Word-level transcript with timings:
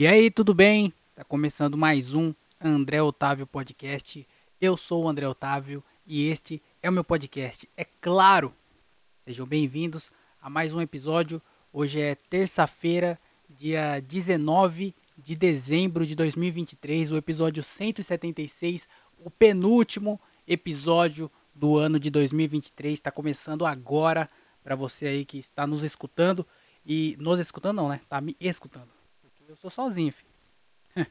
E 0.00 0.06
aí, 0.06 0.30
tudo 0.30 0.54
bem? 0.54 0.94
Tá 1.14 1.22
começando 1.22 1.76
mais 1.76 2.14
um 2.14 2.32
André 2.58 3.02
Otávio 3.02 3.46
Podcast. 3.46 4.26
Eu 4.58 4.74
sou 4.74 5.04
o 5.04 5.08
André 5.10 5.28
Otávio 5.28 5.84
e 6.06 6.26
este 6.26 6.62
é 6.82 6.88
o 6.88 6.92
meu 6.92 7.04
podcast. 7.04 7.68
É 7.76 7.84
claro! 7.84 8.54
Sejam 9.26 9.46
bem-vindos 9.46 10.10
a 10.40 10.48
mais 10.48 10.72
um 10.72 10.80
episódio. 10.80 11.42
Hoje 11.70 12.00
é 12.00 12.14
terça-feira, 12.14 13.20
dia 13.46 14.00
19 14.00 14.94
de 15.18 15.36
dezembro 15.36 16.06
de 16.06 16.14
2023, 16.14 17.12
o 17.12 17.18
episódio 17.18 17.62
176, 17.62 18.88
o 19.18 19.30
penúltimo 19.30 20.18
episódio 20.48 21.30
do 21.54 21.76
ano 21.76 22.00
de 22.00 22.08
2023. 22.08 22.94
Está 22.94 23.10
começando 23.10 23.66
agora 23.66 24.30
para 24.64 24.74
você 24.74 25.08
aí 25.08 25.26
que 25.26 25.36
está 25.36 25.66
nos 25.66 25.82
escutando 25.82 26.46
e 26.86 27.18
nos 27.20 27.38
escutando 27.38 27.76
não, 27.76 27.90
né? 27.90 28.00
Tá 28.08 28.18
me 28.18 28.34
escutando. 28.40 28.99
Eu 29.50 29.56
sou 29.56 29.68
sozinho, 29.68 30.12
filho. 30.12 30.30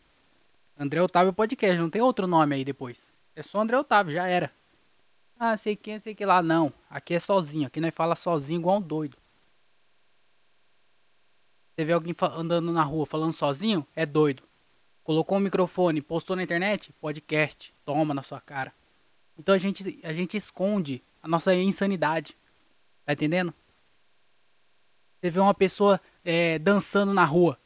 André 0.80 1.02
Otávio 1.02 1.34
Podcast, 1.34 1.78
não 1.78 1.90
tem 1.90 2.02
outro 2.02 2.26
nome 2.26 2.56
aí 2.56 2.64
depois. 2.64 3.06
É 3.36 3.44
só 3.44 3.60
André 3.60 3.78
Otávio, 3.78 4.14
já 4.14 4.28
era. 4.28 4.50
Ah, 5.38 5.58
sei 5.58 5.76
quem, 5.76 6.00
sei 6.00 6.16
que 6.16 6.26
lá. 6.26 6.42
Não, 6.42 6.72
aqui 6.90 7.14
é 7.14 7.20
sozinho. 7.20 7.68
Aqui 7.68 7.82
nós 7.82 7.94
fala 7.94 8.16
sozinho 8.16 8.62
igual 8.62 8.78
um 8.78 8.82
doido. 8.82 9.18
Você 11.76 11.84
vê 11.84 11.92
alguém 11.92 12.16
andando 12.32 12.72
na 12.72 12.82
rua 12.82 13.06
falando 13.06 13.34
sozinho, 13.34 13.86
é 13.94 14.06
doido. 14.06 14.42
Colocou 15.04 15.38
um 15.38 15.42
microfone, 15.42 16.02
postou 16.02 16.34
na 16.34 16.44
internet, 16.44 16.94
podcast, 16.94 17.74
toma 17.84 18.14
na 18.14 18.24
sua 18.24 18.40
cara. 18.40 18.74
Então 19.38 19.54
a 19.54 19.58
gente, 19.58 20.00
a 20.02 20.14
gente 20.14 20.38
esconde 20.38 21.04
a 21.22 21.28
nossa 21.28 21.54
insanidade. 21.54 22.38
Tá 23.06 23.12
entendendo? 23.12 23.54
Você 25.20 25.30
vê 25.30 25.42
uma 25.42 25.54
pessoa 25.54 26.00
é, 26.24 26.58
dançando 26.58 27.14
na 27.14 27.26
rua 27.26 27.60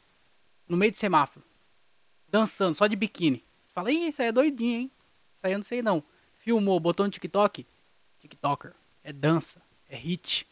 no 0.68 0.76
meio 0.76 0.92
do 0.92 0.98
semáforo, 0.98 1.44
dançando, 2.28 2.76
só 2.76 2.86
de 2.86 2.96
biquíni. 2.96 3.44
Fala, 3.72 3.90
ih, 3.90 4.08
isso 4.08 4.22
aí 4.22 4.28
é 4.28 4.32
doidinho, 4.32 4.80
hein? 4.80 4.92
Isso 5.36 5.40
aí 5.46 5.52
eu 5.52 5.58
não 5.58 5.64
sei 5.64 5.82
não. 5.82 6.02
Filmou, 6.34 6.78
botou 6.78 7.06
no 7.06 7.10
TikTok, 7.10 7.66
TikToker. 8.20 8.74
É 9.02 9.12
dança, 9.12 9.60
é 9.88 9.96
hit. 9.96 10.46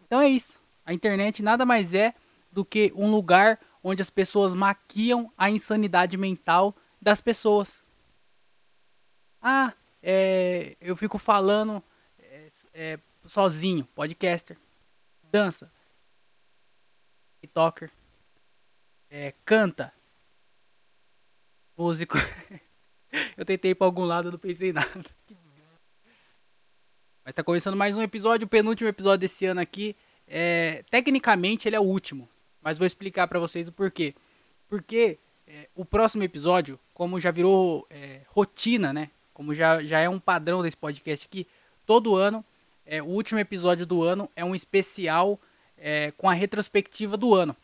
Então 0.00 0.20
é 0.20 0.28
isso. 0.28 0.60
A 0.84 0.92
internet 0.92 1.42
nada 1.42 1.64
mais 1.64 1.94
é 1.94 2.14
do 2.52 2.64
que 2.64 2.92
um 2.94 3.10
lugar 3.10 3.58
onde 3.82 4.02
as 4.02 4.10
pessoas 4.10 4.54
maquiam 4.54 5.32
a 5.36 5.50
insanidade 5.50 6.16
mental 6.16 6.74
das 7.00 7.20
pessoas. 7.20 7.82
Ah, 9.40 9.72
é, 10.02 10.76
eu 10.80 10.96
fico 10.96 11.18
falando 11.18 11.82
é, 12.18 12.48
é, 12.72 12.98
sozinho, 13.26 13.84
podcaster, 13.94 14.56
dança, 15.30 15.70
TikToker 17.40 17.90
é, 19.16 19.32
canta, 19.44 19.92
músico. 21.78 22.18
eu 23.38 23.44
tentei 23.44 23.70
ir 23.70 23.76
pra 23.76 23.86
algum 23.86 24.02
lado, 24.04 24.32
não 24.32 24.38
pensei 24.40 24.72
nada. 24.72 24.90
Mas 27.24 27.32
tá 27.32 27.44
começando 27.44 27.76
mais 27.76 27.96
um 27.96 28.02
episódio, 28.02 28.46
o 28.46 28.48
penúltimo 28.48 28.88
episódio 28.88 29.20
desse 29.20 29.46
ano 29.46 29.60
aqui. 29.60 29.94
É, 30.26 30.82
tecnicamente 30.90 31.68
ele 31.68 31.76
é 31.76 31.80
o 31.80 31.84
último, 31.84 32.28
mas 32.60 32.76
vou 32.76 32.86
explicar 32.86 33.28
para 33.28 33.38
vocês 33.38 33.68
o 33.68 33.72
porquê. 33.72 34.14
Porque 34.68 35.18
é, 35.46 35.68
o 35.74 35.84
próximo 35.84 36.22
episódio, 36.22 36.78
como 36.92 37.20
já 37.20 37.30
virou 37.30 37.86
é, 37.90 38.22
rotina, 38.26 38.92
né? 38.92 39.10
Como 39.32 39.54
já, 39.54 39.82
já 39.82 40.00
é 40.00 40.08
um 40.08 40.18
padrão 40.18 40.62
desse 40.62 40.76
podcast 40.76 41.26
aqui, 41.26 41.46
todo 41.86 42.16
ano, 42.16 42.44
é, 42.84 43.00
o 43.02 43.06
último 43.06 43.38
episódio 43.38 43.86
do 43.86 44.02
ano 44.02 44.28
é 44.34 44.44
um 44.44 44.54
especial 44.54 45.40
é, 45.78 46.10
com 46.16 46.28
a 46.28 46.32
retrospectiva 46.32 47.16
do 47.16 47.34
ano. 47.34 47.56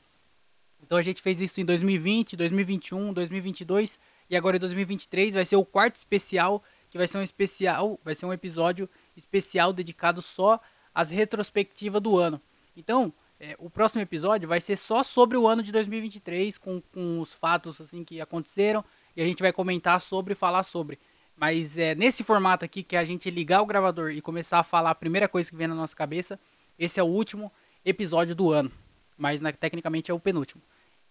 Então 0.90 0.98
a 0.98 1.02
gente 1.02 1.22
fez 1.22 1.40
isso 1.40 1.60
em 1.60 1.64
2020, 1.64 2.36
2021, 2.36 3.12
2022 3.12 3.96
e 4.28 4.36
agora 4.36 4.56
em 4.56 4.58
2023 4.58 5.34
vai 5.34 5.44
ser 5.44 5.54
o 5.54 5.64
quarto 5.64 5.94
especial, 5.94 6.64
que 6.90 6.98
vai 6.98 7.06
ser 7.06 7.16
um 7.18 7.22
especial, 7.22 7.96
vai 8.02 8.12
ser 8.12 8.26
um 8.26 8.32
episódio 8.32 8.90
especial 9.16 9.72
dedicado 9.72 10.20
só 10.20 10.60
às 10.92 11.08
retrospectivas 11.08 12.02
do 12.02 12.18
ano. 12.18 12.42
Então, 12.76 13.14
é, 13.38 13.54
o 13.60 13.70
próximo 13.70 14.02
episódio 14.02 14.48
vai 14.48 14.60
ser 14.60 14.76
só 14.76 15.04
sobre 15.04 15.36
o 15.36 15.46
ano 15.46 15.62
de 15.62 15.70
2023, 15.70 16.58
com, 16.58 16.82
com 16.92 17.20
os 17.20 17.32
fatos 17.32 17.80
assim 17.80 18.02
que 18.02 18.20
aconteceram, 18.20 18.84
e 19.16 19.22
a 19.22 19.24
gente 19.24 19.44
vai 19.44 19.52
comentar 19.52 20.00
sobre 20.00 20.32
e 20.32 20.36
falar 20.36 20.64
sobre. 20.64 20.98
Mas 21.36 21.78
é 21.78 21.94
nesse 21.94 22.24
formato 22.24 22.64
aqui 22.64 22.82
que 22.82 22.96
a 22.96 23.04
gente 23.04 23.30
ligar 23.30 23.62
o 23.62 23.66
gravador 23.66 24.10
e 24.10 24.20
começar 24.20 24.58
a 24.58 24.64
falar 24.64 24.90
a 24.90 24.94
primeira 24.96 25.28
coisa 25.28 25.48
que 25.48 25.56
vem 25.56 25.68
na 25.68 25.74
nossa 25.76 25.94
cabeça, 25.94 26.36
esse 26.76 26.98
é 26.98 27.02
o 27.04 27.06
último 27.06 27.52
episódio 27.84 28.34
do 28.34 28.50
ano. 28.50 28.72
Mas 29.16 29.40
né, 29.40 29.52
tecnicamente 29.52 30.10
é 30.10 30.14
o 30.14 30.18
penúltimo. 30.18 30.60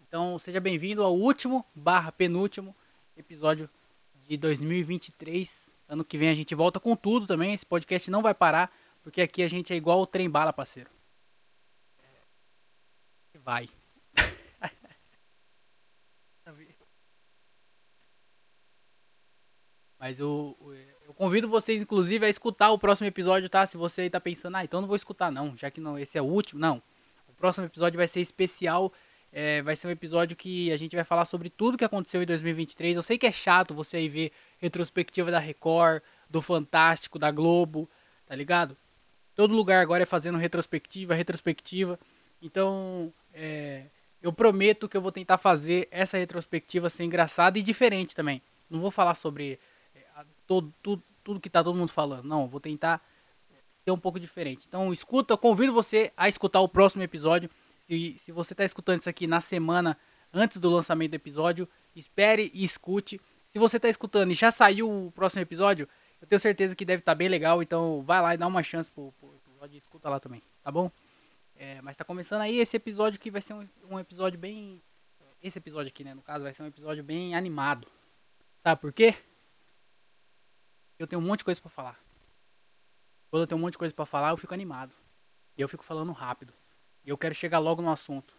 Então, 0.09 0.38
seja 0.40 0.59
bem-vindo 0.59 1.03
ao 1.03 1.16
último 1.16 1.64
barra 1.75 2.12
penúltimo 2.12 2.75
episódio 3.16 3.70
de 4.28 4.38
2023. 4.38 5.72
Ano 5.88 6.03
que 6.03 6.18
vem 6.18 6.30
a 6.30 6.34
gente 6.34 6.56
volta 6.56 6.80
com 6.80 6.96
tudo 6.96 7.28
também. 7.28 7.53
Esse 7.53 7.64
podcast 7.64 8.09
não 8.09 8.24
vai 8.24 8.34
parar, 8.34 8.75
porque 9.03 9.22
aqui 9.22 9.44
a 9.44 9.48
gente 9.48 9.72
é 9.72 9.75
igual 9.75 10.02
o 10.02 10.08
trem 10.08 10.28
bala, 10.28 10.52
parceiro. 10.52 10.90
Vai. 13.36 13.69
Mas 20.00 20.19
eu, 20.19 20.58
eu 21.06 21.14
convido 21.14 21.48
vocês, 21.48 21.84
inclusive, 21.84 22.25
a 22.25 22.30
escutar 22.30 22.72
o 22.72 22.80
próximo 22.80 23.06
episódio, 23.06 23.48
tá? 23.48 23.64
Se 23.64 23.78
você 23.78 24.02
aí 24.02 24.09
tá 24.09 24.19
pensando, 24.19 24.58
ah, 24.58 24.64
então 24.64 24.81
não 24.81 24.88
vou 24.88 24.98
escutar, 24.98 25.31
não, 25.31 25.56
já 25.56 25.69
que 25.69 25.80
não, 25.80 26.00
esse 26.00 26.18
é 26.18 26.22
o 26.22 26.25
último. 26.25 26.59
Não. 26.59 26.81
O 27.28 27.34
próximo 27.34 27.68
episódio 27.68 27.96
vai 27.96 28.08
ser 28.08 28.22
especial 28.22 28.92
é, 29.31 29.62
vai 29.62 29.75
ser 29.75 29.88
um 29.88 29.91
episódio 29.91 30.35
que 30.35 30.72
a 30.72 30.78
gente 30.78 30.95
vai 30.95 31.06
falar 31.06 31.25
sobre 31.25 31.50
tudo 31.50 31.78
que 31.78 31.85
aconteceu 31.85 32.22
em 32.22 32.25
2023. 32.25 32.95
Eu 32.95 33.03
sei 33.03 33.17
que 33.17 33.28
é 33.28 33.31
chato 33.31 33.73
você 33.73 33.97
aí 33.97 34.09
ver 34.09 34.31
retrospectiva 34.57 35.29
da 35.29 35.40
Record, 35.40 36.01
do 36.29 36.41
Fantástico, 36.41 37.19
da 37.19 37.31
Globo, 37.31 37.89
tá 38.25 38.35
ligado? 38.35 38.75
Todo 39.35 39.56
lugar 39.56 39.81
agora 39.81 40.03
é 40.03 40.06
fazendo 40.06 40.38
retrospectiva, 40.38 41.13
retrospectiva. 41.13 42.00
Então, 42.41 43.13
é, 43.34 43.85
eu 44.22 44.34
prometo 44.34 44.89
que 44.89 44.97
eu 44.97 45.01
vou 45.01 45.12
tentar 45.12 45.38
fazer 45.38 45.88
essa 45.91 46.18
retrospectiva 46.18 46.89
ser 46.89 47.03
engraçada 47.03 47.57
e 47.57 47.62
diferente 47.62 48.16
também. 48.16 48.41
Não 48.69 48.79
vou 48.79 48.91
falar 48.91 49.16
sobre 49.16 49.59
é, 49.95 50.00
todo, 50.45 50.73
tudo, 50.81 51.03
tudo 51.23 51.39
que 51.39 51.50
tá 51.50 51.63
todo 51.63 51.78
mundo 51.78 51.91
falando. 51.91 52.25
Não, 52.25 52.47
vou 52.47 52.59
tentar 52.59 53.01
ser 53.84 53.91
um 53.91 53.97
pouco 53.97 54.19
diferente. 54.19 54.66
Então, 54.68 54.91
escuta, 54.91 55.34
eu 55.34 55.38
convido 55.38 55.73
você 55.73 56.12
a 56.18 56.28
escutar 56.28 56.62
o 56.62 56.68
próximo 56.68 57.03
episódio. 57.03 57.50
Se, 57.89 58.19
se 58.19 58.31
você 58.31 58.53
está 58.53 58.63
escutando 58.63 59.00
isso 59.00 59.09
aqui 59.09 59.25
na 59.25 59.41
semana 59.41 59.97
antes 60.31 60.59
do 60.59 60.69
lançamento 60.69 61.09
do 61.09 61.16
episódio, 61.16 61.67
espere 61.95 62.51
e 62.53 62.63
escute. 62.63 63.19
Se 63.47 63.57
você 63.57 63.77
está 63.77 63.89
escutando 63.89 64.29
e 64.29 64.35
já 64.35 64.51
saiu 64.51 65.07
o 65.07 65.11
próximo 65.11 65.41
episódio, 65.41 65.89
eu 66.22 66.27
tenho 66.27 66.39
certeza 66.39 66.75
que 66.75 66.85
deve 66.85 67.01
estar 67.01 67.13
tá 67.13 67.16
bem 67.16 67.27
legal. 67.27 67.63
Então 67.63 68.03
vai 68.03 68.22
lá 68.22 68.35
e 68.35 68.38
dá 68.38 68.45
uma 68.45 68.61
chance 68.61 68.91
pro, 68.91 69.11
pro 69.13 69.33
episódio 69.38 69.73
e 69.73 69.79
escuta 69.79 70.07
lá 70.07 70.19
também, 70.19 70.44
tá 70.63 70.72
bom? 70.72 70.91
É, 71.55 71.81
mas 71.81 71.95
está 71.95 72.05
começando 72.05 72.41
aí 72.41 72.59
esse 72.59 72.77
episódio 72.77 73.19
que 73.19 73.31
vai 73.31 73.41
ser 73.41 73.55
um, 73.55 73.67
um, 73.89 74.00
episódio 74.00 74.38
bem. 74.38 74.79
Esse 75.41 75.57
episódio 75.57 75.89
aqui, 75.89 76.03
né? 76.03 76.13
No 76.13 76.21
caso, 76.21 76.44
vai 76.44 76.53
ser 76.53 76.61
um 76.61 76.67
episódio 76.67 77.03
bem 77.03 77.33
animado. 77.33 77.88
Sabe 78.59 78.79
por 78.79 78.94
quê? 78.94 79.16
Eu 81.00 81.07
tenho 81.07 81.19
um 81.19 81.25
monte 81.25 81.39
de 81.39 81.45
coisa 81.45 81.59
para 81.59 81.71
falar. 81.71 82.00
Quando 83.31 83.41
eu 83.41 83.47
tenho 83.47 83.57
um 83.57 83.61
monte 83.61 83.71
de 83.71 83.79
coisa 83.79 83.95
para 83.95 84.06
falar, 84.06 84.29
eu 84.29 84.38
fico 84.38 84.53
animado. 84.53 84.94
E 85.57 85.61
eu 85.61 85.67
fico 85.67 85.83
falando 85.83 86.11
rápido. 86.11 86.53
Eu 87.09 87.18
quero 87.18 87.34
chegar 87.34 87.59
logo 87.59 87.81
no 87.81 87.90
assunto. 87.90 88.34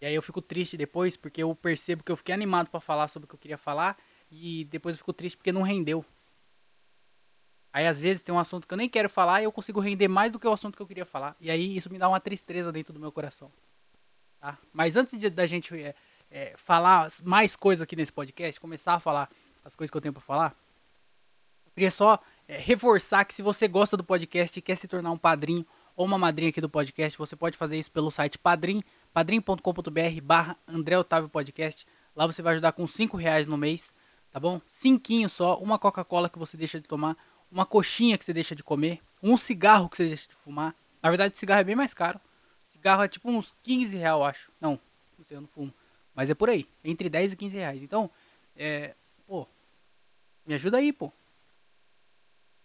E 0.00 0.06
aí 0.06 0.14
eu 0.14 0.20
fico 0.20 0.42
triste 0.42 0.76
depois 0.76 1.16
porque 1.16 1.42
eu 1.42 1.54
percebo 1.54 2.04
que 2.04 2.12
eu 2.12 2.16
fiquei 2.16 2.34
animado 2.34 2.68
para 2.68 2.78
falar 2.78 3.08
sobre 3.08 3.24
o 3.24 3.28
que 3.28 3.34
eu 3.34 3.38
queria 3.38 3.56
falar 3.56 3.96
e 4.30 4.64
depois 4.66 4.94
eu 4.94 4.98
fico 4.98 5.12
triste 5.14 5.36
porque 5.36 5.50
não 5.50 5.62
rendeu. 5.62 6.04
Aí 7.72 7.86
às 7.86 7.98
vezes 7.98 8.22
tem 8.22 8.34
um 8.34 8.38
assunto 8.38 8.68
que 8.68 8.74
eu 8.74 8.76
nem 8.76 8.88
quero 8.88 9.08
falar 9.08 9.40
e 9.40 9.44
eu 9.44 9.52
consigo 9.52 9.80
render 9.80 10.08
mais 10.08 10.30
do 10.30 10.38
que 10.38 10.46
o 10.46 10.52
assunto 10.52 10.76
que 10.76 10.82
eu 10.82 10.86
queria 10.86 11.06
falar. 11.06 11.34
E 11.40 11.50
aí 11.50 11.74
isso 11.76 11.90
me 11.90 11.98
dá 11.98 12.06
uma 12.06 12.20
tristeza 12.20 12.70
dentro 12.70 12.92
do 12.92 13.00
meu 13.00 13.10
coração. 13.10 13.50
Tá? 14.38 14.58
Mas 14.70 14.94
antes 14.94 15.16
de, 15.16 15.30
da 15.30 15.46
gente 15.46 15.74
é, 15.74 15.94
é, 16.30 16.54
falar 16.58 17.08
mais 17.22 17.56
coisas 17.56 17.82
aqui 17.82 17.96
nesse 17.96 18.12
podcast, 18.12 18.60
começar 18.60 18.92
a 18.92 19.00
falar 19.00 19.30
as 19.64 19.74
coisas 19.74 19.90
que 19.90 19.96
eu 19.96 20.02
tenho 20.02 20.12
para 20.12 20.22
falar, 20.22 20.54
eu 21.64 21.72
queria 21.72 21.90
só 21.90 22.20
é, 22.46 22.58
reforçar 22.58 23.24
que 23.24 23.32
se 23.32 23.40
você 23.40 23.66
gosta 23.66 23.96
do 23.96 24.04
podcast 24.04 24.58
e 24.58 24.62
quer 24.62 24.76
se 24.76 24.86
tornar 24.86 25.10
um 25.10 25.18
padrinho 25.18 25.66
ou 25.96 26.04
uma 26.04 26.18
madrinha 26.18 26.50
aqui 26.50 26.60
do 26.60 26.68
podcast, 26.68 27.16
você 27.16 27.36
pode 27.36 27.56
fazer 27.56 27.78
isso 27.78 27.90
pelo 27.90 28.10
site 28.10 28.38
padrim, 28.38 28.82
padrim.com.br 29.12 30.20
barra 30.22 30.56
André 30.66 30.98
Otávio 30.98 31.28
Podcast. 31.28 31.86
Lá 32.16 32.26
você 32.26 32.42
vai 32.42 32.54
ajudar 32.54 32.72
com 32.72 32.86
5 32.86 33.16
reais 33.16 33.46
no 33.46 33.56
mês, 33.56 33.92
tá 34.30 34.40
bom? 34.40 34.60
Cinquinho 34.66 35.28
só, 35.28 35.56
uma 35.58 35.78
Coca-Cola 35.78 36.28
que 36.28 36.38
você 36.38 36.56
deixa 36.56 36.80
de 36.80 36.88
tomar, 36.88 37.16
uma 37.50 37.64
coxinha 37.64 38.18
que 38.18 38.24
você 38.24 38.32
deixa 38.32 38.54
de 38.54 38.62
comer, 38.62 39.00
um 39.22 39.36
cigarro 39.36 39.88
que 39.88 39.96
você 39.96 40.06
deixa 40.06 40.28
de 40.28 40.34
fumar. 40.34 40.74
Na 41.02 41.10
verdade, 41.10 41.34
o 41.34 41.38
cigarro 41.38 41.60
é 41.60 41.64
bem 41.64 41.76
mais 41.76 41.94
caro. 41.94 42.20
cigarro 42.66 43.02
é 43.02 43.08
tipo 43.08 43.30
uns 43.30 43.54
15 43.62 43.96
reais, 43.96 44.16
eu 44.16 44.24
acho. 44.24 44.52
Não, 44.60 44.80
não 45.18 45.24
sei, 45.24 45.36
eu 45.36 45.40
não 45.40 45.48
fumo. 45.48 45.72
Mas 46.14 46.30
é 46.30 46.34
por 46.34 46.48
aí, 46.48 46.66
entre 46.84 47.08
10 47.08 47.32
e 47.32 47.36
15 47.36 47.56
reais. 47.56 47.82
Então, 47.82 48.10
é, 48.56 48.94
pô, 49.26 49.46
me 50.46 50.54
ajuda 50.54 50.78
aí, 50.78 50.92
pô. 50.92 51.12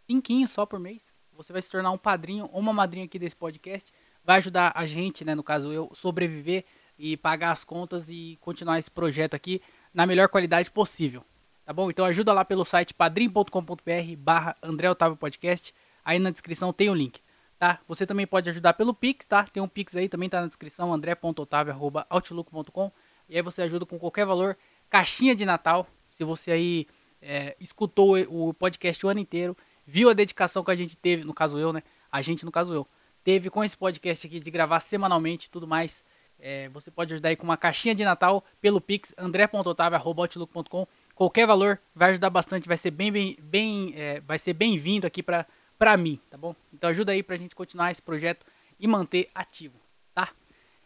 Cinquinho 0.08 0.48
só 0.48 0.66
por 0.66 0.80
mês 0.80 1.09
você 1.40 1.54
vai 1.54 1.62
se 1.62 1.72
tornar 1.72 1.90
um 1.92 1.98
padrinho 1.98 2.50
ou 2.52 2.60
uma 2.60 2.74
madrinha 2.74 3.06
aqui 3.06 3.18
desse 3.18 3.34
podcast. 3.36 3.94
Vai 4.26 4.40
ajudar 4.40 4.74
a 4.76 4.86
gente, 4.86 5.24
né, 5.24 5.34
no 5.34 5.42
caso 5.42 5.72
eu, 5.72 5.90
sobreviver 5.96 6.66
e 6.98 7.16
pagar 7.16 7.52
as 7.52 7.64
contas 7.64 8.10
e 8.10 8.38
continuar 8.42 8.78
esse 8.78 8.92
projeto 8.92 9.36
aqui 9.36 9.62
na 9.94 10.06
melhor 10.06 10.28
qualidade 10.28 10.70
possível. 10.70 11.24
Tá 11.64 11.72
bom? 11.72 11.90
Então 11.90 12.04
ajuda 12.04 12.34
lá 12.34 12.44
pelo 12.44 12.66
site 12.66 12.94
padrim.com.br 12.94 14.16
barra 14.18 14.58
André 14.62 14.90
Otávio 14.90 15.16
Podcast. 15.16 15.74
Aí 16.04 16.20
na 16.20 16.30
descrição 16.30 16.74
tem 16.74 16.90
o 16.90 16.94
link, 16.94 17.22
tá? 17.58 17.80
Você 17.88 18.06
também 18.06 18.28
pode 18.28 18.50
ajudar 18.50 18.74
pelo 18.74 18.94
Pix, 18.94 19.26
tá? 19.26 19.46
Tem 19.46 19.64
um 19.64 19.68
Pix 19.68 19.96
aí, 19.96 20.10
também 20.10 20.28
tá 20.28 20.42
na 20.42 20.48
descrição, 20.48 20.92
andré.otávio.outlook.com 20.94 22.92
E 23.30 23.38
aí 23.38 23.42
você 23.42 23.62
ajuda 23.62 23.86
com 23.86 23.98
qualquer 23.98 24.26
valor. 24.26 24.58
Caixinha 24.90 25.34
de 25.34 25.46
Natal, 25.46 25.88
se 26.10 26.26
você 26.26 26.52
aí 26.52 26.86
é, 27.22 27.56
escutou 27.62 28.18
o 28.28 28.54
podcast 28.54 29.06
o 29.06 29.10
ano 29.10 29.22
inteiro, 29.22 29.56
viu 29.90 30.10
a 30.10 30.14
dedicação 30.14 30.64
que 30.64 30.70
a 30.70 30.76
gente 30.76 30.96
teve, 30.96 31.24
no 31.24 31.34
caso 31.34 31.58
eu, 31.58 31.74
né? 31.74 31.82
A 32.12 32.22
gente, 32.22 32.46
no 32.46 32.52
caso 32.52 32.72
eu, 32.72 32.88
teve 33.24 33.50
com 33.50 33.64
esse 33.64 33.76
podcast 33.76 34.28
aqui 34.28 34.40
de 34.40 34.52
gravar 34.52 34.80
semanalmente 34.80 35.48
e 35.48 35.50
tudo 35.50 35.68
mais. 35.68 36.04
É, 36.40 36.70
você 36.70 36.92
pode 36.92 37.14
ajudar 37.14 37.30
aí 37.30 37.36
com 37.36 37.44
uma 37.44 37.58
caixinha 37.58 37.96
de 37.96 38.06
Natal 38.06 38.44
pelo 38.62 38.80
Pix, 38.80 39.14
andré.otávio.outlook.com. 39.18 40.88
Qualquer 41.16 41.48
valor 41.48 41.80
vai 41.94 42.12
ajudar 42.12 42.30
bastante, 42.30 42.68
vai 42.68 42.78
ser 42.78 42.92
bem, 42.92 43.12
bem, 43.12 43.38
bem 43.42 43.94
é, 43.96 44.22
vai 44.22 44.38
ser 44.38 44.54
bem-vindo 44.54 45.08
aqui 45.08 45.24
para 45.24 45.46
pra 45.78 45.96
mim, 45.98 46.20
tá 46.30 46.38
bom? 46.38 46.54
Então 46.74 46.90
ajuda 46.90 47.14
aí 47.14 47.24
pra 47.24 47.38
gente 47.38 47.56
continuar 47.56 47.90
esse 47.90 48.02
projeto 48.02 48.46
e 48.80 48.86
manter 48.86 49.30
ativo, 49.34 49.80
tá? 50.14 50.30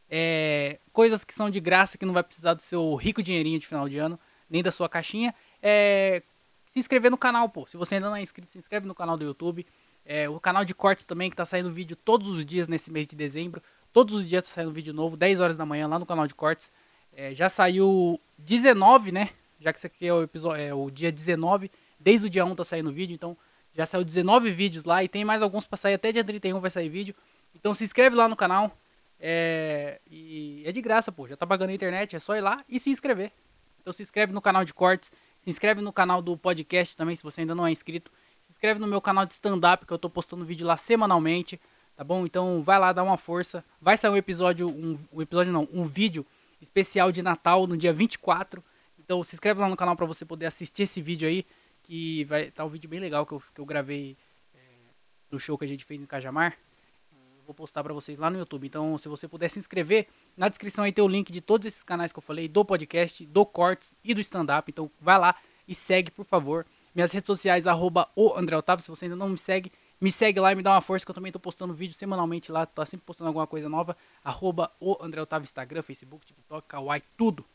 É, 0.10 0.80
coisas 0.94 1.24
que 1.24 1.34
são 1.34 1.50
de 1.50 1.60
graça, 1.60 1.98
que 1.98 2.06
não 2.06 2.14
vai 2.14 2.24
precisar 2.24 2.54
do 2.54 2.62
seu 2.62 2.96
rico 2.96 3.22
dinheirinho 3.22 3.60
de 3.60 3.68
final 3.68 3.90
de 3.90 3.98
ano, 3.98 4.20
nem 4.50 4.62
da 4.64 4.72
sua 4.72 4.88
caixinha. 4.88 5.34
É, 5.62 6.22
se 6.74 6.80
inscrever 6.80 7.12
no 7.12 7.18
canal, 7.20 7.48
pô. 7.48 7.68
Se 7.68 7.78
você 7.78 7.94
ainda 7.94 8.10
não 8.10 8.16
é 8.16 8.22
inscrito, 8.24 8.52
se 8.52 8.58
inscreve 8.58 8.88
no 8.88 8.96
canal 8.96 9.16
do 9.16 9.24
YouTube. 9.24 9.64
É, 10.04 10.28
o 10.28 10.40
canal 10.40 10.66
de 10.66 10.74
cortes 10.74 11.06
também, 11.06 11.30
que 11.30 11.36
tá 11.36 11.46
saindo 11.46 11.70
vídeo 11.70 11.96
todos 11.96 12.28
os 12.28 12.44
dias 12.44 12.68
nesse 12.68 12.90
mês 12.90 13.06
de 13.06 13.16
dezembro. 13.16 13.62
Todos 13.92 14.16
os 14.16 14.28
dias 14.28 14.44
tá 14.46 14.50
saindo 14.50 14.72
vídeo 14.72 14.92
novo, 14.92 15.16
10 15.16 15.40
horas 15.40 15.56
da 15.56 15.68
manhã, 15.68 15.88
lá 15.88 16.00
no 16.00 16.06
canal 16.08 16.26
de 16.26 16.34
cortes. 16.34 16.72
É, 17.16 17.32
já 17.36 17.48
saiu 17.48 18.20
19, 18.40 19.12
né? 19.12 19.30
Já 19.60 19.72
que 19.72 19.78
esse 19.78 19.86
aqui 19.86 20.08
é 20.08 20.12
o, 20.12 20.24
episódio, 20.24 20.64
é 20.64 20.74
o 20.74 20.90
dia 20.90 21.12
19. 21.12 21.70
Desde 22.00 22.26
o 22.26 22.30
dia 22.30 22.44
1 22.44 22.56
tá 22.56 22.64
saindo 22.64 22.92
vídeo, 22.92 23.14
então 23.14 23.38
já 23.72 23.86
saiu 23.86 24.04
19 24.04 24.50
vídeos 24.50 24.84
lá 24.84 25.04
e 25.04 25.08
tem 25.08 25.24
mais 25.24 25.44
alguns 25.44 25.68
pra 25.68 25.78
sair. 25.78 25.94
Até 25.94 26.12
dia 26.12 26.24
31 26.24 26.60
vai 26.60 26.72
sair 26.72 26.90
vídeo. 26.90 27.14
Então 27.54 27.76
se 27.76 27.84
inscreve 27.84 28.16
lá 28.16 28.28
no 28.28 28.36
canal. 28.36 28.76
É, 29.20 30.02
e 30.10 30.64
é 30.66 30.72
de 30.72 30.82
graça, 30.82 31.12
pô. 31.12 31.28
Já 31.28 31.38
tá 31.38 31.46
pagando 31.46 31.70
a 31.70 31.74
internet, 31.74 32.16
é 32.16 32.20
só 32.20 32.36
ir 32.36 32.42
lá 32.42 32.66
e 32.68 32.80
se 32.80 32.90
inscrever. 32.90 33.32
Então 33.80 33.94
se 33.94 34.02
inscreve 34.02 34.34
no 34.34 34.42
canal 34.42 34.66
de 34.66 34.74
cortes. 34.74 35.12
Se 35.44 35.50
inscreve 35.50 35.82
no 35.82 35.92
canal 35.92 36.22
do 36.22 36.38
podcast 36.38 36.96
também, 36.96 37.16
se 37.16 37.24
você 37.24 37.42
ainda 37.42 37.54
não 37.54 37.68
é 37.68 37.72
inscrito. 37.72 38.12
Se 38.42 38.52
inscreve 38.52 38.80
no 38.80 38.88
meu 38.88 39.02
canal 39.02 39.26
de 39.26 39.34
stand-up, 39.34 39.86
que 39.86 39.92
eu 39.92 40.00
tô 40.00 40.10
postando 40.10 40.46
vídeo 40.46 40.66
lá 40.66 40.78
semanalmente 40.78 41.60
tá 41.96 42.04
bom? 42.04 42.26
Então 42.26 42.62
vai 42.64 42.80
lá 42.80 42.92
dar 42.92 43.04
uma 43.04 43.18
força. 43.18 43.64
Vai 43.82 43.98
sair 43.98 44.12
um 44.12 44.18
episódio, 44.18 44.68
um, 44.68 44.98
um 45.12 45.22
episódio 45.22 45.52
não, 45.52 45.68
um 45.72 45.86
vídeo 45.86 46.26
especial 46.62 47.12
de 47.12 47.22
Natal 47.22 47.68
no 47.68 47.78
dia 47.78 47.94
24. 47.94 48.64
Então 48.98 49.24
se 49.24 49.36
inscreve 49.36 49.60
lá 49.60 49.70
no 49.70 49.78
canal 49.78 49.96
para 49.96 50.06
você 50.06 50.26
poder 50.26 50.46
assistir 50.46 50.84
esse 50.84 51.02
vídeo 51.02 51.28
aí, 51.28 51.46
que 51.84 52.24
vai 52.26 52.52
tá 52.52 52.64
um 52.64 52.70
vídeo 52.70 52.90
bem 52.90 53.00
legal 53.00 53.26
que 53.26 53.34
eu, 53.34 53.44
que 53.54 53.62
eu 53.62 53.66
gravei 53.66 54.18
é, 54.56 54.60
no 55.30 55.40
show 55.40 55.58
que 55.58 55.66
a 55.66 55.68
gente 55.68 55.86
fez 55.86 56.02
em 56.02 56.06
Cajamar. 56.06 56.58
Vou 57.46 57.54
postar 57.54 57.84
para 57.84 57.94
vocês 57.94 58.18
lá 58.18 58.30
no 58.30 58.38
YouTube. 58.38 58.68
Então, 58.68 58.98
se 58.98 59.08
você 59.08 59.28
puder 59.28 59.50
se 59.50 59.60
inscrever, 59.60 60.08
na 60.36 60.50
descrição 60.50 60.84
aí 60.84 60.92
tem 60.92 61.04
o 61.04 61.08
link 61.08 61.32
de 61.32 61.42
todos 61.42 61.66
esses 61.66 61.84
canais 61.84 62.12
que 62.12 62.20
eu 62.20 62.24
falei, 62.24 62.48
do 62.48 62.64
podcast, 62.64 63.26
do 63.26 63.46
Cortes 63.46 63.96
e 64.04 64.14
do 64.14 64.22
stand-up. 64.22 64.70
Então, 64.72 64.90
vai 65.00 65.18
lá 65.18 65.36
e 65.68 65.76
segue, 65.76 66.12
por 66.12 66.26
favor. 66.26 66.66
Minhas 66.94 67.12
redes 67.12 67.28
sociais, 67.28 67.66
arroba 67.66 68.08
o 68.16 68.34
André 68.38 68.56
Otávio. 68.56 68.84
Se 68.84 68.90
você 68.90 69.06
ainda 69.06 69.16
não 69.16 69.30
me 69.30 69.38
segue, 69.38 69.72
me 70.00 70.12
segue 70.12 70.40
lá 70.40 70.52
e 70.52 70.56
me 70.56 70.62
dá 70.62 70.72
uma 70.72 70.82
força 70.82 71.06
que 71.06 71.12
eu 71.12 71.16
também 71.16 71.32
tô 71.32 71.40
postando 71.40 71.74
vídeo 71.74 71.96
semanalmente 71.96 72.52
lá, 72.52 72.66
tô 72.66 72.86
sempre 72.86 73.06
postando 73.06 73.30
alguma 73.30 73.48
coisa 73.48 73.68
nova. 73.68 73.96
Arroba 74.24 74.72
o 74.80 74.98
André 75.02 75.22
Otávio 75.22 75.46
Instagram, 75.46 75.82
Facebook, 75.82 76.26
TikTok, 76.26 76.68
Kawaii, 76.68 77.02
tudo. 77.18 77.46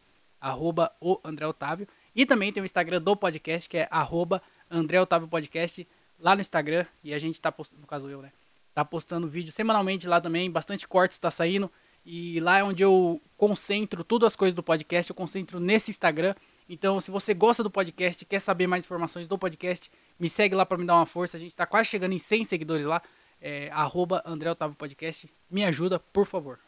Arroba 0.41 0.91
o 1.01 1.21
André 1.23 1.47
Otávio. 1.47 1.87
E 2.15 2.27
também 2.27 2.53
tem 2.53 2.63
o 2.63 2.67
Instagram 2.67 3.01
do 3.01 3.17
podcast, 3.17 3.69
que 3.69 3.79
é 3.79 3.89
arroba 3.91 4.43
André 4.71 5.01
Otávio 5.01 5.29
Podcast, 5.29 5.87
lá 6.19 6.35
no 6.35 6.41
Instagram. 6.41 6.87
E 7.05 7.15
a 7.15 7.19
gente 7.19 7.41
tá 7.41 7.53
postando, 7.53 7.81
no 7.81 7.87
caso 7.87 8.09
eu, 8.09 8.23
né? 8.23 8.33
Tá 8.79 8.85
postando 8.85 9.27
vídeo 9.27 9.53
semanalmente 9.53 10.07
lá 10.07 10.21
também, 10.21 10.49
bastante 10.49 10.87
cortes 10.87 11.19
tá 11.19 11.33
saindo. 11.33 11.69
E 12.07 12.39
lá 12.39 12.59
é 12.59 12.63
onde 12.63 12.85
eu 12.85 13.21
concentro 13.37 14.05
todas 14.05 14.29
as 14.29 14.37
coisas 14.37 14.55
do 14.55 14.63
podcast, 14.63 15.11
eu 15.11 15.17
concentro 15.17 15.59
nesse 15.59 15.91
Instagram. 15.91 16.33
Então, 16.69 17.01
se 17.01 17.11
você 17.11 17.35
gosta 17.35 17.65
do 17.65 17.73
podcast, 17.73 18.25
quer 18.25 18.39
saber 18.39 18.69
mais 18.69 18.85
informações 18.85 19.27
do 19.27 19.37
podcast, 19.37 19.91
me 20.17 20.31
segue 20.31 20.55
lá 20.55 20.65
para 20.65 20.79
me 20.79 20.87
dar 20.87 20.95
uma 20.95 21.07
força. 21.07 21.37
A 21.37 21.41
gente 21.41 21.57
tá 21.57 21.67
quase 21.67 21.89
chegando 21.89 22.13
em 22.13 22.21
100 22.21 22.45
seguidores 22.45 22.87
lá. 22.87 23.03
É, 23.41 23.69
arroba 23.73 24.23
André 24.25 24.49
Otávio 24.49 24.77
Podcast. 24.77 25.29
Me 25.51 25.65
ajuda, 25.65 25.99
por 25.99 26.25
favor. 26.25 26.61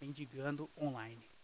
Mendigando 0.00 0.68
online. 0.76 1.35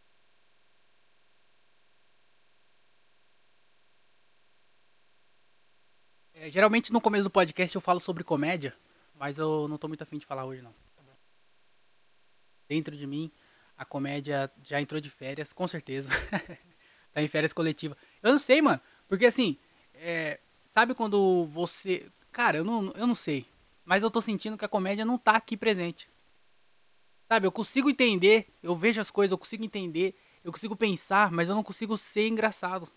É, 6.42 6.50
geralmente 6.50 6.92
no 6.92 7.00
começo 7.00 7.22
do 7.22 7.30
podcast 7.30 7.72
eu 7.72 7.80
falo 7.80 8.00
sobre 8.00 8.24
comédia, 8.24 8.74
mas 9.14 9.38
eu 9.38 9.68
não 9.68 9.78
tô 9.78 9.86
muito 9.86 10.02
afim 10.02 10.18
de 10.18 10.26
falar 10.26 10.44
hoje 10.44 10.60
não 10.60 10.74
dentro 12.68 12.96
de 12.96 13.06
mim, 13.06 13.30
a 13.76 13.84
comédia 13.84 14.50
já 14.62 14.80
entrou 14.80 15.00
de 15.00 15.10
férias, 15.10 15.52
com 15.52 15.68
certeza. 15.68 16.10
tá 17.12 17.22
em 17.22 17.28
férias 17.28 17.52
coletiva. 17.52 17.96
Eu 18.22 18.32
não 18.32 18.38
sei, 18.38 18.62
mano. 18.62 18.80
Porque 19.06 19.26
assim, 19.26 19.58
é, 19.94 20.40
sabe 20.64 20.94
quando 20.94 21.44
você. 21.44 22.10
Cara, 22.30 22.56
eu 22.56 22.64
não, 22.64 22.90
eu 22.96 23.06
não 23.06 23.14
sei. 23.14 23.46
Mas 23.84 24.02
eu 24.02 24.10
tô 24.10 24.22
sentindo 24.22 24.56
que 24.56 24.64
a 24.64 24.68
comédia 24.68 25.04
não 25.04 25.18
tá 25.18 25.32
aqui 25.32 25.54
presente. 25.54 26.08
Sabe, 27.28 27.46
eu 27.46 27.52
consigo 27.52 27.90
entender, 27.90 28.48
eu 28.62 28.74
vejo 28.74 29.00
as 29.00 29.10
coisas, 29.10 29.32
eu 29.32 29.38
consigo 29.38 29.64
entender, 29.64 30.14
eu 30.42 30.50
consigo 30.50 30.74
pensar, 30.74 31.30
mas 31.30 31.48
eu 31.48 31.54
não 31.54 31.62
consigo 31.62 31.98
ser 31.98 32.28
engraçado. 32.28 32.88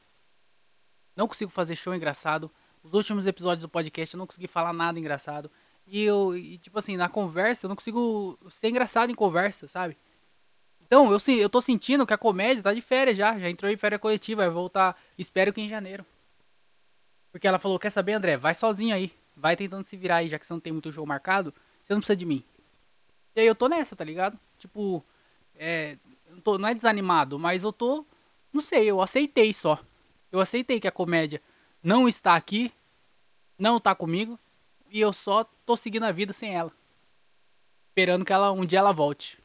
Não 1.15 1.27
consigo 1.27 1.51
fazer 1.51 1.75
show 1.75 1.93
engraçado. 1.93 2.49
Os 2.85 2.93
últimos 2.93 3.25
episódios 3.25 3.63
do 3.63 3.69
podcast 3.69 4.13
eu 4.13 4.19
não 4.19 4.27
consegui 4.27 4.45
falar 4.45 4.71
nada 4.71 4.99
engraçado. 4.99 5.49
E 5.87 6.03
eu, 6.03 6.37
e, 6.37 6.59
tipo 6.59 6.77
assim, 6.77 6.95
na 6.95 7.09
conversa, 7.09 7.65
eu 7.65 7.69
não 7.69 7.75
consigo 7.75 8.37
ser 8.51 8.69
engraçado 8.69 9.11
em 9.11 9.15
conversa, 9.15 9.67
sabe? 9.67 9.97
Então, 10.85 11.11
eu, 11.11 11.17
eu 11.35 11.49
tô 11.49 11.61
sentindo 11.61 12.05
que 12.05 12.13
a 12.13 12.17
comédia 12.17 12.61
tá 12.61 12.71
de 12.71 12.81
férias 12.81 13.17
já. 13.17 13.39
Já 13.39 13.49
entrou 13.49 13.71
em 13.71 13.75
férias 13.75 13.99
coletiva, 13.99 14.43
vai 14.43 14.51
voltar, 14.51 14.95
espero 15.17 15.51
que 15.51 15.61
em 15.61 15.67
janeiro. 15.67 16.05
Porque 17.31 17.47
ela 17.47 17.57
falou, 17.57 17.79
quer 17.79 17.89
saber, 17.89 18.13
André? 18.13 18.37
Vai 18.37 18.53
sozinho 18.53 18.93
aí. 18.93 19.11
Vai 19.35 19.55
tentando 19.55 19.83
se 19.83 19.97
virar 19.97 20.17
aí, 20.17 20.27
já 20.27 20.37
que 20.37 20.45
você 20.45 20.53
não 20.53 20.59
tem 20.59 20.71
muito 20.71 20.91
jogo 20.91 21.07
marcado. 21.07 21.51
Você 21.83 21.91
não 21.91 22.01
precisa 22.01 22.15
de 22.15 22.25
mim. 22.25 22.43
E 23.35 23.41
aí 23.41 23.47
eu 23.47 23.55
tô 23.55 23.67
nessa, 23.67 23.95
tá 23.95 24.03
ligado? 24.03 24.39
Tipo, 24.59 25.03
é, 25.55 25.97
tô, 26.43 26.59
não 26.59 26.69
é 26.69 26.73
desanimado, 26.75 27.39
mas 27.39 27.63
eu 27.63 27.73
tô, 27.73 28.05
não 28.53 28.61
sei, 28.61 28.85
eu 28.85 29.01
aceitei 29.01 29.51
só. 29.53 29.79
Eu 30.31 30.39
aceitei 30.39 30.79
que 30.79 30.87
a 30.87 30.91
comédia 30.91 31.41
não 31.85 32.07
está 32.09 32.35
aqui, 32.35 32.73
não 33.59 33.79
tá 33.79 33.93
comigo, 33.93 34.39
e 34.89 34.99
eu 34.99 35.13
só 35.13 35.43
tô 35.43 35.77
seguindo 35.77 36.03
a 36.03 36.11
vida 36.11 36.33
sem 36.33 36.55
ela. 36.55 36.71
Esperando 37.89 38.25
que 38.25 38.33
ela 38.33 38.51
um 38.51 38.65
dia 38.65 38.79
ela 38.79 38.91
volte. 38.91 39.37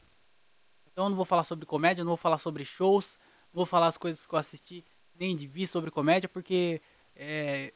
Então 0.91 1.05
eu 1.05 1.09
não 1.09 1.15
vou 1.15 1.23
falar 1.23 1.43
sobre 1.43 1.67
comédia, 1.67 2.03
não 2.03 2.09
vou 2.09 2.17
falar 2.17 2.39
sobre 2.39 2.65
shows, 2.65 3.15
não 3.53 3.59
vou 3.59 3.65
falar 3.67 3.87
as 3.87 3.95
coisas 3.95 4.25
que 4.25 4.33
eu 4.33 4.39
assisti, 4.39 4.83
nem 5.13 5.35
de 5.35 5.45
vi 5.45 5.67
sobre 5.67 5.91
comédia, 5.91 6.27
porque 6.27 6.81
é, 7.15 7.71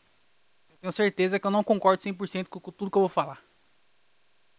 eu 0.68 0.78
tenho 0.78 0.92
certeza 0.92 1.40
que 1.40 1.46
eu 1.46 1.52
não 1.52 1.64
concordo 1.64 2.04
100% 2.04 2.48
com, 2.48 2.60
com 2.60 2.72
tudo 2.72 2.90
que 2.90 2.98
eu 2.98 3.04
vou 3.04 3.10
falar. 3.10 3.40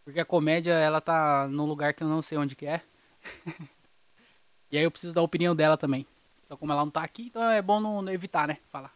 Porque 0.04 0.20
a 0.20 0.24
comédia, 0.24 0.72
ela 0.74 1.00
tá 1.00 1.48
num 1.48 1.66
lugar 1.66 1.92
que 1.94 2.04
eu 2.04 2.08
não 2.08 2.22
sei 2.22 2.38
onde 2.38 2.54
que 2.54 2.64
é. 2.64 2.80
e 4.70 4.78
aí 4.78 4.84
eu 4.84 4.90
preciso 4.90 5.12
da 5.12 5.20
opinião 5.20 5.56
dela 5.56 5.76
também. 5.76 6.06
Só 6.44 6.56
como 6.56 6.70
ela 6.70 6.84
não 6.84 6.92
tá 6.92 7.02
aqui, 7.02 7.24
então 7.26 7.42
é 7.50 7.60
bom 7.60 7.80
não, 7.80 8.00
não 8.02 8.12
evitar, 8.12 8.46
né? 8.46 8.58
Falar. 8.70 8.95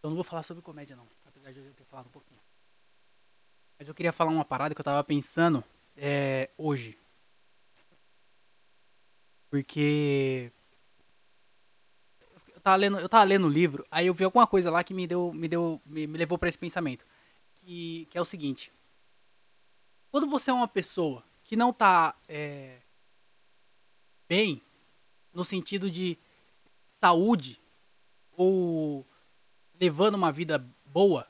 Então 0.00 0.10
não 0.10 0.16
vou 0.16 0.24
falar 0.24 0.42
sobre 0.42 0.62
comédia 0.62 0.96
não. 0.96 1.06
Apesar 1.26 1.52
de 1.52 1.60
eu 1.60 1.74
ter 1.74 1.84
falado 1.84 2.06
um 2.06 2.10
pouquinho. 2.10 2.40
Mas 3.78 3.86
eu 3.86 3.94
queria 3.94 4.12
falar 4.12 4.30
uma 4.30 4.46
parada 4.46 4.74
que 4.74 4.80
eu 4.80 4.84
tava 4.84 5.04
pensando 5.04 5.62
é, 5.94 6.48
hoje. 6.56 6.98
Porque 9.50 10.50
eu 12.54 12.60
tava 12.60 12.76
lendo, 12.76 12.98
eu 12.98 13.08
tava 13.10 13.24
lendo 13.24 13.46
o 13.46 13.50
livro, 13.50 13.86
aí 13.90 14.06
eu 14.06 14.14
vi 14.14 14.24
alguma 14.24 14.46
coisa 14.46 14.70
lá 14.70 14.82
que 14.82 14.94
me 14.94 15.06
deu, 15.06 15.32
me 15.34 15.48
deu, 15.48 15.82
me, 15.84 16.06
me 16.06 16.16
levou 16.16 16.38
para 16.38 16.48
esse 16.48 16.58
pensamento, 16.58 17.04
que, 17.56 18.06
que 18.10 18.16
é 18.16 18.20
o 18.20 18.24
seguinte: 18.24 18.72
quando 20.10 20.26
você 20.26 20.50
é 20.50 20.54
uma 20.54 20.68
pessoa 20.68 21.22
que 21.44 21.56
não 21.56 21.72
tá 21.72 22.14
é, 22.28 22.80
bem 24.28 24.62
no 25.32 25.44
sentido 25.44 25.90
de 25.90 26.16
saúde 26.96 27.60
ou 28.32 29.06
levando 29.80 30.14
uma 30.14 30.30
vida 30.30 30.64
boa, 30.86 31.26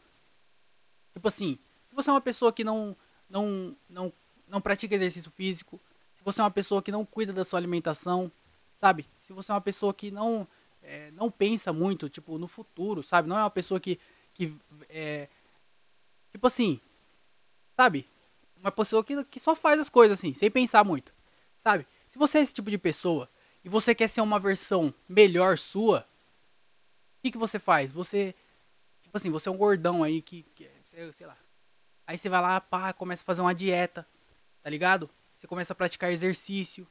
tipo 1.13 1.29
assim, 1.29 1.59
se 1.87 1.95
você 1.95 2.11
é 2.11 2.13
uma 2.13 2.21
pessoa 2.21 2.53
que 2.53 2.65
não, 2.65 2.97
não, 3.29 3.77
não, 3.89 4.13
não 4.49 4.61
pratica 4.61 4.95
exercício 4.95 5.31
físico, 5.31 5.81
se 6.17 6.25
você 6.25 6.41
é 6.41 6.45
uma 6.45 6.51
pessoa 6.51 6.83
que 6.83 6.93
não 6.93 7.05
cuida 7.05 7.33
da 7.33 7.45
sua 7.45 7.59
alimentação, 7.59 8.31
sabe? 8.75 9.07
Se 9.23 9.33
você 9.33 9.51
é 9.51 9.55
uma 9.55 9.61
pessoa 9.61 9.95
que 9.95 10.11
não, 10.11 10.47
é, 10.83 11.11
não 11.13 11.31
pensa 11.31 11.73
muito, 11.73 12.09
tipo, 12.09 12.37
no 12.39 12.49
futuro, 12.49 13.03
sabe? 13.03 13.29
Não 13.29 13.39
é 13.39 13.43
uma 13.43 13.51
pessoa 13.51 13.79
que, 13.79 13.99
que 14.35 14.55
é, 14.89 15.29
tipo 16.33 16.47
assim, 16.47 16.81
sabe? 17.77 18.07
uma 18.61 18.71
pessoa 18.71 19.03
que, 19.03 19.25
que 19.25 19.41
só 19.41 19.55
faz 19.55 19.81
as 19.81 19.89
coisas 19.89 20.19
assim, 20.19 20.33
sem 20.35 20.51
pensar 20.51 20.85
muito. 20.85 21.13
Sabe? 21.63 21.87
Se 22.09 22.19
você 22.19 22.39
é 22.39 22.41
esse 22.43 22.55
tipo 22.55 22.71
de 22.71 22.79
pessoa 22.79 23.29
e 23.65 23.69
você 23.69 23.95
quer 23.95 24.09
ser 24.09 24.21
uma 24.21 24.39
versão 24.39 24.95
melhor 25.09 25.59
sua, 25.59 26.07
o 27.21 27.23
que, 27.23 27.33
que 27.33 27.39
você 27.39 27.59
faz? 27.59 27.93
Você. 27.93 28.35
Tipo 29.03 29.15
assim, 29.15 29.29
você 29.31 29.49
é 29.51 29.53
um 29.53 29.57
gordão 29.57 30.03
aí 30.03 30.23
que. 30.23 30.43
que 30.55 30.71
sei 31.13 31.27
lá. 31.27 31.37
Aí 32.07 32.17
você 32.17 32.31
vai 32.31 32.41
lá, 32.41 32.59
pá, 32.61 32.95
começa 32.95 33.23
a 33.23 33.27
fazer 33.27 33.43
uma 33.43 33.55
dieta. 33.55 34.07
Tá 34.63 34.71
ligado? 34.71 35.09
Você 35.37 35.47
começa 35.47 35.75
a 35.75 35.77
praticar 35.77 36.11
exercício. 36.11 36.87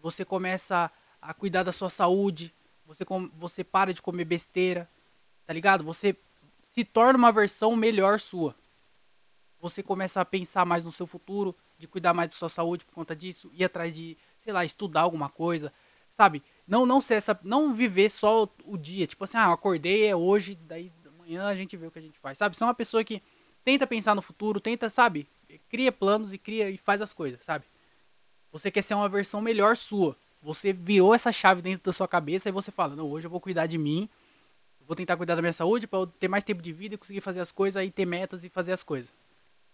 Você 0.00 0.24
começa 0.24 0.90
a 1.20 1.32
cuidar 1.32 1.62
da 1.62 1.70
sua 1.70 1.88
saúde. 1.88 2.52
Você, 2.84 3.04
você 3.34 3.62
para 3.62 3.94
de 3.94 4.02
comer 4.02 4.24
besteira. 4.24 4.90
Tá 5.46 5.52
ligado? 5.52 5.84
Você 5.84 6.16
se 6.60 6.84
torna 6.84 7.16
uma 7.16 7.30
versão 7.30 7.76
melhor 7.76 8.18
sua. 8.18 8.56
Você 9.60 9.80
começa 9.80 10.20
a 10.20 10.24
pensar 10.24 10.64
mais 10.64 10.84
no 10.84 10.90
seu 10.90 11.06
futuro, 11.06 11.54
de 11.78 11.86
cuidar 11.86 12.12
mais 12.12 12.32
da 12.32 12.36
sua 12.36 12.48
saúde 12.48 12.84
por 12.84 12.94
conta 12.94 13.14
disso, 13.14 13.48
ir 13.52 13.62
atrás 13.62 13.94
de, 13.94 14.18
sei 14.38 14.52
lá, 14.52 14.64
estudar 14.64 15.02
alguma 15.02 15.28
coisa, 15.28 15.72
sabe? 16.10 16.42
Não 16.66 16.86
não 16.86 17.00
ser 17.00 17.14
essa, 17.14 17.38
não 17.42 17.74
viver 17.74 18.08
só 18.10 18.48
o 18.64 18.76
dia, 18.78 19.06
tipo 19.06 19.24
assim, 19.24 19.36
ah, 19.36 19.46
eu 19.46 19.52
acordei 19.52 20.06
é 20.06 20.16
hoje, 20.16 20.54
daí 20.54 20.92
amanhã 21.06 21.46
a 21.46 21.54
gente 21.54 21.76
vê 21.76 21.86
o 21.86 21.90
que 21.90 21.98
a 21.98 22.02
gente 22.02 22.18
faz, 22.18 22.38
sabe? 22.38 22.56
Você 22.56 22.62
é 22.62 22.66
uma 22.66 22.74
pessoa 22.74 23.02
que 23.04 23.22
tenta 23.64 23.86
pensar 23.86 24.14
no 24.14 24.22
futuro, 24.22 24.60
tenta, 24.60 24.88
sabe? 24.90 25.26
Cria 25.68 25.92
planos 25.92 26.32
e 26.32 26.38
cria 26.38 26.70
e 26.70 26.76
faz 26.76 27.00
as 27.00 27.12
coisas, 27.12 27.44
sabe? 27.44 27.64
Você 28.50 28.70
quer 28.70 28.82
ser 28.82 28.94
uma 28.94 29.08
versão 29.08 29.40
melhor 29.40 29.76
sua. 29.76 30.16
Você 30.42 30.72
virou 30.72 31.14
essa 31.14 31.32
chave 31.32 31.62
dentro 31.62 31.84
da 31.84 31.92
sua 31.92 32.08
cabeça 32.08 32.48
e 32.48 32.52
você 32.52 32.70
fala: 32.70 32.94
"Não, 32.96 33.10
hoje 33.10 33.26
eu 33.26 33.30
vou 33.30 33.40
cuidar 33.40 33.66
de 33.66 33.78
mim. 33.78 34.08
Vou 34.86 34.96
tentar 34.96 35.16
cuidar 35.16 35.36
da 35.36 35.42
minha 35.42 35.52
saúde 35.52 35.86
para 35.86 36.00
eu 36.00 36.06
ter 36.06 36.28
mais 36.28 36.44
tempo 36.44 36.60
de 36.60 36.72
vida 36.72 36.94
e 36.94 36.98
conseguir 36.98 37.20
fazer 37.20 37.40
as 37.40 37.52
coisas 37.52 37.82
e 37.84 37.90
ter 37.90 38.04
metas 38.04 38.44
e 38.44 38.48
fazer 38.48 38.72
as 38.72 38.82
coisas". 38.82 39.12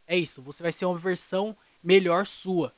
É 0.06 0.16
isso, 0.16 0.40
você 0.42 0.62
vai 0.62 0.72
ser 0.72 0.86
uma 0.86 0.98
versão 0.98 1.56
melhor 1.82 2.26
sua. 2.26 2.72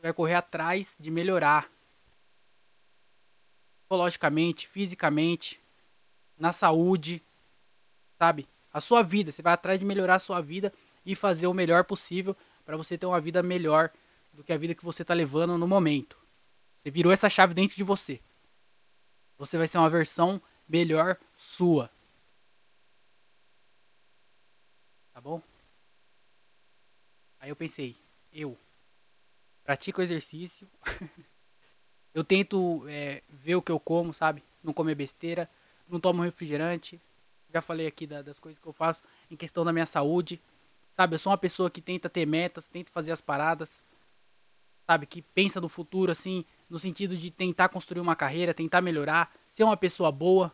Vai 0.00 0.12
correr 0.12 0.34
atrás 0.34 0.96
de 0.98 1.10
melhorar 1.10 1.70
psicologicamente, 3.88 4.68
fisicamente, 4.68 5.58
na 6.38 6.52
saúde, 6.52 7.22
sabe? 8.18 8.46
A 8.70 8.80
sua 8.82 9.02
vida, 9.02 9.32
você 9.32 9.40
vai 9.40 9.54
atrás 9.54 9.78
de 9.78 9.84
melhorar 9.86 10.16
a 10.16 10.20
sua 10.20 10.42
vida 10.42 10.72
e 11.06 11.14
fazer 11.14 11.46
o 11.46 11.54
melhor 11.54 11.84
possível 11.84 12.36
para 12.66 12.76
você 12.76 12.98
ter 12.98 13.06
uma 13.06 13.18
vida 13.18 13.42
melhor 13.42 13.90
do 14.30 14.44
que 14.44 14.52
a 14.52 14.58
vida 14.58 14.74
que 14.74 14.84
você 14.84 15.00
está 15.00 15.14
levando 15.14 15.56
no 15.56 15.66
momento. 15.66 16.18
Você 16.76 16.90
virou 16.90 17.10
essa 17.10 17.30
chave 17.30 17.54
dentro 17.54 17.76
de 17.76 17.82
você. 17.82 18.20
Você 19.38 19.56
vai 19.56 19.66
ser 19.66 19.78
uma 19.78 19.88
versão 19.88 20.40
melhor 20.68 21.16
sua. 21.34 21.90
Tá 25.14 25.20
bom? 25.20 25.42
Aí 27.40 27.48
eu 27.48 27.56
pensei, 27.56 27.96
eu 28.32 28.56
pratico 29.64 30.02
exercício, 30.02 30.68
eu 32.18 32.24
tento 32.24 32.84
é, 32.88 33.22
ver 33.28 33.54
o 33.54 33.62
que 33.62 33.70
eu 33.70 33.78
como, 33.78 34.12
sabe? 34.12 34.42
Não 34.60 34.72
comer 34.72 34.96
besteira, 34.96 35.48
não 35.88 36.00
tomo 36.00 36.20
refrigerante. 36.20 37.00
Já 37.54 37.62
falei 37.62 37.86
aqui 37.86 38.08
da, 38.08 38.22
das 38.22 38.40
coisas 38.40 38.60
que 38.60 38.66
eu 38.66 38.72
faço 38.72 39.02
em 39.30 39.36
questão 39.36 39.64
da 39.64 39.72
minha 39.72 39.86
saúde. 39.86 40.40
Sabe, 40.96 41.14
eu 41.14 41.18
sou 41.20 41.30
uma 41.30 41.38
pessoa 41.38 41.70
que 41.70 41.80
tenta 41.80 42.08
ter 42.08 42.26
metas, 42.26 42.66
tenta 42.66 42.90
fazer 42.90 43.12
as 43.12 43.20
paradas. 43.20 43.80
Sabe, 44.84 45.06
que 45.06 45.22
pensa 45.22 45.60
no 45.60 45.68
futuro, 45.68 46.10
assim, 46.10 46.44
no 46.68 46.76
sentido 46.76 47.16
de 47.16 47.30
tentar 47.30 47.68
construir 47.68 48.00
uma 48.00 48.16
carreira, 48.16 48.52
tentar 48.52 48.80
melhorar, 48.80 49.32
ser 49.48 49.62
uma 49.62 49.76
pessoa 49.76 50.10
boa. 50.10 50.52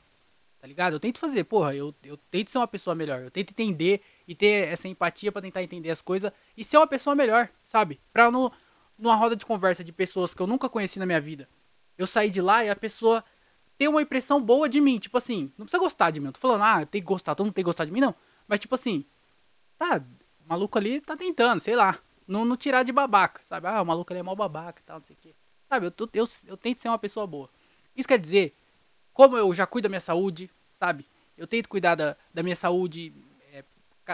Tá 0.60 0.66
ligado? 0.66 0.92
Eu 0.92 1.00
tento 1.00 1.18
fazer, 1.18 1.44
porra, 1.44 1.74
eu, 1.74 1.94
eu 2.04 2.18
tento 2.30 2.50
ser 2.50 2.58
uma 2.58 2.68
pessoa 2.68 2.94
melhor. 2.94 3.22
Eu 3.22 3.30
tento 3.30 3.52
entender 3.52 4.02
e 4.28 4.34
ter 4.34 4.68
essa 4.68 4.86
empatia 4.86 5.32
para 5.32 5.40
tentar 5.40 5.62
entender 5.62 5.90
as 5.90 6.02
coisas 6.02 6.30
e 6.54 6.62
ser 6.62 6.76
uma 6.76 6.86
pessoa 6.86 7.16
melhor, 7.16 7.48
sabe? 7.64 7.98
Pra 8.12 8.30
no, 8.30 8.52
numa 8.98 9.14
roda 9.14 9.36
de 9.36 9.44
conversa 9.44 9.82
de 9.82 9.92
pessoas 9.92 10.34
que 10.34 10.40
eu 10.40 10.46
nunca 10.46 10.68
conheci 10.68 10.98
na 10.98 11.06
minha 11.06 11.20
vida, 11.20 11.48
eu 11.96 12.06
sair 12.06 12.30
de 12.30 12.40
lá 12.40 12.64
e 12.64 12.70
a 12.70 12.76
pessoa 12.76 13.24
ter 13.76 13.88
uma 13.88 14.02
impressão 14.02 14.40
boa 14.40 14.68
de 14.68 14.80
mim. 14.80 14.98
Tipo 14.98 15.18
assim, 15.18 15.52
não 15.58 15.66
precisa 15.66 15.82
gostar 15.82 16.10
de 16.10 16.20
mim. 16.20 16.26
Eu 16.26 16.32
tô 16.32 16.40
falando, 16.40 16.62
ah, 16.62 16.86
tem 16.86 17.00
que 17.00 17.06
gostar, 17.06 17.34
todo 17.34 17.46
mundo 17.46 17.54
tem 17.54 17.62
que 17.62 17.68
gostar 17.68 17.84
de 17.84 17.90
mim, 17.90 18.00
não. 18.00 18.14
Mas 18.46 18.60
tipo 18.60 18.74
assim, 18.74 19.04
tá, 19.78 20.02
o 20.44 20.48
maluco 20.48 20.78
ali 20.78 21.00
tá 21.00 21.16
tentando, 21.16 21.60
sei 21.60 21.76
lá. 21.76 21.98
Não, 22.26 22.44
não 22.44 22.56
tirar 22.56 22.82
de 22.82 22.92
babaca, 22.92 23.40
sabe? 23.44 23.66
Ah, 23.66 23.82
o 23.82 23.86
maluco 23.86 24.12
ali 24.12 24.20
é 24.20 24.22
mal 24.22 24.34
babaca 24.34 24.80
e 24.80 24.84
tal, 24.84 24.98
não 24.98 25.04
sei 25.04 25.14
o 25.14 25.18
quê. 25.18 25.34
Sabe, 25.68 25.86
eu, 25.86 25.90
tô, 25.90 26.08
eu, 26.14 26.24
eu 26.46 26.56
tento 26.56 26.80
ser 26.80 26.88
uma 26.88 26.98
pessoa 26.98 27.26
boa. 27.26 27.50
Isso 27.94 28.08
quer 28.08 28.18
dizer, 28.18 28.56
como 29.12 29.36
eu 29.36 29.52
já 29.54 29.66
cuido 29.66 29.84
da 29.84 29.90
minha 29.90 30.00
saúde, 30.00 30.50
sabe? 30.74 31.06
Eu 31.36 31.46
tento 31.46 31.68
cuidar 31.68 31.94
da, 31.94 32.16
da 32.32 32.42
minha 32.42 32.56
saúde, 32.56 33.12
é, 33.52 33.64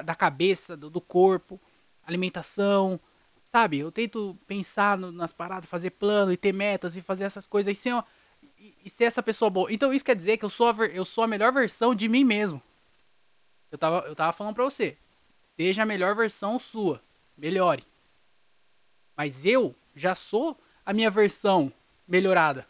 da 0.03 0.15
cabeça, 0.15 0.77
do, 0.77 0.91
do, 0.91 1.01
corpo, 1.01 1.61
alimentação, 2.05 2.99
sabe? 3.51 3.79
Eu 3.79 3.91
tento 3.91 4.39
pensar 4.47 4.97
no, 4.97 5.11
nas 5.11 5.33
paradas, 5.33 5.69
fazer 5.69 5.91
plano 5.91 6.33
e 6.33 6.37
ter 6.37 6.53
metas 6.53 6.97
e 6.97 7.03
fazer 7.03 7.25
essas 7.25 7.47
coisas 7.47 7.77
e 7.77 7.81
ser, 7.81 7.93
uma, 7.93 8.05
e, 8.59 8.75
e 8.85 8.91
ser 8.91 9.05
essa 9.05 9.23
pessoa 9.23 9.51
boa. 9.51 9.73
Então 9.73 9.93
isso 9.93 10.05
quer 10.05 10.15
dizer 10.15 10.37
que 10.37 10.45
eu 10.45 10.51
sou, 10.51 10.69
a, 10.69 10.87
eu 10.87 11.05
sou 11.05 11.25
a 11.25 11.27
melhor 11.27 11.53
versão 11.53 11.95
de 11.95 12.09
mim 12.09 12.25
mesmo. 12.25 12.63
Eu 13.71 13.79
tava, 13.79 14.07
eu 14.07 14.15
tava 14.15 14.33
falando 14.33 14.55
pra 14.55 14.65
você. 14.65 14.97
Seja 15.57 15.83
a 15.83 15.87
melhor 15.87 16.15
versão 16.15 16.59
sua. 16.59 17.03
Melhore. 17.37 17.85
Mas 19.17 19.45
eu 19.45 19.75
já 19.95 20.15
sou 20.15 20.59
a 20.87 20.93
minha 20.93 21.11
versão 21.11 21.73
melhorada. 22.07 22.67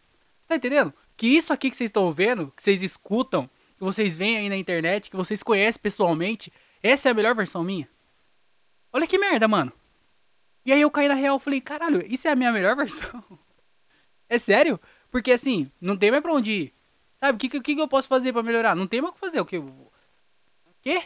Tá 0.49 0.57
entendendo? 0.57 0.93
Que 1.17 1.27
isso 1.27 1.53
aqui 1.53 1.71
que 1.71 1.77
vocês 1.77 1.89
estão 1.89 2.11
vendo, 2.13 2.53
que 2.57 2.63
vocês 2.63 2.83
escutam, 2.83 3.49
que 3.77 3.85
vocês 3.85 4.17
veem 4.17 4.39
aí 4.39 4.49
na 4.49 4.57
internet, 4.57 5.11
que 5.11 5.17
vocês 5.17 5.43
conhecem 5.43 5.81
pessoalmente, 5.81 6.53
essa 6.83 7.09
é 7.09 7.13
a 7.13 7.15
melhor 7.15 7.35
versão 7.35 7.63
minha. 7.63 7.89
Olha 8.93 9.07
que 9.07 9.19
merda, 9.19 9.47
mano. 9.47 9.73
E 10.71 10.73
aí 10.73 10.83
eu 10.83 10.91
caí 10.91 11.09
na 11.09 11.15
real 11.15 11.37
falei, 11.41 11.61
caralho, 11.61 12.01
isso 12.07 12.29
é 12.29 12.31
a 12.31 12.37
minha 12.37 12.53
melhor 12.53 12.77
versão? 12.79 13.25
é 14.29 14.39
sério? 14.39 14.79
Porque 15.11 15.33
assim, 15.33 15.69
não 15.81 15.97
tem 15.97 16.13
mais 16.13 16.23
pra 16.23 16.33
onde 16.33 16.53
ir. 16.53 16.75
Sabe, 17.15 17.35
o 17.35 17.39
que, 17.41 17.61
que, 17.61 17.75
que 17.75 17.81
eu 17.81 17.89
posso 17.89 18.07
fazer 18.07 18.33
para 18.33 18.45
melhorar? 18.45 18.77
Não 18.77 18.87
tem 18.87 19.01
mais 19.01 19.11
o 19.11 19.15
que 19.15 19.19
fazer. 19.19 19.41
O 19.41 19.45
que? 19.45 19.59
O 19.59 19.91
quê? 20.81 21.03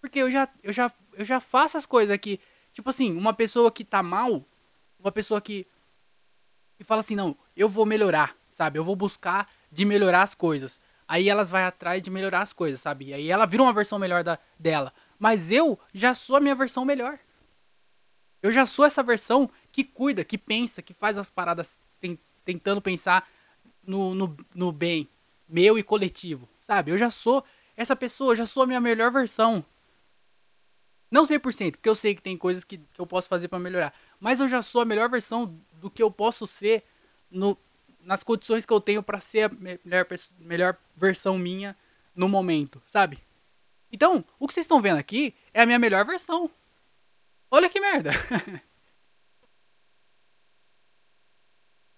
Porque 0.00 0.18
eu 0.18 0.30
já, 0.30 0.48
eu, 0.62 0.72
já, 0.72 0.90
eu 1.12 1.26
já 1.26 1.40
faço 1.40 1.76
as 1.76 1.84
coisas 1.84 2.10
aqui. 2.10 2.40
Tipo 2.72 2.88
assim, 2.88 3.14
uma 3.14 3.34
pessoa 3.34 3.70
que 3.70 3.84
tá 3.84 4.02
mal, 4.02 4.42
uma 4.98 5.12
pessoa 5.12 5.38
que, 5.38 5.66
que 6.78 6.84
fala 6.84 7.02
assim, 7.02 7.16
não, 7.16 7.36
eu 7.54 7.68
vou 7.68 7.84
melhorar, 7.84 8.34
sabe? 8.50 8.78
Eu 8.78 8.84
vou 8.84 8.96
buscar 8.96 9.46
de 9.70 9.84
melhorar 9.84 10.22
as 10.22 10.34
coisas. 10.34 10.80
Aí 11.06 11.28
elas 11.28 11.50
vai 11.50 11.64
atrás 11.64 12.02
de 12.02 12.10
melhorar 12.10 12.40
as 12.40 12.54
coisas, 12.54 12.80
sabe? 12.80 13.08
E 13.08 13.14
aí 13.14 13.30
ela 13.30 13.44
vira 13.44 13.62
uma 13.62 13.74
versão 13.74 13.98
melhor 13.98 14.24
da, 14.24 14.38
dela. 14.58 14.90
Mas 15.18 15.50
eu 15.50 15.78
já 15.92 16.14
sou 16.14 16.36
a 16.36 16.40
minha 16.40 16.54
versão 16.54 16.82
melhor. 16.82 17.18
Eu 18.46 18.52
já 18.52 18.64
sou 18.64 18.84
essa 18.84 19.02
versão 19.02 19.50
que 19.72 19.82
cuida, 19.82 20.24
que 20.24 20.38
pensa, 20.38 20.80
que 20.80 20.94
faz 20.94 21.18
as 21.18 21.28
paradas 21.28 21.80
tentando 22.44 22.80
pensar 22.80 23.28
no, 23.84 24.14
no, 24.14 24.36
no 24.54 24.72
bem 24.72 25.08
meu 25.48 25.78
e 25.78 25.82
coletivo, 25.82 26.48
sabe? 26.62 26.90
Eu 26.90 26.98
já 26.98 27.10
sou 27.10 27.44
essa 27.76 27.94
pessoa, 27.94 28.32
eu 28.32 28.36
já 28.36 28.46
sou 28.46 28.62
a 28.62 28.66
minha 28.66 28.80
melhor 28.80 29.10
versão. 29.10 29.64
Não 31.10 31.24
100%, 31.24 31.72
porque 31.72 31.88
eu 31.88 31.94
sei 31.94 32.14
que 32.14 32.22
tem 32.22 32.36
coisas 32.36 32.64
que, 32.64 32.78
que 32.78 33.00
eu 33.00 33.06
posso 33.06 33.28
fazer 33.28 33.48
para 33.48 33.58
melhorar. 33.58 33.92
Mas 34.18 34.40
eu 34.40 34.48
já 34.48 34.62
sou 34.62 34.80
a 34.80 34.84
melhor 34.84 35.08
versão 35.08 35.58
do 35.74 35.90
que 35.90 36.02
eu 36.02 36.10
posso 36.10 36.46
ser 36.46 36.84
no, 37.30 37.56
nas 38.00 38.22
condições 38.22 38.64
que 38.64 38.72
eu 38.72 38.80
tenho 38.80 39.02
para 39.02 39.20
ser 39.20 39.42
a 39.42 39.48
melhor, 39.48 40.06
melhor 40.38 40.76
versão 40.96 41.38
minha 41.38 41.76
no 42.14 42.28
momento, 42.28 42.82
sabe? 42.86 43.18
Então, 43.92 44.24
o 44.38 44.46
que 44.46 44.54
vocês 44.54 44.64
estão 44.64 44.80
vendo 44.80 44.98
aqui 44.98 45.34
é 45.52 45.62
a 45.62 45.66
minha 45.66 45.78
melhor 45.78 46.04
versão. 46.04 46.50
Olha 47.50 47.70
que 47.70 47.80
merda. 47.80 48.10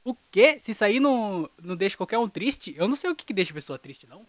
o 0.05 0.15
que? 0.15 0.61
Se 0.61 0.73
isso 0.73 0.85
aí 0.85 1.01
não, 1.01 1.51
não 1.63 1.77
deixa 1.77 1.97
qualquer 1.97 2.19
um 2.19 2.29
triste, 2.29 2.75
eu 2.77 2.87
não 2.89 2.97
sei 2.97 3.11
o 3.11 3.17
que, 3.17 3.25
que 3.25 3.33
deixa 3.33 3.53
a 3.53 3.55
pessoa 3.55 3.79
triste, 3.79 4.07
não. 4.07 4.27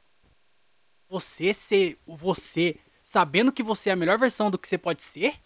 Você 1.08 1.54
ser 1.54 2.00
você 2.06 2.80
sabendo 3.04 3.52
que 3.52 3.64
você 3.64 3.90
é 3.90 3.94
a 3.94 3.96
melhor 3.96 4.18
versão 4.18 4.52
do 4.52 4.58
que 4.58 4.68
você 4.68 4.78
pode 4.78 5.02
ser? 5.02 5.42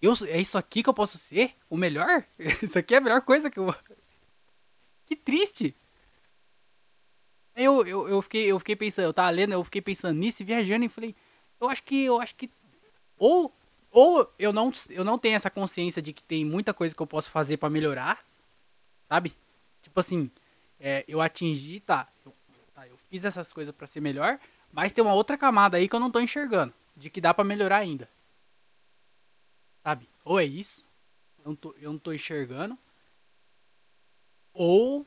Eu, 0.00 0.12
é 0.28 0.38
isso 0.38 0.58
aqui 0.58 0.82
que 0.82 0.88
eu 0.88 0.94
posso 0.94 1.16
ser? 1.16 1.54
O 1.70 1.78
melhor? 1.78 2.26
Isso 2.62 2.78
aqui 2.78 2.94
é 2.94 2.98
a 2.98 3.00
melhor 3.00 3.22
coisa 3.22 3.50
que 3.50 3.58
eu. 3.58 3.74
Que 5.06 5.16
triste! 5.16 5.74
Eu, 7.56 7.86
eu, 7.86 8.08
eu, 8.08 8.22
fiquei, 8.22 8.46
eu 8.46 8.58
fiquei 8.58 8.74
pensando, 8.74 9.04
eu 9.04 9.14
tava 9.14 9.30
lendo, 9.30 9.52
eu 9.52 9.62
fiquei 9.64 9.80
pensando 9.80 10.18
nisso 10.18 10.42
e 10.42 10.44
viajando 10.44 10.84
e 10.84 10.88
falei, 10.88 11.14
eu 11.60 11.68
acho 11.68 11.82
que, 11.82 12.04
eu 12.04 12.20
acho 12.20 12.34
que. 12.34 12.50
Ou, 13.16 13.54
ou 13.94 14.28
eu, 14.36 14.52
não, 14.52 14.72
eu 14.90 15.04
não 15.04 15.16
tenho 15.16 15.36
essa 15.36 15.48
consciência 15.48 16.02
de 16.02 16.12
que 16.12 16.22
tem 16.22 16.44
muita 16.44 16.74
coisa 16.74 16.92
que 16.92 17.00
eu 17.00 17.06
posso 17.06 17.30
fazer 17.30 17.58
para 17.58 17.70
melhorar, 17.70 18.24
sabe? 19.04 19.32
Tipo 19.80 20.00
assim, 20.00 20.28
é, 20.80 21.04
eu 21.06 21.20
atingi, 21.20 21.78
tá 21.78 22.08
eu, 22.26 22.34
tá, 22.74 22.88
eu 22.88 22.96
fiz 23.08 23.24
essas 23.24 23.52
coisas 23.52 23.72
para 23.72 23.86
ser 23.86 24.00
melhor, 24.00 24.40
mas 24.72 24.90
tem 24.90 25.02
uma 25.04 25.14
outra 25.14 25.38
camada 25.38 25.76
aí 25.76 25.88
que 25.88 25.94
eu 25.94 26.00
não 26.00 26.10
tô 26.10 26.18
enxergando. 26.18 26.74
De 26.96 27.08
que 27.08 27.20
dá 27.20 27.32
para 27.32 27.44
melhorar 27.44 27.78
ainda. 27.78 28.08
Sabe? 29.82 30.08
Ou 30.24 30.40
é 30.40 30.44
isso. 30.44 30.84
Eu 31.38 31.44
não, 31.46 31.56
tô, 31.56 31.74
eu 31.80 31.92
não 31.92 31.98
tô 31.98 32.12
enxergando. 32.12 32.76
Ou 34.52 35.06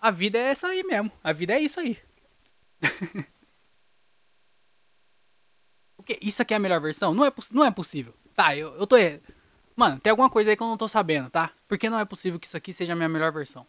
a 0.00 0.10
vida 0.10 0.36
é 0.36 0.50
essa 0.50 0.68
aí 0.68 0.82
mesmo. 0.82 1.12
A 1.22 1.32
vida 1.32 1.52
é 1.52 1.60
isso 1.60 1.78
aí. 1.78 1.96
Porque 6.06 6.24
isso 6.24 6.40
aqui 6.40 6.54
é 6.54 6.56
a 6.56 6.60
melhor 6.60 6.80
versão? 6.80 7.12
Não 7.12 7.24
é, 7.24 7.32
não 7.50 7.64
é 7.64 7.70
possível. 7.72 8.14
Tá, 8.32 8.56
eu, 8.56 8.72
eu 8.76 8.86
tô. 8.86 8.94
Mano, 9.74 9.98
tem 9.98 10.12
alguma 10.12 10.30
coisa 10.30 10.50
aí 10.50 10.56
que 10.56 10.62
eu 10.62 10.68
não 10.68 10.76
tô 10.76 10.86
sabendo, 10.86 11.28
tá? 11.28 11.50
Porque 11.66 11.90
não 11.90 11.98
é 11.98 12.04
possível 12.04 12.38
que 12.38 12.46
isso 12.46 12.56
aqui 12.56 12.72
seja 12.72 12.92
a 12.92 12.96
minha 12.96 13.08
melhor 13.08 13.32
versão. 13.32 13.66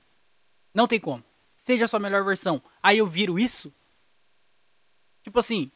Não 0.72 0.88
tem 0.88 1.00
como. 1.00 1.24
Seja 1.58 1.86
a 1.86 1.88
sua 1.88 2.00
melhor 2.00 2.24
versão. 2.24 2.62
Aí 2.82 3.00
eu 3.00 3.08
viro 3.08 3.40
isso. 3.40 3.74
Tipo 5.24 5.40
assim. 5.40 5.72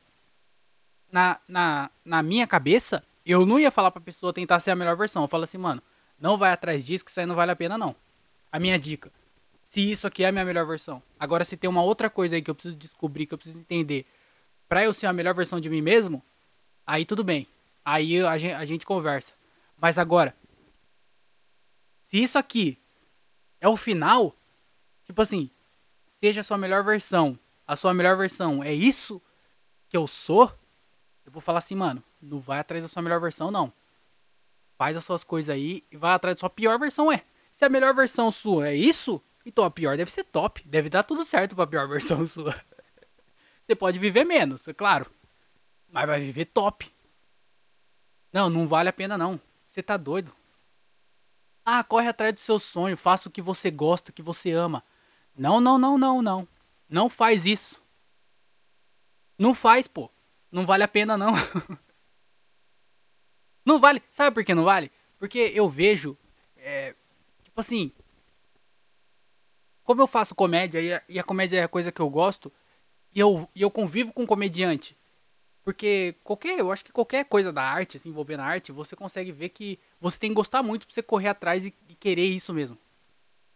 Na, 1.12 1.40
na, 1.48 1.90
na 2.06 2.22
minha 2.22 2.46
cabeça, 2.46 3.04
eu 3.26 3.44
não 3.44 3.60
ia 3.60 3.72
falar 3.72 3.90
pra 3.90 4.00
pessoa 4.00 4.32
tentar 4.32 4.60
ser 4.60 4.70
a 4.70 4.76
melhor 4.76 4.96
versão. 4.96 5.24
Eu 5.24 5.28
falo 5.28 5.44
assim, 5.44 5.58
mano, 5.58 5.82
não 6.20 6.38
vai 6.38 6.52
atrás 6.52 6.86
disso, 6.86 7.04
que 7.04 7.10
isso 7.10 7.20
aí 7.20 7.26
não 7.26 7.36
vale 7.36 7.52
a 7.52 7.56
pena, 7.56 7.76
não. 7.76 7.96
A 8.52 8.60
minha 8.60 8.78
dica. 8.78 9.12
Se 9.68 9.92
isso 9.92 10.06
aqui 10.06 10.24
é 10.24 10.28
a 10.28 10.32
minha 10.32 10.46
melhor 10.46 10.68
versão. 10.68 11.02
Agora, 11.20 11.44
se 11.44 11.58
tem 11.58 11.70
uma 11.70 11.82
outra 11.82 12.08
coisa 12.08 12.36
aí 12.36 12.42
que 12.42 12.52
eu 12.52 12.56
preciso 12.56 12.78
descobrir, 12.78 13.26
que 13.26 13.34
eu 13.34 13.38
preciso 13.38 13.60
entender, 13.60 14.06
pra 14.70 14.86
eu 14.86 14.94
ser 14.94 15.08
a 15.08 15.14
melhor 15.14 15.34
versão 15.34 15.60
de 15.60 15.70
mim 15.70 15.82
mesmo, 15.82 16.24
aí 16.92 17.06
tudo 17.06 17.24
bem. 17.24 17.48
Aí 17.86 18.20
a 18.20 18.38
gente, 18.38 18.54
a 18.54 18.66
gente 18.66 18.86
conversa. 18.86 19.32
Mas 19.78 19.98
agora, 19.98 20.36
se 22.06 22.22
isso 22.22 22.38
aqui 22.38 22.78
é 23.62 23.68
o 23.68 23.78
final, 23.78 24.36
tipo 25.06 25.22
assim, 25.22 25.50
seja 26.20 26.42
a 26.42 26.44
sua 26.44 26.58
melhor 26.58 26.84
versão, 26.84 27.40
a 27.66 27.78
sua 27.78 27.94
melhor 27.94 28.18
versão 28.18 28.62
é 28.62 28.74
isso 28.74 29.22
que 29.88 29.96
eu 29.96 30.06
sou, 30.06 30.54
eu 31.26 31.32
vou 31.32 31.42
falar 31.42 31.60
assim, 31.60 31.76
mano, 31.76 32.04
não 32.22 32.42
vai 32.42 32.60
atrás 32.60 32.84
da 32.84 32.90
sua 32.90 33.02
melhor 33.02 33.22
versão, 33.22 33.50
não. 33.50 33.72
Faz 34.78 34.98
as 34.98 35.06
suas 35.06 35.24
coisas 35.24 35.50
aí 35.50 35.86
e 35.90 35.96
vai 35.96 36.12
atrás 36.12 36.36
da 36.36 36.40
sua 36.42 36.50
pior 36.50 36.78
versão, 36.78 37.10
é. 37.10 37.24
Se 37.54 37.64
a 37.64 37.70
melhor 37.70 37.96
versão 37.96 38.30
sua 38.32 38.68
é 38.68 38.76
isso, 38.76 39.22
então 39.46 39.64
a 39.64 39.72
pior 39.72 39.96
deve 39.96 40.12
ser 40.12 40.26
top. 40.26 40.62
Deve 40.68 40.90
dar 40.90 41.04
tudo 41.04 41.24
certo 41.24 41.56
pra 41.56 41.66
pior 41.66 41.88
versão 41.90 42.28
sua. 42.28 42.54
Você 43.62 43.76
pode 43.76 43.98
viver 43.98 44.26
menos, 44.26 44.68
é 44.68 44.74
claro. 44.74 45.10
Mas 45.92 46.08
vai 46.08 46.20
viver 46.22 46.46
top. 46.46 46.92
Não, 48.32 48.50
não 48.50 48.68
vale 48.68 48.90
a 48.90 48.94
pena 48.94 49.18
não. 49.18 49.40
Você 49.70 49.84
tá 49.84 49.98
doido. 49.98 50.34
Ah, 51.66 51.84
corre 51.84 52.08
atrás 52.08 52.34
do 52.34 52.40
seu 52.40 52.58
sonho, 52.58 52.98
faça 52.98 53.30
o 53.30 53.32
que 53.32 53.42
você 53.42 53.70
gosta, 53.70 54.10
o 54.10 54.14
que 54.14 54.22
você 54.22 54.52
ama. 54.52 54.84
Não, 55.36 55.60
não, 55.60 55.78
não, 55.78 55.98
não, 55.98 56.22
não. 56.22 56.48
Não 56.90 57.10
faz 57.10 57.46
isso. 57.46 57.82
Não 59.38 59.54
faz, 59.54 59.88
pô. 59.88 60.10
Não 60.52 60.66
vale 60.66 60.84
a 60.84 60.88
pena 60.88 61.18
não. 61.18 61.34
não 63.66 63.80
vale. 63.80 64.02
Sabe 64.12 64.34
por 64.34 64.44
que 64.44 64.56
não 64.56 64.64
vale? 64.64 64.92
Porque 65.20 65.52
eu 65.54 65.70
vejo, 65.70 66.18
é, 66.58 66.96
tipo 67.44 67.60
assim, 67.60 67.92
como 69.84 70.02
eu 70.02 70.08
faço 70.08 70.34
comédia 70.34 70.80
e 70.80 70.94
a, 70.94 71.04
e 71.08 71.20
a, 71.20 71.24
comédia 71.24 71.60
é 71.60 71.64
a 71.64 71.68
coisa 71.68 71.92
que 71.92 72.02
eu 72.02 72.10
gosto, 72.10 72.52
e 73.14 73.20
eu, 73.20 73.48
e 73.54 73.62
eu 73.62 73.70
convivo 73.70 74.12
com 74.14 74.24
um 74.24 74.28
comediante 74.28 74.98
porque 75.64 76.16
qualquer, 76.24 76.60
eu 76.60 76.72
acho 76.72 76.84
que 76.84 76.92
qualquer 76.92 77.26
coisa 77.26 77.52
da 77.54 77.62
arte, 77.62 77.98
assim, 77.98 78.10
envolvendo 78.10 78.40
a 78.40 78.46
arte, 78.46 78.72
você 78.72 78.96
consegue 78.96 79.32
ver 79.32 79.50
que 79.50 79.80
você 80.00 80.18
tem 80.18 80.32
que 80.32 80.36
gostar 80.36 80.64
muito 80.64 80.88
pra 80.88 80.94
você 80.94 81.04
correr 81.04 81.28
atrás 81.28 81.66
e, 81.66 81.74
e 81.88 81.96
querer 81.96 82.26
isso 82.26 82.54
mesmo. 82.54 82.78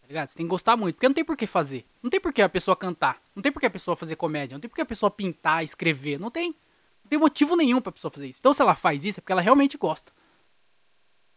Tá 0.01 0.07
ligado? 0.07 0.29
Você 0.29 0.35
tem 0.35 0.45
que 0.45 0.49
gostar 0.51 0.77
muito, 0.77 0.95
porque 0.95 1.07
não 1.07 1.15
tem 1.15 1.25
por 1.25 1.35
que 1.35 1.47
fazer. 1.47 1.83
Não 2.03 2.11
tem 2.11 2.19
por 2.19 2.31
que 2.31 2.43
a 2.43 2.49
pessoa 2.49 2.75
cantar. 2.77 3.19
Não 3.35 3.41
tem 3.41 3.51
por 3.51 3.59
que 3.59 3.65
a 3.65 3.71
pessoa 3.71 3.97
fazer 3.97 4.15
comédia. 4.15 4.53
Não 4.53 4.61
tem 4.61 4.69
por 4.69 4.75
que 4.75 4.81
a 4.81 4.85
pessoa 4.85 5.09
pintar, 5.09 5.63
escrever. 5.63 6.19
Não 6.19 6.29
tem. 6.29 6.55
Não 7.03 7.09
tem 7.09 7.17
motivo 7.17 7.55
nenhum 7.55 7.81
pra 7.81 7.91
pessoa 7.91 8.11
fazer 8.11 8.27
isso. 8.27 8.39
Então 8.39 8.53
se 8.53 8.61
ela 8.61 8.75
faz 8.75 9.03
isso 9.03 9.19
é 9.19 9.21
porque 9.21 9.31
ela 9.31 9.41
realmente 9.41 9.77
gosta. 9.77 10.13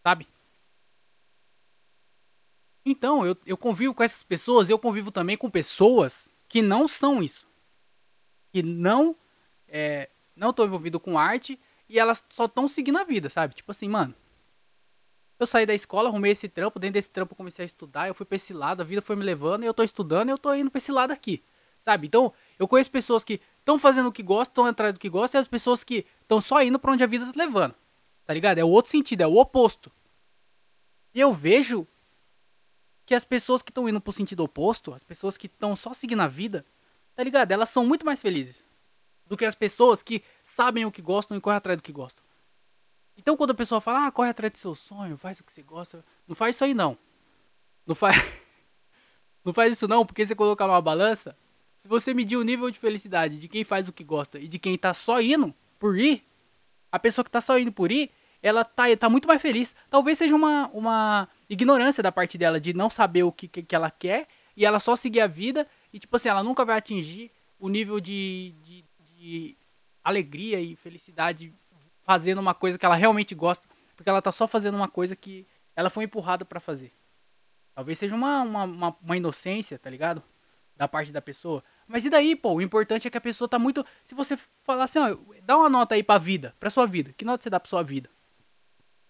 Sabe? 0.03 0.29
Então, 2.85 3.25
eu, 3.25 3.37
eu 3.47 3.57
convivo 3.57 3.95
com 3.95 4.03
essas 4.03 4.23
pessoas, 4.23 4.71
eu 4.71 4.79
convivo 4.79 5.11
também 5.11 5.37
com 5.37 5.51
pessoas 5.51 6.31
que 6.49 6.63
não 6.63 6.87
são 6.87 7.23
isso. 7.23 7.47
Que 8.51 8.63
não 8.63 9.17
é, 9.67 10.09
não 10.39 10.53
tô 10.53 10.65
envolvido 10.65 10.99
com 11.01 11.19
arte 11.19 11.59
e 11.89 11.99
elas 11.99 12.25
só 12.31 12.47
estão 12.47 12.69
seguindo 12.69 12.99
a 12.99 13.05
vida, 13.05 13.29
sabe? 13.29 13.55
Tipo 13.55 13.73
assim, 13.73 13.89
mano. 13.89 14.15
Eu 15.39 15.47
saí 15.47 15.65
da 15.65 15.75
escola, 15.75 16.09
arrumei 16.09 16.33
esse 16.33 16.49
trampo, 16.49 16.79
dentro 16.79 16.95
desse 16.95 17.11
trampo 17.11 17.33
eu 17.33 17.37
comecei 17.37 17.63
a 17.63 17.67
estudar, 17.67 18.09
eu 18.09 18.15
fui 18.15 18.27
pra 18.27 18.37
esse 18.37 18.53
lado, 18.53 18.81
a 18.81 18.85
vida 18.85 19.01
foi 19.01 19.15
me 19.15 19.23
levando, 19.23 19.63
e 19.63 19.67
eu 19.67 19.75
tô 19.75 19.85
estudando 19.85 20.29
e 20.29 20.33
eu 20.33 20.39
tô 20.39 20.53
indo 20.53 20.69
pra 20.69 20.79
esse 20.79 20.91
lado 20.91 21.13
aqui, 21.13 21.45
sabe? 21.81 22.09
Então, 22.09 22.33
eu 22.59 22.67
conheço 22.67 22.91
pessoas 22.91 23.23
que 23.23 23.41
estão 23.61 23.79
fazendo 23.79 24.09
o 24.09 24.13
que 24.13 24.21
gostam, 24.21 24.51
estão 24.51 24.65
atrás 24.65 24.93
do 24.93 24.99
que 24.99 25.09
gostam, 25.09 25.39
e 25.39 25.43
as 25.43 25.47
pessoas 25.47 25.85
que 25.85 26.05
estão 26.23 26.41
só 26.41 26.61
indo 26.61 26.77
pra 26.77 26.91
onde 26.91 27.05
a 27.05 27.07
vida 27.07 27.25
tá 27.27 27.33
levando, 27.37 27.73
tá 28.27 28.35
ligado? 28.35 28.59
É 28.59 28.65
o 28.65 28.69
outro 28.69 28.91
sentido, 28.91 29.21
é 29.21 29.29
o 29.29 29.37
oposto. 29.37 29.93
E 31.15 31.21
eu 31.21 31.33
vejo 31.33 31.87
que 33.07 33.15
as 33.15 33.25
pessoas 33.25 33.63
que 33.63 33.71
estão 33.71 33.89
indo 33.89 34.01
pro 34.01 34.13
sentido 34.13 34.43
oposto, 34.43 34.93
as 34.93 35.05
pessoas 35.05 35.37
que 35.37 35.47
estão 35.47 35.77
só 35.77 35.95
seguindo 35.95 36.21
a 36.21 36.27
vida, 36.27 36.67
tá 37.15 37.23
ligado? 37.23 37.53
Elas 37.53 37.69
são 37.69 37.87
muito 37.87 38.05
mais 38.05 38.21
felizes 38.21 38.68
do 39.29 39.37
que 39.37 39.45
as 39.45 39.55
pessoas 39.55 40.03
que 40.03 40.23
sabem 40.43 40.85
o 40.85 40.91
que 40.91 41.03
gostam 41.03 41.37
e 41.37 41.41
correm 41.41 41.59
atrás 41.59 41.77
do 41.77 41.83
que 41.83 41.93
gostam. 41.93 42.25
Então 43.17 43.37
quando 43.37 43.51
a 43.51 43.55
pessoa 43.55 43.81
fala, 43.81 44.07
ah, 44.07 44.13
corre 44.13 44.31
atrás 44.31 44.53
do 44.53 44.59
seu 44.59 44.75
sonho, 44.75 45.17
faz 45.17 45.41
o 45.41 45.45
que 45.45 45.53
você 45.53 45.63
gosta, 45.63 46.05
não 46.27 46.35
faz 46.35 46.57
isso 46.57 46.65
aí 46.65 46.73
não. 46.73 46.97
Não 47.87 47.95
faz. 47.95 48.17
não 49.45 49.53
faz 49.53 49.73
isso 49.73 49.87
não, 49.87 50.07
porque 50.07 50.25
você 50.25 50.35
colocar 50.35 50.67
numa 50.67 50.81
balança, 50.81 51.37
se 51.79 51.89
você 51.89 52.15
medir 52.15 52.37
o 52.37 52.43
nível 52.43 52.71
de 52.71 52.79
felicidade 52.79 53.39
de 53.39 53.49
quem 53.49 53.65
faz 53.65 53.89
o 53.89 53.93
que 53.93 54.05
gosta 54.05 54.39
e 54.39 54.49
de 54.49 54.59
quem 54.59 54.77
tá 54.79 54.95
só 54.95 55.21
indo 55.21 55.55
por 55.79 55.99
ir, 55.99 56.25
a 56.91 56.99
pessoa 56.99 57.25
que 57.25 57.31
tá 57.31 57.41
só 57.41 57.59
indo 57.59 57.73
por 57.73 57.93
ir, 57.93 58.11
ela 58.43 58.65
tá, 58.65 58.85
tá 58.97 59.09
muito 59.09 59.29
mais 59.29 59.43
feliz. 59.43 59.75
Talvez 59.91 60.19
seja 60.19 60.35
uma, 60.35 60.69
uma 60.73 61.29
ignorância 61.49 62.03
da 62.03 62.13
parte 62.13 62.39
dela 62.39 62.61
de 62.61 62.73
não 62.73 62.89
saber 62.89 63.25
o 63.25 63.33
que, 63.33 63.49
que, 63.49 63.63
que 63.63 63.75
ela 63.75 63.91
quer 63.91 64.27
e 64.57 64.65
ela 64.65 64.81
só 64.81 64.97
seguir 64.97 65.21
a 65.21 65.27
vida 65.27 65.67
e, 65.93 65.99
tipo 65.99 66.15
assim, 66.17 66.29
ela 66.29 66.43
nunca 66.43 66.65
vai 66.65 66.79
atingir 66.79 67.31
o 67.59 67.69
nível 67.69 68.01
de, 68.01 68.55
de 68.63 68.85
de 69.19 69.57
alegria 70.03 70.61
e 70.61 70.77
felicidade 70.77 71.53
fazendo 72.03 72.39
uma 72.39 72.55
coisa 72.55 72.79
que 72.79 72.87
ela 72.87 72.95
realmente 72.95 73.35
gosta, 73.35 73.69
porque 73.97 74.09
ela 74.09 74.23
tá 74.23 74.31
só 74.31 74.47
fazendo 74.47 74.77
uma 74.77 74.89
coisa 74.89 75.17
que 75.17 75.45
ela 75.75 75.91
foi 75.91 76.05
empurrada 76.05 76.45
para 76.45 76.61
fazer. 76.61 76.93
Talvez 77.75 77.99
seja 77.99 78.15
uma, 78.15 78.43
uma, 78.43 78.97
uma, 79.03 79.17
inocência, 79.17 79.79
tá 79.79 79.91
ligado? 79.91 80.23
Da 80.77 80.89
parte 80.89 81.13
da 81.13 81.21
pessoa. 81.21 81.63
Mas 81.87 82.05
e 82.05 82.11
daí, 82.11 82.35
pô? 82.35 82.55
O 82.55 82.63
importante 82.63 83.07
é 83.07 83.11
que 83.11 83.19
a 83.19 83.21
pessoa 83.21 83.49
tá 83.49 83.59
muito. 83.59 83.85
Se 84.05 84.15
você 84.15 84.37
falar 84.65 84.85
assim, 84.85 84.99
ó, 84.99 85.17
dá 85.43 85.57
uma 85.57 85.69
nota 85.69 85.95
aí 85.95 86.03
pra 86.03 86.19
vida, 86.19 86.55
pra 86.59 86.71
sua 86.71 86.87
vida. 86.87 87.13
Que 87.13 87.25
nota 87.25 87.43
você 87.43 87.51
dá 87.51 87.61
pra 87.61 87.69
sua 87.69 87.83
vida? 87.83 88.09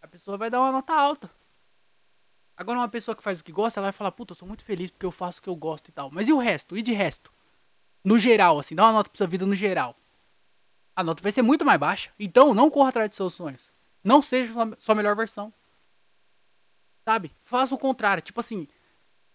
A 0.03 0.09
pessoa 0.09 0.37
vai 0.37 0.51
dar 0.51 0.61
uma 0.61 0.73
nota 0.73 0.93
alta. 0.95 1.31
Agora, 2.57 2.79
uma 2.79 2.89
pessoa 2.89 3.15
que 3.15 3.23
faz 3.23 3.41
o 3.41 3.45
que 3.45 3.53
gosta, 3.53 3.79
ela 3.79 3.87
vai 3.87 3.93
falar, 3.93 4.11
puta, 4.11 4.33
eu 4.33 4.37
sou 4.37 4.49
muito 4.49 4.65
feliz 4.65 4.91
porque 4.91 5.07
eu 5.07 5.13
faço 5.13 5.39
o 5.39 5.43
que 5.43 5.49
eu 5.49 5.57
gosto 5.57 5.89
e 5.89 5.93
tal. 5.93 6.11
Mas 6.11 6.29
e 6.29 6.33
o 6.33 6.39
resto? 6.39 6.77
E 6.77 6.83
de 6.83 6.93
resto? 6.93 7.33
No 8.09 8.17
geral, 8.17 8.59
assim, 8.59 8.75
dá 8.75 8.85
uma 8.85 8.93
nota 8.93 9.11
pra 9.11 9.19
sua 9.19 9.27
vida 9.27 9.45
no 9.45 9.55
geral. 9.55 9.95
A 10.97 11.05
nota 11.05 11.23
vai 11.23 11.31
ser 11.31 11.43
muito 11.43 11.63
mais 11.63 11.79
baixa. 11.79 12.11
Então, 12.19 12.55
não 12.55 12.71
corra 12.71 12.89
atrás 12.89 13.11
de 13.11 13.17
seus 13.17 13.35
sonhos. 13.35 13.71
Não 14.03 14.23
seja 14.23 14.51
sua 14.79 14.95
melhor 14.95 15.15
versão. 15.15 15.53
Sabe? 17.05 17.31
Faça 17.45 17.75
o 17.75 17.79
contrário. 17.79 18.23
Tipo 18.23 18.41
assim, 18.41 18.67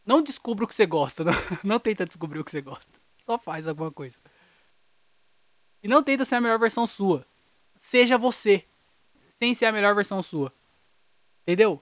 não 0.04 0.24
descubra 0.24 0.66
o 0.66 0.68
que 0.68 0.74
você 0.74 0.88
gosta. 0.88 1.22
Não, 1.24 1.34
não 1.64 1.80
tenta 1.80 2.04
descobrir 2.04 2.40
o 2.40 2.44
que 2.44 2.50
você 2.50 2.62
gosta. 2.62 2.92
Só 3.24 3.38
faz 3.38 3.68
alguma 3.68 3.92
coisa. 3.92 4.18
E 5.84 5.88
não 5.88 6.02
tenta 6.02 6.26
ser 6.26 6.36
a 6.36 6.42
melhor 6.42 6.58
versão 6.58 6.88
sua. 6.88 7.28
Seja 7.76 8.18
você. 8.18 8.66
Sem 9.38 9.54
ser 9.54 9.68
a 9.68 9.72
melhor 9.72 9.94
versão 9.94 10.24
sua. 10.24 10.52
Entendeu? 11.44 11.80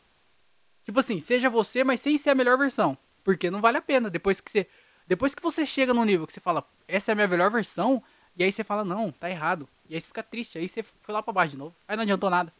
Tipo 0.83 0.99
assim, 0.99 1.21
seja 1.21 1.49
você, 1.49 1.85
mas 1.85 2.01
sem 2.01 2.17
ser 2.17 2.31
a 2.31 2.35
melhor 2.35 2.57
versão. 2.57 2.97
Porque 3.23 3.49
não 3.49 3.61
vale 3.61 3.77
a 3.77 3.81
pena. 3.81 4.09
Depois 4.09 4.41
que 4.41 4.51
você 4.51 4.67
depois 5.07 5.35
que 5.35 5.41
você 5.41 5.65
chega 5.65 5.93
num 5.93 6.03
nível 6.03 6.25
que 6.25 6.33
você 6.33 6.39
fala, 6.39 6.65
essa 6.87 7.11
é 7.11 7.13
a 7.13 7.15
minha 7.15 7.27
melhor 7.27 7.49
versão, 7.51 8.03
e 8.35 8.43
aí 8.43 8.51
você 8.51 8.63
fala, 8.63 8.83
não, 8.85 9.11
tá 9.11 9.29
errado. 9.29 9.67
E 9.89 9.95
aí 9.95 10.01
você 10.01 10.07
fica 10.07 10.23
triste, 10.23 10.57
aí 10.57 10.67
você 10.67 10.83
foi 10.83 11.13
lá 11.13 11.21
pra 11.21 11.33
baixo 11.33 11.51
de 11.51 11.57
novo. 11.57 11.75
Aí 11.87 11.95
não 11.95 12.03
adiantou 12.03 12.29
nada. 12.29 12.53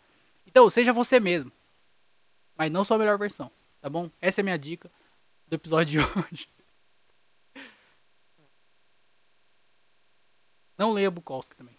Então, 0.45 0.69
seja 0.69 0.91
você 0.91 1.19
mesmo. 1.19 1.51
Mas 2.58 2.71
não 2.71 2.84
sua 2.84 2.97
melhor 2.97 3.17
versão, 3.17 3.49
tá 3.80 3.89
bom? 3.89 4.10
Essa 4.19 4.41
é 4.41 4.43
a 4.43 4.45
minha 4.45 4.58
dica 4.58 4.91
do 5.47 5.54
episódio 5.54 5.99
de 5.99 5.99
hoje. 6.19 6.49
Não 10.77 10.91
leia 10.91 11.12
Bukowski 11.12 11.56
também. 11.56 11.77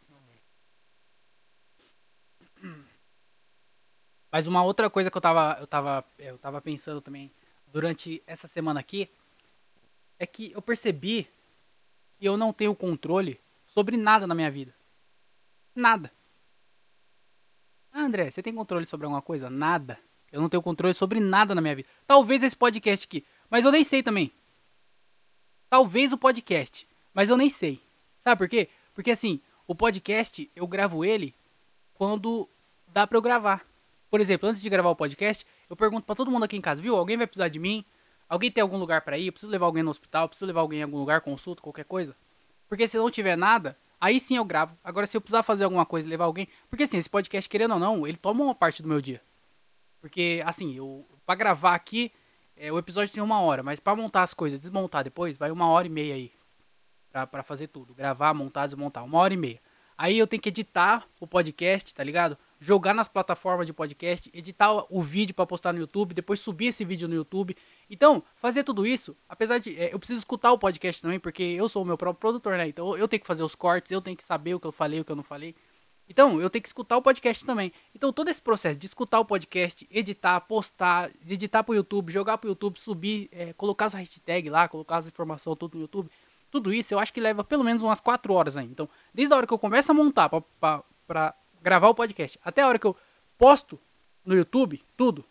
Mas 4.31 4.47
uma 4.47 4.63
outra 4.63 4.89
coisa 4.89 5.11
que 5.11 5.17
eu 5.17 5.21
tava, 5.21 5.59
eu 5.61 5.67
tava, 5.67 6.05
eu 6.19 6.39
tava 6.39 6.61
pensando 6.63 7.03
também 7.03 7.31
durante 7.67 8.23
essa 8.27 8.49
semana 8.49 8.81
aqui 8.81 9.11
é 10.23 10.27
que 10.27 10.53
eu 10.53 10.63
percebi 10.63 11.27
que 12.17 12.25
eu 12.25 12.37
não 12.37 12.53
tenho 12.53 12.77
controle 12.77 13.41
sobre 13.67 13.97
nada 13.97 14.25
na 14.25 14.37
minha 14.37 14.53
vida. 14.53 14.73
Nada. 15.75 16.13
Ah, 17.93 18.03
André, 18.03 18.31
você 18.31 18.41
tem 18.41 18.55
controle 18.55 18.87
sobre 18.87 19.05
alguma 19.05 19.21
coisa? 19.21 19.51
Nada. 19.51 19.99
Eu 20.31 20.41
não 20.41 20.49
tenho 20.49 20.63
controle 20.63 20.95
sobre 20.95 21.19
nada 21.19 21.57
na 21.57 21.61
minha 21.61 21.75
vida. 21.75 21.89
Talvez 22.07 22.45
esse 22.45 22.55
podcast 22.55 23.05
aqui, 23.05 23.27
mas 23.51 23.65
eu 23.65 23.73
nem 23.73 23.83
sei 23.83 24.01
também. 24.01 24.31
Talvez 25.69 26.13
o 26.13 26.17
podcast, 26.17 26.87
mas 27.13 27.29
eu 27.29 27.37
nem 27.37 27.51
sei. 27.51 27.81
Sabe 28.21 28.39
por 28.39 28.49
quê? 28.49 28.69
Porque 28.95 29.11
assim, 29.11 29.41
o 29.67 29.75
podcast 29.75 30.49
eu 30.55 30.69
gravo 30.69 31.05
ele 31.05 31.35
quando 31.95 32.49
dá 32.87 33.09
para 33.09 33.19
eu 33.19 33.23
gravar. 33.23 33.67
Por 34.09 34.21
exemplo, 34.21 34.49
antes 34.49 34.63
de 34.63 34.71
gravar 34.71 34.91
o 34.91 34.97
podcast, 34.97 35.45
eu 35.69 35.75
pergunto 35.75 36.07
para 36.07 36.15
todo 36.15 36.31
mundo 36.31 36.45
aqui 36.45 36.57
em 36.57 36.61
casa, 36.61 36.81
viu? 36.81 36.95
Alguém 36.95 37.17
vai 37.17 37.27
precisar 37.27 37.49
de 37.49 37.59
mim? 37.59 37.85
Alguém 38.33 38.51
tem 38.51 38.63
algum 38.63 38.79
lugar 38.79 39.03
para 39.03 39.19
ir? 39.19 39.27
Eu 39.27 39.33
preciso 39.33 39.53
levar 39.53 39.67
alguém 39.67 39.83
no 39.83 39.91
hospital? 39.91 40.25
Eu 40.25 40.29
preciso 40.29 40.47
levar 40.47 40.61
alguém 40.61 40.81
em 40.81 40.85
algum 40.85 40.99
lugar, 40.99 41.21
consulta, 41.21 41.61
qualquer 41.61 41.85
coisa? 41.85 42.17
Porque 42.69 42.89
se 42.89 42.97
não 42.97 43.11
tiver 43.11 43.37
nada, 43.37 43.77
Aí 44.03 44.19
sim 44.19 44.37
eu 44.37 44.45
gravo. 44.45 44.77
Agora, 44.83 45.07
se 45.07 45.17
eu 45.17 45.21
precisar 45.21 45.45
fazer 45.45 45.63
alguma 45.63 45.87
coisa, 45.87 46.09
levar 46.09 46.25
alguém. 46.25 46.49
Porque 46.69 46.83
assim, 46.83 46.99
esse 46.99 47.09
podcast, 47.09 47.49
querendo 47.49 47.75
ou 47.75 47.79
não, 47.79 48.05
ele 48.05 48.17
toma 48.17 48.43
uma 48.43 48.55
parte 48.55 48.83
do 48.83 48.89
meu 48.89 49.01
dia. 49.01 49.23
Porque, 50.01 50.43
assim, 50.45 50.75
eu, 50.75 51.07
pra 51.25 51.37
gravar 51.37 51.77
aqui, 51.77 52.11
é, 52.57 52.73
o 52.73 52.79
episódio 52.79 53.15
tem 53.15 53.23
uma 53.23 53.41
hora, 53.41 53.63
mas 53.63 53.79
pra 53.79 53.95
montar 53.95 54.25
as 54.25 54.35
coisas, 54.35 54.59
desmontar 54.59 55.05
depois, 55.05 55.37
vai 55.37 55.53
uma 55.53 55.69
hora 55.69 55.87
e 55.87 55.91
meia 55.91 56.17
aí. 56.17 56.33
Pra, 57.13 57.29
pra 57.29 57.43
fazer 57.45 57.69
tudo. 57.69 57.95
Gravar, 57.95 58.35
montar, 58.35 58.67
desmontar. 58.67 59.05
Uma 59.05 59.19
hora 59.19 59.35
e 59.35 59.37
meia. 59.37 59.61
Aí 59.97 60.19
eu 60.19 60.27
tenho 60.27 60.43
que 60.43 60.49
editar 60.49 61.07
o 61.21 61.27
podcast, 61.29 61.95
tá 61.95 62.03
ligado? 62.03 62.37
Jogar 62.65 62.95
nas 62.95 63.09
plataformas 63.09 63.67
de 63.67 63.73
podcast, 63.73 64.31
editar 64.33 64.85
o 64.89 65.03
vídeo 65.03 65.35
para 65.35 65.45
postar 65.45 65.73
no 65.73 65.81
YouTube, 65.81 66.15
depois 66.15 66.39
subir 66.39 66.67
esse 66.67 66.85
vídeo 66.85 67.09
no 67.09 67.15
YouTube. 67.17 67.57
Então, 67.91 68.23
fazer 68.37 68.63
tudo 68.63 68.87
isso, 68.87 69.17
apesar 69.29 69.59
de. 69.59 69.77
É, 69.77 69.93
eu 69.93 69.99
preciso 69.99 70.21
escutar 70.21 70.53
o 70.53 70.59
podcast 70.59 71.03
também, 71.03 71.19
porque 71.19 71.43
eu 71.43 71.69
sou 71.69 71.83
o 71.83 71.85
meu 71.85 71.99
próprio 71.99 72.21
produtor, 72.21 72.57
né? 72.57 72.69
Então 72.69 72.97
eu 72.97 73.09
tenho 73.09 73.21
que 73.21 73.27
fazer 73.27 73.43
os 73.43 73.57
cortes, 73.57 73.91
eu 73.91 74.01
tenho 74.01 74.17
que 74.17 74.23
saber 74.23 74.55
o 74.55 74.61
que 74.61 74.67
eu 74.69 74.71
falei, 74.71 75.01
o 75.01 75.05
que 75.05 75.11
eu 75.11 75.17
não 75.17 75.25
falei. 75.25 75.57
Então, 76.09 76.41
eu 76.41 76.49
tenho 76.49 76.63
que 76.63 76.69
escutar 76.69 76.97
o 76.97 77.03
podcast 77.03 77.45
também. 77.45 77.73
Então, 77.93 78.13
todo 78.13 78.29
esse 78.29 78.41
processo 78.41 78.79
de 78.79 78.87
escutar 78.87 79.19
o 79.19 79.25
podcast, 79.25 79.85
editar, 79.91 80.41
postar, 80.43 81.11
editar 81.29 81.65
pro 81.65 81.75
YouTube, 81.75 82.13
jogar 82.13 82.39
pro 82.39 82.49
YouTube, 82.49 82.79
subir, 82.79 83.29
é, 83.33 83.53
colocar 83.55 83.87
as 83.87 83.95
hashtags 83.95 84.53
lá, 84.53 84.69
colocar 84.69 84.99
as 84.99 85.09
informações 85.09 85.59
tudo 85.59 85.75
no 85.75 85.81
YouTube, 85.81 86.09
tudo 86.49 86.73
isso 86.73 86.95
eu 86.95 87.01
acho 87.01 87.13
que 87.13 87.21
leva 87.21 87.43
pelo 87.43 87.65
menos 87.65 87.83
umas 87.83 88.01
4 88.01 88.33
horas 88.33 88.57
aí. 88.57 88.67
Então, 88.67 88.89
desde 89.13 89.35
a 89.35 89.37
hora 89.37 89.47
que 89.49 89.53
eu 89.53 89.59
começo 89.59 89.91
a 89.91 89.95
montar 89.95 90.29
pra, 90.29 90.41
pra, 90.61 90.85
pra 91.09 91.35
gravar 91.63 91.89
o 91.89 91.95
podcast 91.95 92.39
até 92.45 92.63
a 92.63 92.69
hora 92.69 92.79
que 92.79 92.87
eu 92.87 92.97
posto 93.39 93.81
no 94.25 94.35
YouTube, 94.35 94.83
tudo, 94.97 95.25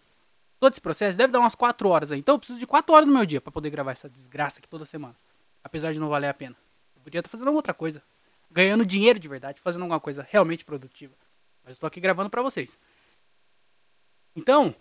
todo 0.60 0.74
esse 0.74 0.82
processo 0.82 1.18
deve 1.18 1.32
dar 1.32 1.40
umas 1.40 1.56
4 1.56 1.88
horas 1.90 2.12
aí. 2.12 2.20
Então, 2.20 2.36
eu 2.36 2.40
preciso 2.40 2.60
de 2.60 2.68
4 2.68 2.94
horas 2.94 3.08
no 3.08 3.14
meu 3.14 3.26
dia 3.26 3.42
para 3.42 3.52
poder 3.52 3.70
gravar 3.70 3.92
essa 3.92 4.10
desgraça 4.10 4.60
aqui 4.60 4.68
toda 4.68 4.86
semana. 4.86 5.16
Apesar 5.64 5.94
de 5.94 6.00
não 6.00 6.10
valer 6.10 6.28
a 6.28 6.34
pena. 6.34 6.56
Eu 6.96 7.02
podia 7.02 7.20
estar 7.20 7.30
fazendo 7.30 7.52
outra 7.54 7.74
coisa 7.74 8.02
ganhando 8.50 8.86
dinheiro 8.86 9.20
de 9.20 9.28
verdade, 9.28 9.62
fazendo 9.62 9.84
alguma 9.84 10.00
coisa 10.00 10.28
realmente 10.30 10.66
produtiva. 10.66 11.14
Mas 11.64 11.76
eu 11.76 11.80
tô 11.80 11.88
aqui 11.88 12.00
gravando 12.00 12.30
para 12.30 12.42
vocês. 12.42 12.78
Então, 14.36 14.76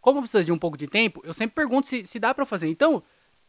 como 0.00 0.20
precisa 0.20 0.44
de 0.44 0.52
um 0.52 0.58
pouco 0.58 0.76
de 0.76 0.86
tempo, 0.86 1.20
eu 1.24 1.34
sempre 1.34 1.54
pergunto 1.54 1.86
se, 1.86 2.06
se 2.06 2.18
dá 2.18 2.32
para 2.34 2.46
fazer. 2.46 2.68
Então, 2.68 3.02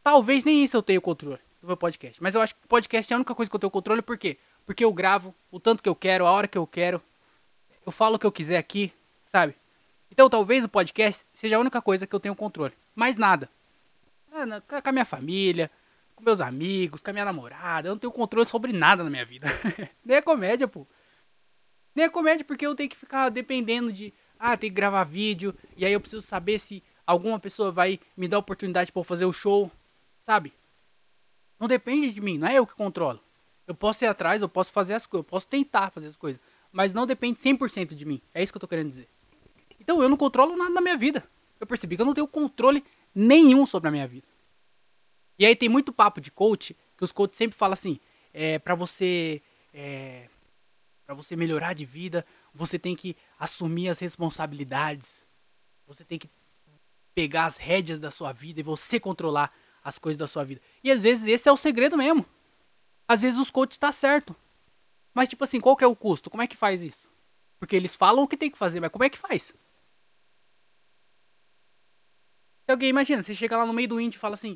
talvez 0.04 0.44
nem 0.44 0.64
isso 0.64 0.76
eu 0.76 0.84
tenha 0.84 1.00
controle 1.00 1.40
do 1.62 1.68
meu 1.68 1.78
podcast. 1.78 2.22
Mas 2.22 2.36
eu 2.36 2.42
acho 2.42 2.56
que 2.56 2.68
podcast 2.68 3.12
é 3.12 3.16
a 3.16 3.18
única 3.18 3.36
coisa 3.36 3.50
que 3.50 3.56
eu 3.56 3.60
tenho 3.60 3.72
controle, 3.72 4.02
por 4.02 4.18
quê? 4.18 4.38
Porque 4.70 4.86
eu 4.86 4.94
gravo 4.94 5.34
o 5.50 5.60
tanto 5.60 5.82
que 5.82 5.90
eu 5.90 5.96
quero, 5.96 6.28
a 6.28 6.32
hora 6.32 6.48
que 6.48 6.56
eu 6.56 6.68
quero. 6.68 7.02
Eu 7.84 7.92
falo 7.92 8.18
o 8.18 8.20
que 8.20 8.26
eu 8.28 8.32
quiser 8.32 8.60
aqui, 8.60 8.94
sabe? 9.26 9.56
Então 10.12 10.30
talvez 10.30 10.64
o 10.64 10.70
podcast 10.70 11.26
seja 11.34 11.58
a 11.58 11.60
única 11.60 11.82
coisa 11.82 12.06
que 12.06 12.16
eu 12.16 12.20
tenho 12.20 12.36
controle. 12.36 12.76
Mais 12.94 13.18
nada. 13.18 13.50
Com 14.30 14.90
a 14.90 14.92
minha 14.92 15.06
família, 15.06 15.72
com 16.16 16.24
meus 16.24 16.40
amigos, 16.40 17.02
com 17.02 17.10
a 17.10 17.14
minha 17.14 17.26
namorada. 17.26 17.88
Eu 17.88 17.94
não 17.94 17.98
tenho 17.98 18.14
controle 18.14 18.46
sobre 18.46 18.72
nada 18.72 19.04
na 19.04 19.10
minha 19.10 19.26
vida. 19.26 19.48
Nem 20.06 20.18
é 20.18 20.22
comédia, 20.22 20.68
pô. 20.68 20.86
Nem 21.96 22.06
é 22.06 22.10
comédia 22.10 22.46
porque 22.46 22.68
eu 22.68 22.76
tenho 22.76 22.90
que 22.90 22.96
ficar 22.96 23.30
dependendo 23.30 23.92
de. 23.92 24.14
Ah, 24.38 24.56
tem 24.56 24.70
que 24.70 24.76
gravar 24.76 25.04
vídeo. 25.04 25.52
E 25.76 25.84
aí 25.84 25.94
eu 25.94 26.00
preciso 26.00 26.22
saber 26.22 26.60
se 26.60 26.84
alguma 27.08 27.40
pessoa 27.40 27.72
vai 27.72 28.00
me 28.16 28.28
dar 28.28 28.38
oportunidade 28.38 28.92
para 28.92 29.04
fazer 29.04 29.26
o 29.26 29.34
show. 29.34 29.72
Sabe? 30.20 30.54
Não 31.60 31.68
depende 31.68 32.12
de 32.12 32.22
mim, 32.22 32.38
não 32.38 32.48
é 32.48 32.54
eu 32.60 32.68
que 32.68 32.76
controlo. 32.76 33.20
Eu 33.70 33.76
posso 33.76 34.04
ir 34.04 34.08
atrás, 34.08 34.42
eu 34.42 34.50
posso 34.50 34.72
fazer 34.72 34.96
as 34.96 35.06
coisas, 35.06 35.24
eu 35.24 35.30
posso 35.30 35.48
tentar 35.48 35.92
fazer 35.92 36.08
as 36.08 36.16
coisas. 36.16 36.42
Mas 36.72 36.92
não 36.92 37.06
depende 37.06 37.40
100% 37.40 37.94
de 37.94 38.04
mim. 38.04 38.20
É 38.34 38.42
isso 38.42 38.52
que 38.52 38.58
eu 38.58 38.60
tô 38.62 38.68
querendo 38.68 38.88
dizer. 38.88 39.08
Então 39.80 40.02
eu 40.02 40.10
não 40.10 40.18
controlo 40.18 40.58
nada 40.58 40.72
na 40.72 40.82
minha 40.82 40.98
vida. 40.98 41.24
Eu 41.60 41.68
percebi 41.68 41.96
que 41.96 42.02
eu 42.02 42.06
não 42.06 42.16
tenho 42.16 42.28
controle 42.28 42.84
nenhum 43.14 43.68
sobre 43.68 43.90
a 43.90 43.92
minha 43.92 44.08
vida. 44.08 44.26
E 45.38 45.46
aí 45.46 45.56
tem 45.56 45.70
muito 45.70 45.94
papo 45.94 46.20
de 46.20 46.32
coach, 46.32 46.76
que 46.98 47.04
os 47.04 47.12
coaches 47.12 47.38
sempre 47.38 47.56
falam 47.56 47.74
assim, 47.74 48.00
é, 48.34 48.58
para 48.58 48.74
você 48.74 49.40
é, 49.72 50.28
para 51.06 51.14
você 51.14 51.36
melhorar 51.36 51.74
de 51.74 51.86
vida, 51.86 52.26
você 52.52 52.80
tem 52.80 52.96
que 52.96 53.16
assumir 53.38 53.90
as 53.90 54.00
responsabilidades. 54.00 55.24
Você 55.86 56.04
tem 56.04 56.18
que 56.18 56.28
pegar 57.14 57.46
as 57.46 57.58
rédeas 57.58 58.00
da 58.00 58.10
sua 58.10 58.32
vida 58.32 58.62
e 58.62 58.64
você 58.64 59.00
controlar 59.00 59.56
as 59.84 60.00
coisas 60.00 60.18
da 60.18 60.26
sua 60.26 60.44
vida. 60.44 60.60
E 60.84 60.90
às 60.90 61.04
vezes 61.04 61.28
esse 61.28 61.48
é 61.48 61.52
o 61.52 61.58
segredo 61.58 61.96
mesmo. 61.96 62.26
Às 63.10 63.22
vezes 63.22 63.40
os 63.40 63.50
coaches 63.50 63.80
tá 63.80 63.92
certo. 63.92 64.36
Mas 65.16 65.28
tipo 65.28 65.44
assim, 65.44 65.60
qual 65.60 65.76
que 65.76 65.84
é 65.84 65.88
o 65.88 65.96
custo? 65.96 66.30
Como 66.30 66.44
é 66.44 66.48
que 66.48 66.56
faz 66.56 66.84
isso? 66.84 67.10
Porque 67.60 67.76
eles 67.76 67.96
falam 67.96 68.24
o 68.24 68.28
que 68.28 68.38
tem 68.38 68.52
que 68.52 68.58
fazer, 68.58 68.80
mas 68.80 68.92
como 68.92 69.04
é 69.04 69.10
que 69.10 69.18
faz? 69.18 69.52
Então, 72.64 72.76
alguém 72.76 72.90
imagina, 72.90 73.24
você 73.24 73.34
chega 73.34 73.58
lá 73.58 73.66
no 73.66 73.74
meio 73.74 73.88
do 73.88 74.00
índio 74.00 74.18
e 74.18 74.20
fala 74.20 74.36
assim: 74.36 74.56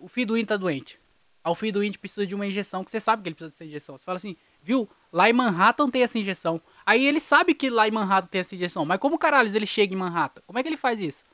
o 0.00 0.08
filho 0.08 0.26
do 0.26 0.36
índio 0.38 0.46
tá 0.46 0.56
doente. 0.56 0.98
O 1.44 1.54
filho 1.54 1.74
do 1.74 1.84
índio 1.84 2.00
precisa 2.00 2.26
de 2.26 2.34
uma 2.34 2.46
injeção, 2.46 2.82
que 2.82 2.90
você 2.90 2.98
sabe 2.98 3.22
que 3.22 3.28
ele 3.28 3.34
precisa 3.34 3.50
dessa 3.50 3.64
injeção. 3.64 3.98
Você 3.98 4.04
fala 4.04 4.16
assim, 4.16 4.34
viu? 4.62 4.88
Lá 5.12 5.28
em 5.28 5.32
Manhattan 5.32 5.90
tem 5.90 6.02
essa 6.02 6.18
injeção. 6.18 6.60
Aí 6.84 7.06
ele 7.06 7.20
sabe 7.20 7.54
que 7.54 7.68
lá 7.70 7.86
em 7.86 7.90
Manhattan 7.90 8.28
tem 8.28 8.40
essa 8.40 8.54
injeção. 8.54 8.84
Mas 8.86 8.98
como 8.98 9.18
caralho 9.18 9.54
ele 9.54 9.66
chega 9.66 9.94
em 9.94 9.96
Manhattan? 9.96 10.42
Como 10.46 10.58
é 10.58 10.62
que 10.62 10.68
ele 10.68 10.76
faz 10.76 10.98
isso? 10.98 11.24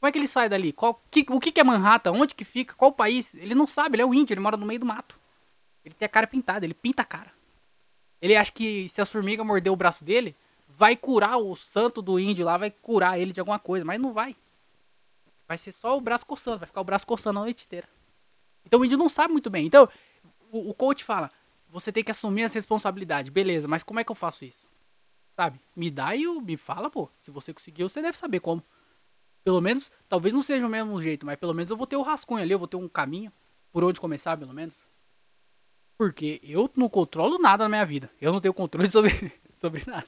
Como 0.00 0.08
é 0.08 0.12
que 0.12 0.18
ele 0.18 0.28
sai 0.28 0.48
dali? 0.48 0.72
Qual, 0.72 1.02
que, 1.10 1.26
o 1.28 1.40
que, 1.40 1.50
que 1.50 1.60
é 1.60 1.64
Manhattan? 1.64 2.12
Onde 2.12 2.34
que 2.34 2.44
fica? 2.44 2.74
Qual 2.74 2.92
país? 2.92 3.34
Ele 3.34 3.54
não 3.54 3.66
sabe, 3.66 3.96
ele 3.96 4.02
é 4.02 4.06
o 4.06 4.14
índio, 4.14 4.34
ele 4.34 4.40
mora 4.40 4.56
no 4.56 4.64
meio 4.66 4.78
do 4.78 4.86
mato. 4.86 5.18
Ele 5.84 5.94
tem 5.94 6.06
a 6.06 6.08
cara 6.08 6.26
pintada, 6.26 6.64
ele 6.64 6.74
pinta 6.74 7.02
a 7.02 7.04
cara. 7.04 7.32
Ele 8.20 8.36
acha 8.36 8.52
que 8.52 8.88
se 8.88 9.00
as 9.00 9.10
formigas 9.10 9.44
morder 9.44 9.72
o 9.72 9.76
braço 9.76 10.04
dele, 10.04 10.36
vai 10.68 10.96
curar 10.96 11.38
o 11.38 11.56
santo 11.56 12.00
do 12.00 12.18
índio 12.18 12.44
lá, 12.44 12.56
vai 12.56 12.70
curar 12.70 13.18
ele 13.18 13.32
de 13.32 13.40
alguma 13.40 13.58
coisa, 13.58 13.84
mas 13.84 14.00
não 14.00 14.12
vai. 14.12 14.36
Vai 15.48 15.58
ser 15.58 15.72
só 15.72 15.96
o 15.96 16.00
braço 16.00 16.26
coçando, 16.26 16.58
vai 16.58 16.66
ficar 16.66 16.80
o 16.80 16.84
braço 16.84 17.06
coçando 17.06 17.40
a 17.40 17.42
noite 17.42 17.64
inteira. 17.64 17.88
Então 18.64 18.80
o 18.80 18.84
índio 18.84 18.98
não 18.98 19.08
sabe 19.08 19.32
muito 19.32 19.48
bem. 19.48 19.66
Então, 19.66 19.88
o, 20.52 20.70
o 20.70 20.74
coach 20.74 21.02
fala: 21.02 21.30
você 21.68 21.90
tem 21.90 22.04
que 22.04 22.10
assumir 22.10 22.44
as 22.44 22.52
responsabilidades. 22.52 23.30
Beleza, 23.30 23.66
mas 23.66 23.82
como 23.82 23.98
é 23.98 24.04
que 24.04 24.12
eu 24.12 24.16
faço 24.16 24.44
isso? 24.44 24.68
Sabe? 25.34 25.60
Me 25.74 25.90
dá 25.90 26.14
e 26.14 26.26
me 26.40 26.56
fala, 26.56 26.90
pô. 26.90 27.08
Se 27.18 27.30
você 27.30 27.54
conseguiu, 27.54 27.88
você 27.88 28.02
deve 28.02 28.18
saber 28.18 28.40
como. 28.40 28.62
Pelo 29.44 29.60
menos, 29.60 29.90
talvez 30.08 30.34
não 30.34 30.42
seja 30.42 30.66
o 30.66 30.68
mesmo 30.68 31.00
jeito, 31.00 31.24
mas 31.24 31.36
pelo 31.36 31.54
menos 31.54 31.70
eu 31.70 31.76
vou 31.76 31.86
ter 31.86 31.96
o 31.96 32.02
rascunho 32.02 32.42
ali, 32.42 32.52
eu 32.52 32.58
vou 32.58 32.68
ter 32.68 32.76
um 32.76 32.88
caminho 32.88 33.32
por 33.72 33.84
onde 33.84 34.00
começar, 34.00 34.36
pelo 34.36 34.52
menos. 34.52 34.74
Porque 35.98 36.40
eu 36.44 36.70
não 36.76 36.88
controlo 36.88 37.38
nada 37.38 37.64
na 37.64 37.68
minha 37.68 37.84
vida. 37.84 38.10
Eu 38.20 38.32
não 38.32 38.40
tenho 38.40 38.54
controle 38.54 38.88
sobre, 38.90 39.10
sobre 39.56 39.82
nada. 39.86 40.06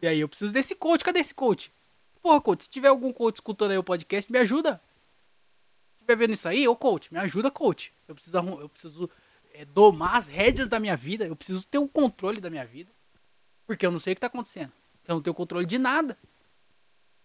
E 0.00 0.06
aí 0.06 0.20
eu 0.20 0.28
preciso 0.28 0.52
desse 0.52 0.74
coach. 0.74 1.02
Cadê 1.02 1.20
esse 1.20 1.34
coach? 1.34 1.72
Porra, 2.20 2.40
coach, 2.40 2.64
se 2.64 2.70
tiver 2.70 2.88
algum 2.88 3.12
coach 3.12 3.36
escutando 3.36 3.70
aí 3.70 3.78
o 3.78 3.82
podcast, 3.82 4.30
me 4.30 4.38
ajuda. 4.38 4.80
Se 5.94 6.00
tiver 6.00 6.16
vendo 6.16 6.34
isso 6.34 6.46
aí, 6.46 6.68
ô 6.68 6.76
coach, 6.76 7.12
me 7.12 7.18
ajuda, 7.18 7.50
coach. 7.50 7.92
Eu 8.06 8.14
preciso, 8.14 8.36
eu 8.36 8.68
preciso 8.68 9.10
é, 9.54 9.64
domar 9.64 10.16
as 10.16 10.26
rédeas 10.26 10.68
da 10.68 10.78
minha 10.78 10.96
vida. 10.96 11.26
Eu 11.26 11.34
preciso 11.34 11.64
ter 11.66 11.78
um 11.78 11.88
controle 11.88 12.40
da 12.40 12.50
minha 12.50 12.66
vida. 12.66 12.92
Porque 13.66 13.86
eu 13.86 13.90
não 13.90 13.98
sei 13.98 14.12
o 14.12 14.16
que 14.16 14.20
tá 14.20 14.26
acontecendo. 14.26 14.72
Eu 15.06 15.14
não 15.14 15.22
tenho 15.22 15.34
controle 15.34 15.64
de 15.64 15.78
nada. 15.78 16.16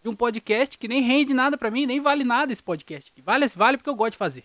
De 0.03 0.09
um 0.09 0.15
podcast 0.15 0.77
que 0.77 0.87
nem 0.87 1.01
rende 1.01 1.33
nada 1.33 1.57
para 1.57 1.71
mim, 1.71 1.85
nem 1.85 1.99
vale 1.99 2.23
nada 2.23 2.51
esse 2.51 2.61
podcast 2.61 3.09
aqui. 3.11 3.21
Vale, 3.21 3.47
vale 3.47 3.77
porque 3.77 3.89
eu 3.89 3.95
gosto 3.95 4.11
de 4.11 4.17
fazer. 4.17 4.43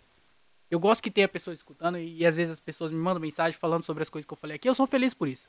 Eu 0.70 0.78
gosto 0.78 1.02
que 1.02 1.10
tenha 1.10 1.28
pessoas 1.28 1.58
escutando 1.58 1.98
e, 1.98 2.18
e 2.18 2.26
às 2.26 2.36
vezes 2.36 2.52
as 2.52 2.60
pessoas 2.60 2.92
me 2.92 2.98
mandam 2.98 3.20
mensagem 3.20 3.58
falando 3.58 3.82
sobre 3.82 4.02
as 4.02 4.08
coisas 4.08 4.26
que 4.26 4.32
eu 4.32 4.36
falei 4.36 4.56
aqui. 4.56 4.68
Eu 4.68 4.74
sou 4.74 4.86
feliz 4.86 5.12
por 5.12 5.28
isso. 5.28 5.48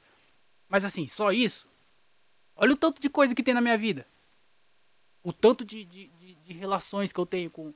Mas 0.68 0.84
assim, 0.84 1.08
só 1.08 1.32
isso. 1.32 1.68
Olha 2.56 2.74
o 2.74 2.78
tanto 2.78 3.02
de 3.02 3.10
coisa 3.10 3.36
que 3.36 3.44
tem 3.44 3.54
na 3.54 3.62
minha 3.62 3.78
vida 3.78 4.06
o 5.24 5.34
tanto 5.34 5.66
de, 5.66 5.86
de, 5.86 6.08
de, 6.08 6.36
de, 6.36 6.54
relações 6.54 7.12
que 7.12 7.20
eu 7.20 7.26
tenho 7.26 7.50
com, 7.50 7.74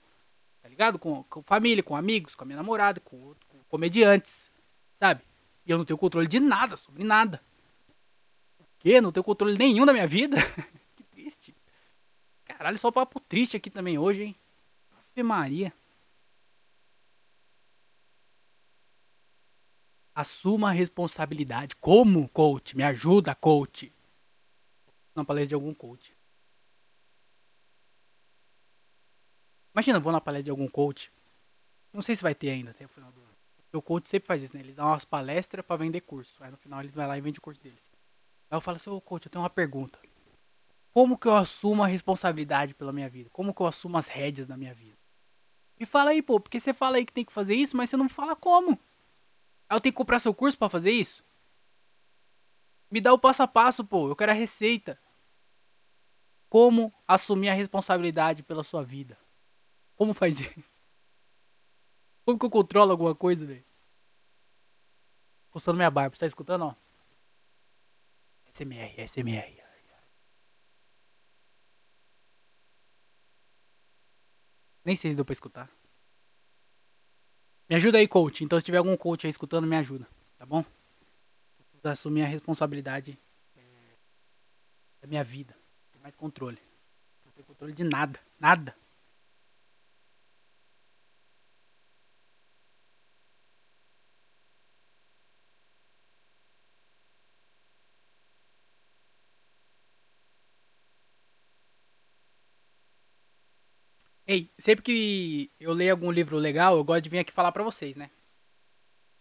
tá 0.61 0.69
ligado? 0.69 0.97
Com, 0.97 1.23
com 1.23 1.41
família, 1.41 1.83
com 1.83 1.95
amigos, 1.95 2.35
com 2.35 2.43
a 2.43 2.47
minha 2.47 2.57
namorada, 2.57 2.99
com, 2.99 3.35
com 3.47 3.57
comediantes, 3.69 4.51
sabe? 4.99 5.21
E 5.65 5.71
eu 5.71 5.77
não 5.77 5.85
tenho 5.85 5.97
controle 5.97 6.27
de 6.27 6.39
nada, 6.39 6.75
sobre 6.77 7.03
nada. 7.03 7.41
O 8.59 8.65
quê? 8.79 9.01
Não 9.01 9.11
tenho 9.11 9.23
controle 9.23 9.57
nenhum 9.57 9.85
da 9.85 9.93
minha 9.93 10.07
vida? 10.07 10.37
Caralho, 12.57 12.77
só 12.77 12.91
papo 12.91 13.19
triste 13.19 13.57
aqui 13.57 13.69
também 13.69 13.97
hoje, 13.97 14.23
hein? 14.23 14.35
Ave 15.11 15.23
Maria. 15.23 15.73
Assuma 20.15 20.69
a 20.69 20.71
responsabilidade. 20.71 21.75
Como, 21.75 22.29
coach? 22.29 22.77
Me 22.77 22.83
ajuda, 22.83 23.33
coach. 23.33 23.91
Na 25.15 25.25
palestra 25.25 25.49
de 25.49 25.55
algum 25.55 25.73
coach. 25.73 26.15
Imagina, 29.73 29.97
eu 29.97 30.01
vou 30.01 30.11
na 30.11 30.21
palestra 30.21 30.45
de 30.45 30.51
algum 30.51 30.67
coach. 30.67 31.11
Não 31.91 32.03
sei 32.03 32.15
se 32.15 32.21
vai 32.21 32.35
ter 32.35 32.51
ainda 32.51 32.71
até 32.71 32.85
o 32.85 32.89
final 32.89 33.11
do 33.11 33.19
ano. 33.19 33.33
O 33.73 33.81
coach 33.81 34.07
sempre 34.07 34.27
faz 34.27 34.43
isso, 34.43 34.55
né? 34.55 34.61
Eles 34.61 34.75
dão 34.75 34.85
umas 34.85 35.03
palestras 35.03 35.65
para 35.65 35.77
vender 35.77 36.01
curso. 36.01 36.43
Aí 36.43 36.51
no 36.51 36.57
final 36.57 36.79
eles 36.79 36.93
vão 36.93 37.07
lá 37.07 37.17
e 37.17 37.21
vendem 37.21 37.39
o 37.39 37.41
curso 37.41 37.59
deles. 37.59 37.81
Aí 38.51 38.55
eu 38.55 38.61
falo 38.61 38.77
assim, 38.77 38.91
ô 38.91 39.01
coach, 39.01 39.25
eu 39.25 39.31
tenho 39.31 39.41
uma 39.41 39.49
pergunta. 39.49 39.97
Como 40.93 41.17
que 41.17 41.27
eu 41.27 41.35
assumo 41.35 41.83
a 41.83 41.87
responsabilidade 41.87 42.75
pela 42.75 42.93
minha 42.93 43.09
vida? 43.09 43.29
Como 43.31 43.53
que 43.53 43.61
eu 43.61 43.65
assumo 43.65 43.97
as 43.97 44.07
rédeas 44.07 44.47
da 44.47 44.55
minha 44.55 44.73
vida? 44.73 44.97
Me 45.79 45.87
fala 45.87 46.11
aí, 46.11 46.21
pô, 46.21 46.39
porque 46.39 46.59
você 46.59 46.71
fala 46.71 46.97
aí 46.97 47.05
que 47.05 47.11
tem 47.11 47.25
que 47.25 47.33
fazer 47.33 47.55
isso, 47.55 47.75
mas 47.75 47.89
você 47.89 47.97
não 47.97 48.07
fala 48.07 48.35
como. 48.35 48.79
Aí 49.67 49.75
eu 49.75 49.81
tenho 49.81 49.91
que 49.91 49.97
comprar 49.97 50.19
seu 50.19 50.33
curso 50.35 50.57
para 50.57 50.69
fazer 50.69 50.91
isso? 50.91 51.25
Me 52.91 53.01
dá 53.01 53.11
o 53.11 53.17
passo 53.17 53.41
a 53.41 53.47
passo, 53.47 53.83
pô. 53.83 54.07
Eu 54.07 54.15
quero 54.15 54.31
a 54.31 54.35
receita. 54.35 54.99
Como 56.47 56.93
assumir 57.07 57.49
a 57.49 57.53
responsabilidade 57.53 58.43
pela 58.43 58.63
sua 58.63 58.83
vida? 58.83 59.17
Como 59.95 60.13
faz 60.13 60.37
isso? 60.55 60.83
Como 62.23 62.37
que 62.37 62.45
eu 62.45 62.51
controlo 62.51 62.91
alguma 62.91 63.15
coisa, 63.15 63.47
velho? 63.47 63.65
Coçando 65.49 65.77
minha 65.77 65.89
barba, 65.89 66.15
você 66.15 66.19
tá 66.19 66.27
escutando, 66.27 66.65
ó? 66.65 66.75
SMR, 68.51 69.01
SMR. 69.07 69.62
Nem 74.83 74.95
sei 74.95 75.11
se 75.11 75.15
deu 75.15 75.25
pra 75.25 75.33
escutar. 75.33 75.69
Me 77.69 77.75
ajuda 77.75 77.97
aí, 77.97 78.07
coach. 78.07 78.43
Então, 78.43 78.59
se 78.59 78.65
tiver 78.65 78.77
algum 78.77 78.95
coach 78.97 79.25
aí 79.25 79.29
escutando, 79.29 79.65
me 79.65 79.75
ajuda. 79.75 80.07
Tá 80.37 80.45
bom? 80.45 80.63
Preciso 81.71 81.87
assumir 81.87 82.23
a 82.23 82.27
responsabilidade 82.27 83.17
é, 83.55 83.61
da 85.01 85.07
minha 85.07 85.23
vida. 85.23 85.55
Ter 85.91 85.99
mais 85.99 86.15
controle. 86.15 86.59
Não 87.25 87.31
tenho 87.31 87.47
controle 87.47 87.73
de 87.73 87.83
nada. 87.83 88.19
Nada. 88.39 88.75
Ei, 104.25 104.49
sempre 104.57 104.83
que 104.83 105.51
eu 105.59 105.73
leio 105.73 105.91
algum 105.91 106.09
livro 106.09 106.37
legal, 106.37 106.77
eu 106.77 106.83
gosto 106.83 107.03
de 107.03 107.09
vir 107.09 107.19
aqui 107.19 107.31
falar 107.31 107.51
pra 107.51 107.63
vocês, 107.63 107.97
né? 107.97 108.09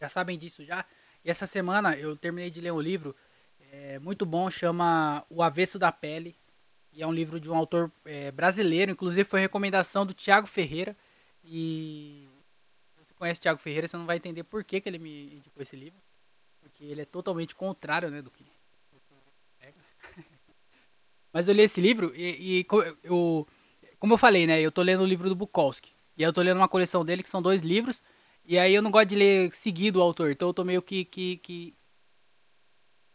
Já 0.00 0.08
sabem 0.08 0.38
disso 0.38 0.64
já. 0.64 0.84
E 1.24 1.30
essa 1.30 1.46
semana 1.46 1.96
eu 1.96 2.16
terminei 2.16 2.50
de 2.50 2.60
ler 2.60 2.72
um 2.72 2.80
livro 2.80 3.14
é, 3.72 3.98
muito 3.98 4.24
bom, 4.24 4.48
chama 4.48 5.24
O 5.28 5.42
Avesso 5.42 5.76
da 5.78 5.90
Pele. 5.90 6.36
E 6.92 7.02
é 7.02 7.06
um 7.06 7.12
livro 7.12 7.40
de 7.40 7.50
um 7.50 7.56
autor 7.56 7.90
é, 8.04 8.30
brasileiro, 8.30 8.92
inclusive 8.92 9.24
foi 9.24 9.40
recomendação 9.40 10.06
do 10.06 10.14
Tiago 10.14 10.46
Ferreira. 10.46 10.96
E 11.42 12.28
se 12.92 13.04
você 13.04 13.14
conhece 13.14 13.40
Tiago 13.40 13.58
Ferreira, 13.58 13.88
você 13.88 13.96
não 13.96 14.06
vai 14.06 14.18
entender 14.18 14.44
por 14.44 14.62
que, 14.62 14.80
que 14.80 14.88
ele 14.88 14.98
me 14.98 15.34
indicou 15.34 15.62
esse 15.62 15.74
livro. 15.74 16.00
Porque 16.60 16.84
ele 16.84 17.00
é 17.00 17.06
totalmente 17.06 17.56
contrário, 17.56 18.08
né, 18.08 18.22
do 18.22 18.30
que 18.30 18.44
Mas 21.32 21.48
eu 21.48 21.54
li 21.54 21.62
esse 21.62 21.80
livro 21.80 22.12
e, 22.14 22.60
e 22.60 22.66
eu 23.02 23.48
como 24.02 24.14
eu 24.14 24.18
falei, 24.18 24.48
né? 24.48 24.60
Eu 24.60 24.72
tô 24.72 24.82
lendo 24.82 25.04
o 25.04 25.06
livro 25.06 25.28
do 25.28 25.36
Bukowski. 25.36 25.92
E 26.16 26.24
eu 26.24 26.32
tô 26.32 26.42
lendo 26.42 26.56
uma 26.56 26.66
coleção 26.66 27.04
dele 27.04 27.22
que 27.22 27.28
são 27.28 27.40
dois 27.40 27.62
livros. 27.62 28.02
E 28.44 28.58
aí 28.58 28.74
eu 28.74 28.82
não 28.82 28.90
gosto 28.90 29.10
de 29.10 29.14
ler 29.14 29.54
seguido 29.54 30.00
o 30.00 30.02
autor. 30.02 30.32
Então 30.32 30.48
eu 30.48 30.52
tô 30.52 30.64
meio 30.64 30.82
que. 30.82 31.04
que, 31.04 31.36
que... 31.36 31.74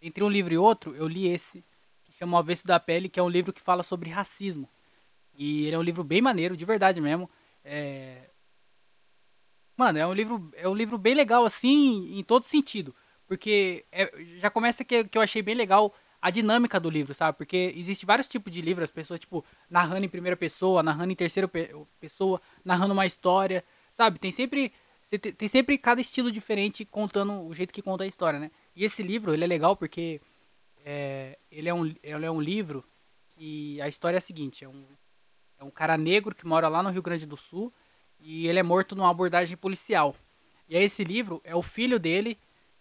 Entre 0.01 0.23
um 0.23 0.29
livro 0.29 0.53
e 0.53 0.57
outro, 0.57 0.95
eu 0.95 1.05
li 1.05 1.27
esse, 1.27 1.61
que 2.05 2.13
chama 2.13 2.37
O 2.37 2.39
Avesso 2.39 2.65
da 2.65 2.79
Pele, 2.79 3.09
que 3.09 3.19
é 3.19 3.23
um 3.23 3.27
livro 3.27 3.51
que 3.51 3.59
fala 3.59 3.83
sobre 3.83 4.09
racismo. 4.09 4.69
E 5.35 5.65
ele 5.65 5.75
é 5.75 5.77
um 5.77 5.83
livro 5.83 6.05
bem 6.05 6.21
maneiro, 6.21 6.55
de 6.55 6.63
verdade 6.63 7.01
mesmo. 7.01 7.29
É... 7.65 8.29
Mano, 9.75 9.99
é 9.99 10.07
um 10.07 10.13
livro, 10.13 10.49
é 10.55 10.69
um 10.69 10.73
livro 10.73 10.97
bem 10.97 11.15
legal, 11.15 11.43
assim, 11.43 12.17
em 12.17 12.23
todo 12.23 12.45
sentido. 12.45 12.95
Porque 13.27 13.83
é, 13.91 14.09
já 14.39 14.49
começa 14.49 14.85
que, 14.85 15.03
que 15.03 15.17
eu 15.17 15.21
achei 15.21 15.41
bem 15.41 15.53
legal 15.53 15.93
a 16.21 16.29
dinâmica 16.29 16.79
do 16.79 16.89
livro, 16.89 17.13
sabe? 17.13 17.37
Porque 17.37 17.71
existe 17.75 18.05
vários 18.05 18.27
tipos 18.27 18.51
de 18.51 18.61
livros, 18.61 18.85
as 18.85 18.91
pessoas, 18.91 19.19
tipo, 19.19 19.45
narrando 19.69 20.05
em 20.05 20.09
primeira 20.09 20.35
pessoa, 20.35 20.81
narrando 20.81 21.11
em 21.11 21.15
terceira 21.15 21.49
pessoa, 21.99 22.41
narrando 22.65 22.93
uma 22.93 23.05
história, 23.05 23.63
sabe? 23.93 24.19
Tem 24.19 24.31
sempre. 24.31 24.73
Tem 25.37 25.47
sempre 25.47 25.77
cada 25.77 26.01
estilo 26.01 26.29
diferente 26.29 26.83
contando 26.83 27.41
o 27.47 27.53
jeito 27.53 27.73
que 27.73 27.81
conta 27.81 28.03
a 28.03 28.07
história, 28.07 28.37
né? 28.37 28.51
E 28.75 28.83
esse 28.83 29.01
livro, 29.01 29.33
ele 29.33 29.45
é 29.45 29.47
legal 29.47 29.73
porque 29.73 30.19
é, 30.83 31.37
ele, 31.49 31.69
é 31.69 31.73
um, 31.73 31.85
ele 32.03 32.25
é 32.25 32.29
um 32.29 32.41
livro 32.41 32.83
que 33.29 33.79
a 33.79 33.87
história 33.87 34.17
é 34.17 34.19
a 34.19 34.21
seguinte, 34.21 34.65
é 34.65 34.67
um, 34.67 34.85
é 35.57 35.63
um 35.63 35.71
cara 35.71 35.95
negro 35.95 36.35
que 36.35 36.45
mora 36.45 36.67
lá 36.67 36.83
no 36.83 36.89
Rio 36.89 37.01
Grande 37.01 37.25
do 37.25 37.37
Sul 37.37 37.73
e 38.19 38.47
ele 38.47 38.59
é 38.59 38.63
morto 38.63 38.97
numa 38.97 39.09
abordagem 39.09 39.55
policial. 39.55 40.13
E 40.67 40.75
aí 40.75 40.83
esse 40.83 41.03
livro 41.03 41.41
é 41.45 41.55
o 41.55 41.63
filho 41.63 41.99
dele 41.99 42.37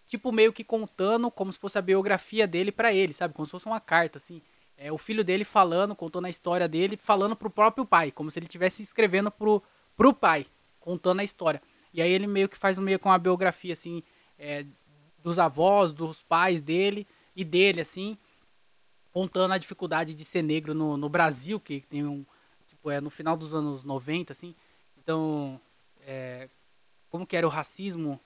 tipo, 0.06 0.32
meio 0.32 0.52
que 0.52 0.64
contando 0.64 1.30
como 1.30 1.52
se 1.52 1.58
fosse 1.58 1.78
a 1.78 1.82
biografia 1.82 2.46
dele 2.46 2.70
para 2.70 2.92
ele, 2.92 3.12
sabe? 3.12 3.34
Como 3.34 3.44
se 3.44 3.50
fosse 3.50 3.66
uma 3.66 3.80
carta, 3.80 4.18
assim. 4.18 4.40
É 4.76 4.92
o 4.92 4.98
filho 4.98 5.24
dele 5.24 5.44
falando, 5.44 5.96
contando 5.96 6.26
a 6.26 6.30
história 6.30 6.68
dele, 6.68 6.96
falando 6.96 7.34
pro 7.34 7.50
próprio 7.50 7.84
pai, 7.86 8.12
como 8.12 8.30
se 8.30 8.38
ele 8.38 8.46
estivesse 8.46 8.82
escrevendo 8.82 9.30
pro, 9.30 9.62
pro 9.96 10.12
pai, 10.12 10.46
contando 10.78 11.20
a 11.20 11.24
história. 11.24 11.62
E 11.92 12.02
aí 12.02 12.10
ele 12.10 12.26
meio 12.26 12.48
que 12.48 12.58
faz 12.58 12.78
meio 12.78 12.98
com 12.98 13.08
uma 13.08 13.18
biografia, 13.18 13.72
assim, 13.72 14.02
é, 14.38 14.66
dos 15.22 15.38
avós, 15.38 15.92
dos 15.92 16.22
pais 16.22 16.60
dele 16.60 17.06
e 17.34 17.42
dele, 17.42 17.80
assim, 17.80 18.18
contando 19.12 19.52
a 19.52 19.58
dificuldade 19.58 20.14
de 20.14 20.24
ser 20.24 20.42
negro 20.42 20.74
no, 20.74 20.96
no 20.96 21.08
Brasil, 21.08 21.58
que 21.58 21.80
tem 21.80 22.04
um, 22.04 22.24
tipo, 22.68 22.90
é 22.90 23.00
no 23.00 23.08
final 23.08 23.34
dos 23.34 23.54
anos 23.54 23.82
90, 23.82 24.32
assim. 24.32 24.54
Então, 24.98 25.58
é, 26.02 26.50
como 27.08 27.26
que 27.26 27.36
era 27.36 27.46
o 27.46 27.50
racismo 27.50 28.20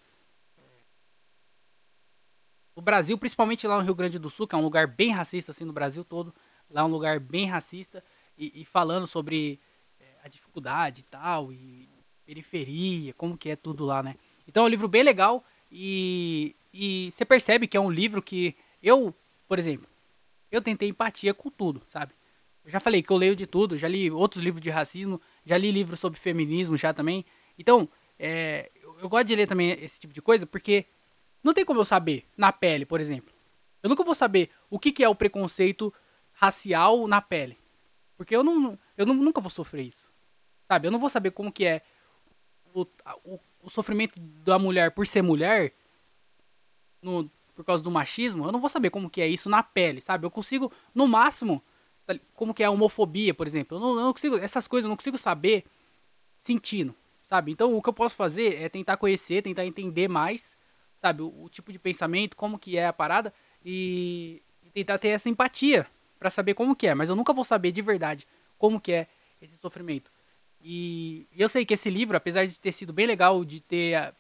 o 2.81 2.83
Brasil, 2.83 3.19
principalmente 3.19 3.67
lá 3.67 3.77
no 3.77 3.85
Rio 3.85 3.95
Grande 3.95 4.19
do 4.19 4.31
Sul, 4.31 4.49
que 4.49 4.55
é 4.55 4.59
um 4.59 4.63
lugar 4.63 4.87
bem 4.87 5.11
racista, 5.11 5.53
assim, 5.53 5.65
no 5.65 5.73
Brasil 5.73 6.03
todo. 6.03 6.35
Lá 6.71 6.81
é 6.81 6.85
um 6.85 6.89
lugar 6.89 7.21
bem 7.21 7.45
racista. 7.45 8.03
E, 8.39 8.63
e 8.63 8.65
falando 8.65 9.07
sobre 9.07 9.61
é, 10.01 10.05
a 10.25 10.29
dificuldade 10.29 11.03
e 11.03 11.05
tal, 11.05 11.53
e 11.53 11.87
periferia, 12.25 13.13
como 13.13 13.37
que 13.37 13.51
é 13.51 13.57
tudo 13.57 13.85
lá, 13.85 14.03
né? 14.03 14.17
Então 14.49 14.63
é 14.63 14.67
um 14.67 14.71
livro 14.71 14.89
bem 14.89 15.03
legal 15.03 15.45
e, 15.71 16.57
e 16.73 17.11
você 17.13 17.23
percebe 17.25 17.67
que 17.67 17.77
é 17.77 17.81
um 17.81 17.91
livro 17.91 18.23
que 18.23 18.57
eu, 18.83 19.15
por 19.47 19.59
exemplo, 19.59 19.87
eu 20.51 20.63
tentei 20.63 20.89
empatia 20.89 21.35
com 21.35 21.51
tudo, 21.51 21.83
sabe? 21.87 22.15
Eu 22.65 22.71
já 22.71 22.81
falei 22.81 23.03
que 23.03 23.11
eu 23.11 23.17
leio 23.19 23.37
de 23.37 23.47
tudo, 23.47 23.77
já 23.77 23.89
li 23.89 24.11
outros 24.11 24.43
livros 24.43 24.63
de 24.63 24.71
racismo, 24.71 25.21
já 25.45 25.59
li 25.59 25.71
livros 25.71 26.01
sobre 26.01 26.19
feminismo 26.19 26.79
já 26.79 26.95
também. 26.95 27.27
Então, 27.59 27.87
é, 28.19 28.71
eu, 28.83 28.97
eu 29.01 29.09
gosto 29.09 29.27
de 29.27 29.37
ler 29.37 29.47
também 29.47 29.73
esse 29.73 30.01
tipo 30.01 30.15
de 30.15 30.23
coisa 30.23 30.47
porque 30.47 30.87
não 31.43 31.55
tem 31.55 31.65
como 31.65 31.81
eu 31.81 31.85
saber 31.85 32.27
na 32.37 32.53
pele, 32.53 32.85
por 32.85 33.01
exemplo. 33.01 33.35
Eu 33.83 33.89
nunca 33.89 34.05
vou 34.05 34.15
saber 34.15 34.51
o 34.69 34.79
que, 34.79 34.93
que 34.93 35.03
é 35.03 35.09
o 35.09 35.15
preconceito 35.15 35.93
racial 36.33 37.07
na 37.07 37.21
pele. 37.21 37.59
Porque 38.17 38.37
eu, 38.37 38.45
não, 38.45 38.79
eu 38.97 39.07
não, 39.07 39.15
nunca 39.15 39.41
vou 39.41 39.51
sofrer 39.51 39.87
isso. 39.87 40.11
Sabe? 40.69 40.87
Eu 40.87 40.91
não 40.91 40.99
vou 40.99 41.09
saber 41.09 41.31
como 41.31 41.51
que 41.51 41.65
é 41.65 41.83
o, 42.75 42.87
o, 43.25 43.41
o 43.63 43.71
sofrimento 43.71 44.21
da 44.21 44.59
mulher 44.59 44.91
por 44.91 45.07
ser 45.07 45.23
mulher, 45.23 45.73
no, 47.03 47.31
por 47.55 47.65
causa 47.65 47.83
do 47.83 47.91
machismo. 47.91 48.45
Eu 48.45 48.53
não 48.53 48.61
vou 48.61 48.69
saber 48.69 48.91
como 48.91 49.09
que 49.09 49.23
é 49.23 49.27
isso 49.27 49.49
na 49.49 49.63
pele, 49.63 50.01
sabe? 50.01 50.27
Eu 50.27 50.31
consigo, 50.31 50.71
no 50.95 51.09
máximo, 51.09 51.63
tá 52.07 52.15
como 52.35 52.53
que 52.53 52.63
é 52.63 52.67
a 52.67 52.71
homofobia, 52.71 53.33
por 53.33 53.47
exemplo. 53.47 53.77
Eu 53.79 53.81
não, 53.81 53.89
eu 53.91 54.05
não 54.05 54.13
consigo, 54.13 54.37
essas 54.37 54.69
coisas 54.69 54.85
eu 54.85 54.91
não 54.91 54.97
consigo 54.97 55.17
saber 55.17 55.65
sentindo, 56.39 56.95
sabe? 57.23 57.53
Então 57.53 57.75
o 57.75 57.83
que 57.83 57.89
eu 57.89 57.95
posso 57.95 58.15
fazer 58.15 58.61
é 58.61 58.69
tentar 58.69 58.97
conhecer, 58.99 59.43
tentar 59.43 59.65
entender 59.65 60.09
mais 60.09 60.55
sabe, 61.01 61.23
o, 61.23 61.45
o, 61.45 61.49
tipo 61.49 61.73
de 61.73 61.79
pensamento, 61.79 62.37
como 62.37 62.59
que 62.59 62.77
é 62.77 62.87
a 62.87 62.93
parada 62.93 63.33
e, 63.65 64.43
e 64.63 64.71
tentar 64.71 64.99
ter 64.99 65.09
essa 65.09 65.29
empatia 65.29 65.87
para 66.19 66.31
saber 66.31 66.55
como 66.55 66.77
que 66.77 66.87
é, 66.87 66.95
mas 66.95 67.09
eu 67.09 67.17
nunca 67.17 67.33
vou 67.33 67.45
saber 67.45 67.73
de 67.73 67.81
verdade 67.81 68.27
como 68.59 68.81
que 68.81 68.93
é 68.93 69.07
esse 69.41 69.57
sofrimento. 69.57 70.13
E, 70.63 71.27
eu 71.35 71.49
sei 71.49 71.65
que 71.65 71.75
esse 71.75 71.89
livro, 71.89 72.17
apesar 72.17 72.45
de 72.45 72.61
ter 72.61 72.73
sido 72.73 72.93
bem 72.93 73.07
legal 73.07 73.45
de 73.45 73.61
ter 73.61 74.15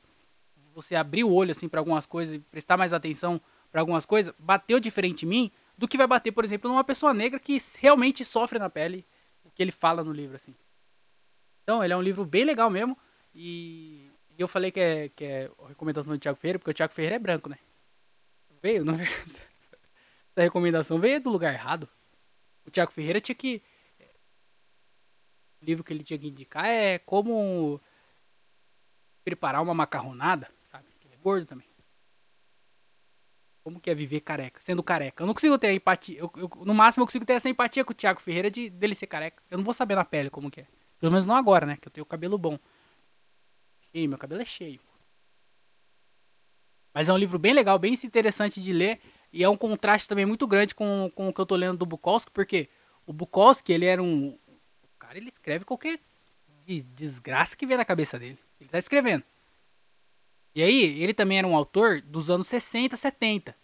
você 0.75 0.95
abrir 0.95 1.25
o 1.25 1.33
olho 1.33 1.51
assim 1.51 1.69
para 1.69 1.81
algumas 1.81 2.07
coisas 2.07 2.41
prestar 2.51 2.77
mais 2.77 2.93
atenção 2.93 3.41
para 3.71 3.83
algumas 3.83 4.07
coisas, 4.07 4.33
bateu 4.39 4.81
diferente 4.81 5.27
em 5.27 5.29
mim 5.29 5.53
do 5.77 5.87
que 5.87 5.99
vai 5.99 6.07
bater, 6.07 6.33
por 6.33 6.45
exemplo, 6.45 6.71
numa 6.71 6.85
pessoa 6.85 7.13
negra 7.13 7.39
que 7.39 7.59
realmente 7.79 8.25
sofre 8.25 8.59
na 8.59 8.71
pele 8.71 9.07
o 9.45 9.51
que 9.51 9.63
ele 9.63 9.71
fala 9.71 10.03
no 10.03 10.13
livro 10.13 10.37
assim. 10.37 10.55
Então, 11.63 11.85
ele 11.85 11.93
é 11.93 11.97
um 11.97 12.03
livro 12.03 12.25
bem 12.25 12.45
legal 12.45 12.71
mesmo 12.71 12.97
e 13.35 14.10
e 14.41 14.43
eu 14.43 14.49
falei 14.49 14.71
que 14.71 14.81
é, 14.81 15.11
que 15.11 15.23
é 15.23 15.51
recomendação 15.69 16.15
do 16.15 16.19
Thiago 16.19 16.39
Ferreira, 16.39 16.59
porque 16.59 16.71
o 16.71 16.75
Thiago 16.75 16.95
Ferreira 16.95 17.17
é 17.17 17.19
branco, 17.19 17.47
né? 17.47 17.59
Veio, 18.63 18.87
não 18.87 18.95
veio? 18.95 19.11
Essa 20.33 20.41
recomendação 20.41 20.99
veio 20.99 21.21
do 21.21 21.29
lugar 21.29 21.53
errado. 21.53 21.87
O 22.65 22.71
Thiago 22.71 22.91
Ferreira 22.91 23.21
tinha 23.21 23.35
que. 23.35 23.63
O 25.61 25.65
livro 25.67 25.85
que 25.85 25.93
ele 25.93 26.03
tinha 26.03 26.19
que 26.19 26.29
indicar 26.29 26.65
é 26.65 26.99
como 26.99 27.79
preparar 29.23 29.61
uma 29.61 29.75
macarronada, 29.75 30.51
sabe? 30.71 30.87
Ele 31.05 31.17
é 31.17 31.19
gordo 31.19 31.45
também. 31.45 31.69
Como 33.63 33.79
que 33.79 33.91
é 33.91 33.95
viver 33.95 34.21
careca, 34.21 34.59
sendo 34.59 34.83
careca. 34.83 35.23
Eu 35.23 35.27
não 35.27 35.35
consigo 35.35 35.59
ter 35.59 35.71
empatia. 35.71 36.19
Eu, 36.19 36.33
eu, 36.35 36.51
no 36.65 36.73
máximo 36.73 37.03
eu 37.03 37.07
consigo 37.07 37.27
ter 37.27 37.35
essa 37.35 37.51
empatia 37.51 37.85
com 37.85 37.93
o 37.93 37.95
Thiago 37.95 38.21
Ferreira 38.21 38.51
de 38.51 38.71
dele 38.71 38.95
ser 38.95 39.07
careca. 39.07 39.43
Eu 39.51 39.59
não 39.59 39.65
vou 39.67 39.75
saber 39.75 39.97
na 39.97 40.05
pele 40.07 40.31
como 40.31 40.51
que 40.51 40.63
é. 40.63 40.67
Pelo 40.99 41.13
menos 41.13 41.27
não 41.27 41.37
agora, 41.37 41.67
né? 41.67 41.77
Que 41.77 41.89
eu 41.89 41.93
tenho 41.93 42.07
cabelo 42.07 42.39
bom 42.39 42.59
cheio, 43.93 44.09
meu 44.09 44.19
cabelo 44.19 44.43
é 44.43 44.45
cheio. 44.45 44.81
Mas 46.93 47.09
é 47.09 47.13
um 47.13 47.17
livro 47.17 47.39
bem 47.39 47.53
legal, 47.53 47.79
bem 47.79 47.95
interessante 47.95 48.61
de 48.61 48.73
ler. 48.73 49.01
E 49.33 49.45
é 49.45 49.49
um 49.49 49.57
contraste 49.57 50.09
também 50.09 50.27
muito 50.27 50.47
grande 50.47 50.75
com, 50.75 51.11
com 51.15 51.29
o 51.29 51.33
que 51.33 51.41
eu 51.41 51.47
tô 51.47 51.55
lendo 51.55 51.79
do 51.79 51.87
Bukowski, 51.87 52.31
porque 52.33 52.69
o 53.07 53.13
Bukowski, 53.13 53.73
ele 53.73 53.87
era 53.87 54.03
um. 54.03 54.31
O 54.83 54.99
cara, 54.99 55.17
ele 55.17 55.29
escreve 55.29 55.65
qualquer 55.65 56.01
de 56.67 56.83
desgraça 56.83 57.57
que 57.57 57.67
vem 57.67 57.77
na 57.77 57.85
cabeça 57.85 58.19
dele. 58.19 58.39
Ele 58.61 58.69
tá 58.69 58.79
escrevendo. 58.79 59.23
E 60.55 60.63
aí, 60.63 61.01
ele 61.01 61.15
também 61.15 61.39
era 61.39 61.47
um 61.47 61.57
autor 61.57 62.01
dos 62.01 62.29
anos 62.29 62.49
60, 62.49 62.97
70. 62.97 63.55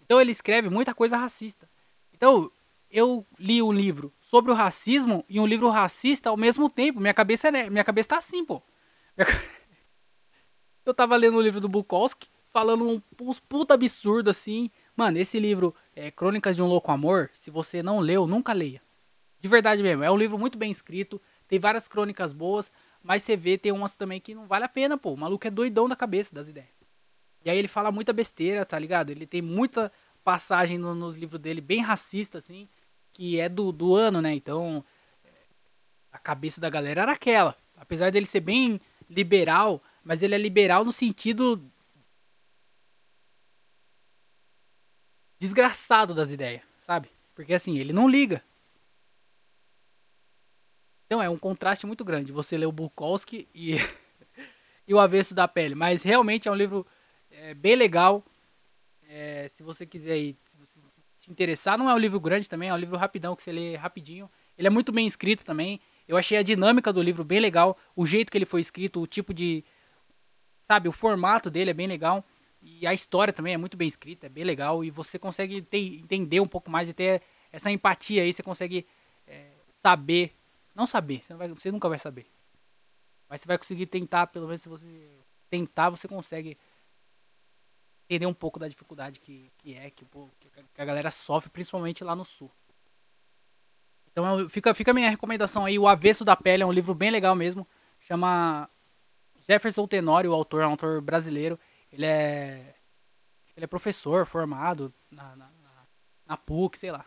Então 0.00 0.20
ele 0.20 0.32
escreve 0.32 0.70
muita 0.70 0.94
coisa 0.94 1.16
racista. 1.16 1.68
Então, 2.12 2.50
eu 2.90 3.26
li 3.38 3.60
um 3.62 3.72
livro 3.72 4.12
sobre 4.22 4.50
o 4.50 4.54
racismo 4.54 5.24
e 5.28 5.38
um 5.38 5.46
livro 5.46 5.68
racista 5.68 6.30
ao 6.30 6.36
mesmo 6.36 6.70
tempo. 6.70 7.00
Minha 7.00 7.12
cabeça, 7.12 7.48
é, 7.48 7.68
minha 7.68 7.84
cabeça 7.84 8.10
tá 8.10 8.18
assim, 8.18 8.44
pô. 8.44 8.62
Eu 10.84 10.94
tava 10.94 11.16
lendo 11.16 11.36
o 11.36 11.40
livro 11.40 11.60
do 11.60 11.68
Bukowski, 11.68 12.28
falando 12.50 13.02
uns 13.20 13.40
puta 13.40 13.74
absurdo 13.74 14.30
assim. 14.30 14.70
Mano, 14.96 15.18
esse 15.18 15.38
livro, 15.38 15.74
é, 15.94 16.10
Crônicas 16.10 16.54
de 16.56 16.62
um 16.62 16.66
Louco 16.66 16.90
Amor, 16.92 17.30
se 17.34 17.50
você 17.50 17.82
não 17.82 17.98
leu, 17.98 18.26
nunca 18.26 18.52
leia. 18.52 18.82
De 19.40 19.48
verdade 19.48 19.82
mesmo, 19.82 20.04
é 20.04 20.10
um 20.10 20.16
livro 20.16 20.38
muito 20.38 20.56
bem 20.56 20.70
escrito, 20.70 21.20
tem 21.46 21.58
várias 21.58 21.86
crônicas 21.86 22.32
boas, 22.32 22.72
mas 23.02 23.22
você 23.22 23.36
vê, 23.36 23.58
tem 23.58 23.72
umas 23.72 23.94
também 23.96 24.20
que 24.20 24.34
não 24.34 24.46
vale 24.46 24.64
a 24.64 24.68
pena, 24.68 24.96
pô. 24.96 25.12
O 25.12 25.16
maluco 25.16 25.46
é 25.46 25.50
doidão 25.50 25.86
da 25.86 25.94
cabeça 25.94 26.34
das 26.34 26.48
ideias. 26.48 26.70
E 27.44 27.50
aí 27.50 27.58
ele 27.58 27.68
fala 27.68 27.92
muita 27.92 28.12
besteira, 28.12 28.64
tá 28.64 28.78
ligado? 28.78 29.10
Ele 29.10 29.26
tem 29.26 29.42
muita 29.42 29.92
passagem 30.24 30.78
no, 30.78 30.94
nos 30.94 31.14
livros 31.14 31.40
dele 31.40 31.60
bem 31.60 31.82
racista, 31.82 32.38
assim, 32.38 32.66
que 33.12 33.38
é 33.38 33.48
do, 33.48 33.70
do 33.70 33.94
ano, 33.94 34.22
né? 34.22 34.32
Então, 34.32 34.82
a 36.10 36.18
cabeça 36.18 36.60
da 36.60 36.70
galera 36.70 37.02
era 37.02 37.12
aquela. 37.12 37.54
Apesar 37.76 38.10
dele 38.10 38.24
ser 38.24 38.40
bem 38.40 38.80
liberal, 39.08 39.82
mas 40.02 40.22
ele 40.22 40.34
é 40.34 40.38
liberal 40.38 40.84
no 40.84 40.92
sentido 40.92 41.62
desgraçado 45.38 46.14
das 46.14 46.30
ideias, 46.30 46.62
sabe? 46.80 47.10
Porque 47.34 47.54
assim, 47.54 47.78
ele 47.78 47.92
não 47.92 48.08
liga. 48.08 48.42
Então 51.06 51.22
é 51.22 51.28
um 51.28 51.38
contraste 51.38 51.86
muito 51.86 52.04
grande 52.04 52.32
você 52.32 52.56
ler 52.56 52.66
o 52.66 52.72
Bukowski 52.72 53.48
e, 53.54 53.74
e 54.88 54.94
o 54.94 54.98
Avesso 54.98 55.34
da 55.34 55.46
Pele. 55.46 55.74
Mas 55.74 56.02
realmente 56.02 56.48
é 56.48 56.50
um 56.50 56.54
livro 56.54 56.86
é, 57.30 57.54
bem 57.54 57.76
legal. 57.76 58.24
É, 59.08 59.46
se 59.48 59.62
você 59.62 59.84
quiser 59.84 60.16
ir, 60.16 60.36
se 60.44 60.56
você 60.56 60.80
interessar, 61.30 61.78
não 61.78 61.88
é 61.88 61.94
um 61.94 61.98
livro 61.98 62.20
grande 62.20 62.48
também, 62.48 62.68
é 62.68 62.74
um 62.74 62.78
livro 62.78 62.96
rapidão 62.96 63.36
que 63.36 63.42
você 63.42 63.52
lê 63.52 63.76
rapidinho. 63.76 64.30
Ele 64.56 64.66
é 64.66 64.70
muito 64.70 64.92
bem 64.92 65.06
escrito 65.06 65.44
também. 65.44 65.80
Eu 66.06 66.16
achei 66.16 66.36
a 66.36 66.42
dinâmica 66.42 66.92
do 66.92 67.02
livro 67.02 67.24
bem 67.24 67.40
legal, 67.40 67.76
o 67.96 68.06
jeito 68.06 68.30
que 68.30 68.36
ele 68.38 68.44
foi 68.44 68.60
escrito, 68.60 69.00
o 69.00 69.06
tipo 69.06 69.32
de. 69.32 69.64
Sabe, 70.64 70.88
o 70.88 70.92
formato 70.92 71.50
dele 71.50 71.70
é 71.70 71.74
bem 71.74 71.86
legal. 71.86 72.24
E 72.60 72.86
a 72.86 72.94
história 72.94 73.32
também 73.32 73.52
é 73.52 73.56
muito 73.58 73.76
bem 73.76 73.86
escrita, 73.86 74.26
é 74.26 74.28
bem 74.28 74.44
legal. 74.44 74.82
E 74.82 74.90
você 74.90 75.18
consegue 75.18 75.60
ter, 75.60 75.78
entender 75.78 76.40
um 76.40 76.46
pouco 76.46 76.70
mais 76.70 76.88
e 76.88 76.94
ter 76.94 77.22
essa 77.52 77.70
empatia 77.70 78.22
aí. 78.22 78.32
Você 78.32 78.42
consegue 78.42 78.86
é, 79.26 79.50
saber. 79.68 80.34
Não 80.74 80.86
saber, 80.86 81.22
você, 81.22 81.32
não 81.32 81.38
vai, 81.38 81.48
você 81.48 81.70
nunca 81.70 81.88
vai 81.88 81.98
saber. 81.98 82.26
Mas 83.28 83.40
você 83.40 83.46
vai 83.46 83.58
conseguir 83.58 83.86
tentar, 83.86 84.26
pelo 84.26 84.46
menos 84.46 84.62
se 84.62 84.68
você 84.68 85.18
tentar, 85.48 85.90
você 85.90 86.08
consegue 86.08 86.58
entender 88.08 88.26
um 88.26 88.34
pouco 88.34 88.58
da 88.58 88.68
dificuldade 88.68 89.20
que, 89.20 89.50
que 89.58 89.74
é, 89.74 89.90
que, 89.90 90.04
que 90.04 90.80
a 90.80 90.84
galera 90.84 91.10
sofre, 91.10 91.50
principalmente 91.50 92.02
lá 92.02 92.16
no 92.16 92.24
sul. 92.24 92.50
Então 94.14 94.48
fica, 94.48 94.72
fica 94.72 94.92
a 94.92 94.94
minha 94.94 95.10
recomendação 95.10 95.64
aí. 95.64 95.76
O 95.76 95.88
Avesso 95.88 96.24
da 96.24 96.36
Pele 96.36 96.62
é 96.62 96.66
um 96.66 96.70
livro 96.70 96.94
bem 96.94 97.10
legal 97.10 97.34
mesmo. 97.34 97.66
Chama 98.06 98.70
Jefferson 99.48 99.88
Tenório, 99.88 100.30
o 100.30 100.34
autor, 100.34 100.62
é 100.62 100.66
um 100.68 100.70
autor 100.70 101.00
brasileiro. 101.00 101.58
Ele 101.92 102.06
é. 102.06 102.76
Ele 103.56 103.64
é 103.64 103.66
professor 103.66 104.24
formado 104.24 104.94
na, 105.10 105.34
na, 105.34 105.50
na 106.26 106.36
PUC, 106.36 106.78
sei 106.78 106.92
lá. 106.92 107.04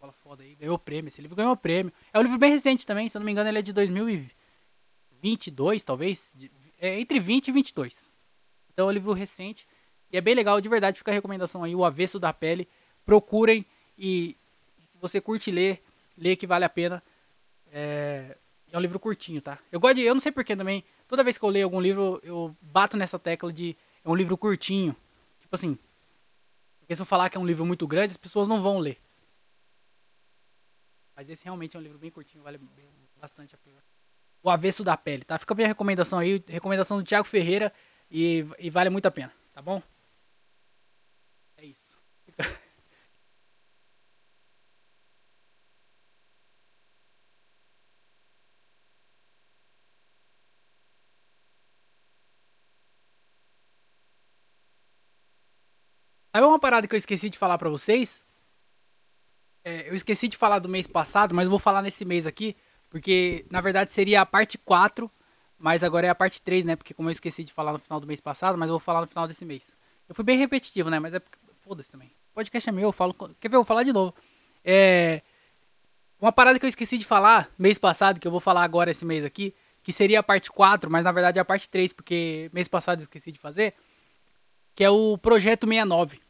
Fala 0.00 0.12
foda 0.12 0.42
aí. 0.42 0.56
Ganhou 0.56 0.76
prêmio. 0.78 1.08
Esse 1.08 1.22
livro 1.22 1.36
ganhou 1.36 1.56
prêmio. 1.56 1.92
É 2.12 2.18
um 2.18 2.22
livro 2.22 2.38
bem 2.38 2.50
recente 2.50 2.84
também, 2.84 3.08
se 3.08 3.16
eu 3.16 3.20
não 3.20 3.26
me 3.26 3.30
engano, 3.30 3.48
ele 3.48 3.58
é 3.58 3.62
de 3.62 3.72
2022, 3.72 5.84
talvez. 5.84 6.34
É 6.78 6.98
entre 6.98 7.20
20 7.20 7.48
e 7.48 7.52
22. 7.52 8.08
Então 8.72 8.86
é 8.86 8.88
um 8.88 8.92
livro 8.92 9.12
recente. 9.12 9.68
E 10.10 10.16
é 10.16 10.20
bem 10.20 10.34
legal, 10.34 10.60
de 10.60 10.68
verdade. 10.68 10.98
Fica 10.98 11.12
a 11.12 11.14
recomendação 11.14 11.62
aí. 11.62 11.72
O 11.74 11.84
Avesso 11.84 12.18
da 12.18 12.32
Pele. 12.32 12.66
Procurem. 13.04 13.64
E 13.96 14.36
se 14.90 14.98
você 14.98 15.20
curte 15.20 15.52
ler, 15.52 15.80
lê 16.20 16.36
que 16.36 16.46
vale 16.46 16.64
a 16.64 16.68
pena. 16.68 17.02
É, 17.72 18.36
é 18.70 18.76
um 18.76 18.80
livro 18.80 19.00
curtinho, 19.00 19.40
tá? 19.40 19.58
Eu 19.72 19.80
gosto 19.80 19.96
de, 19.96 20.02
eu 20.02 20.14
não 20.14 20.20
sei 20.20 20.30
porquê 20.30 20.54
também, 20.54 20.84
toda 21.08 21.24
vez 21.24 21.36
que 21.38 21.44
eu 21.44 21.48
leio 21.48 21.64
algum 21.64 21.80
livro, 21.80 22.20
eu 22.22 22.54
bato 22.60 22.96
nessa 22.96 23.18
tecla 23.18 23.52
de 23.52 23.76
é 24.04 24.08
um 24.08 24.14
livro 24.14 24.36
curtinho. 24.36 24.94
Tipo 25.40 25.56
assim, 25.56 25.78
porque 26.78 26.94
se 26.94 27.02
eu 27.02 27.06
falar 27.06 27.30
que 27.30 27.36
é 27.36 27.40
um 27.40 27.46
livro 27.46 27.64
muito 27.64 27.86
grande, 27.86 28.12
as 28.12 28.16
pessoas 28.16 28.46
não 28.46 28.62
vão 28.62 28.78
ler. 28.78 28.98
Mas 31.16 31.28
esse 31.28 31.44
realmente 31.44 31.76
é 31.76 31.80
um 31.80 31.82
livro 31.82 31.98
bem 31.98 32.10
curtinho, 32.10 32.42
vale 32.42 32.60
bastante 33.20 33.54
a 33.54 33.58
pena. 33.58 33.82
O 34.42 34.50
Avesso 34.50 34.82
da 34.82 34.96
Pele, 34.96 35.24
tá? 35.24 35.38
Fica 35.38 35.52
a 35.52 35.56
minha 35.56 35.68
recomendação 35.68 36.18
aí, 36.18 36.42
recomendação 36.48 36.98
do 36.98 37.04
Thiago 37.04 37.26
Ferreira 37.26 37.72
e, 38.10 38.46
e 38.58 38.70
vale 38.70 38.90
muito 38.90 39.06
a 39.06 39.10
pena, 39.10 39.32
tá 39.52 39.60
bom? 39.60 39.82
É 41.56 41.64
isso. 41.64 41.96
Sabe 56.32 56.46
uma 56.46 56.58
parada 56.60 56.86
que 56.86 56.94
eu 56.94 56.98
esqueci 56.98 57.28
de 57.28 57.36
falar 57.36 57.58
pra 57.58 57.68
vocês? 57.68 58.22
É, 59.64 59.88
eu 59.88 59.94
esqueci 59.94 60.28
de 60.28 60.36
falar 60.36 60.60
do 60.60 60.68
mês 60.68 60.86
passado, 60.86 61.34
mas 61.34 61.48
vou 61.48 61.58
falar 61.58 61.82
nesse 61.82 62.04
mês 62.04 62.26
aqui, 62.26 62.56
porque 62.88 63.44
na 63.50 63.60
verdade 63.60 63.92
seria 63.92 64.20
a 64.20 64.26
parte 64.26 64.56
4, 64.56 65.10
mas 65.58 65.82
agora 65.82 66.06
é 66.06 66.10
a 66.10 66.14
parte 66.14 66.40
3, 66.40 66.64
né? 66.64 66.76
Porque 66.76 66.94
como 66.94 67.08
eu 67.08 67.12
esqueci 67.12 67.42
de 67.42 67.52
falar 67.52 67.72
no 67.72 67.78
final 67.80 67.98
do 67.98 68.06
mês 68.06 68.20
passado, 68.20 68.56
mas 68.56 68.68
eu 68.68 68.74
vou 68.74 68.80
falar 68.80 69.00
no 69.00 69.08
final 69.08 69.26
desse 69.26 69.44
mês. 69.44 69.72
Eu 70.08 70.14
fui 70.14 70.24
bem 70.24 70.38
repetitivo, 70.38 70.88
né? 70.88 71.00
Mas 71.00 71.14
é 71.14 71.20
foda-se 71.62 71.90
também. 71.90 72.08
O 72.30 72.34
podcast 72.34 72.68
é 72.68 72.72
meu, 72.72 72.84
eu 72.84 72.92
falo. 72.92 73.12
Quer 73.40 73.48
ver? 73.48 73.56
Eu 73.56 73.60
vou 73.60 73.64
falar 73.64 73.82
de 73.82 73.92
novo. 73.92 74.14
É. 74.64 75.22
Uma 76.20 76.32
parada 76.32 76.58
que 76.58 76.64
eu 76.64 76.68
esqueci 76.68 76.96
de 76.96 77.04
falar 77.04 77.50
mês 77.58 77.76
passado, 77.76 78.20
que 78.20 78.26
eu 78.26 78.32
vou 78.32 78.40
falar 78.40 78.62
agora 78.62 78.90
esse 78.90 79.04
mês 79.04 79.24
aqui, 79.24 79.54
que 79.82 79.92
seria 79.92 80.20
a 80.20 80.22
parte 80.22 80.50
4, 80.50 80.90
mas 80.90 81.04
na 81.04 81.12
verdade 81.12 81.38
é 81.38 81.42
a 81.42 81.44
parte 81.44 81.68
3, 81.68 81.92
porque 81.92 82.50
mês 82.52 82.68
passado 82.68 83.00
eu 83.00 83.04
esqueci 83.04 83.32
de 83.32 83.38
fazer 83.38 83.74
que 84.74 84.84
é 84.84 84.90
o 84.90 85.18
Projeto 85.18 85.66
69. 85.66 86.20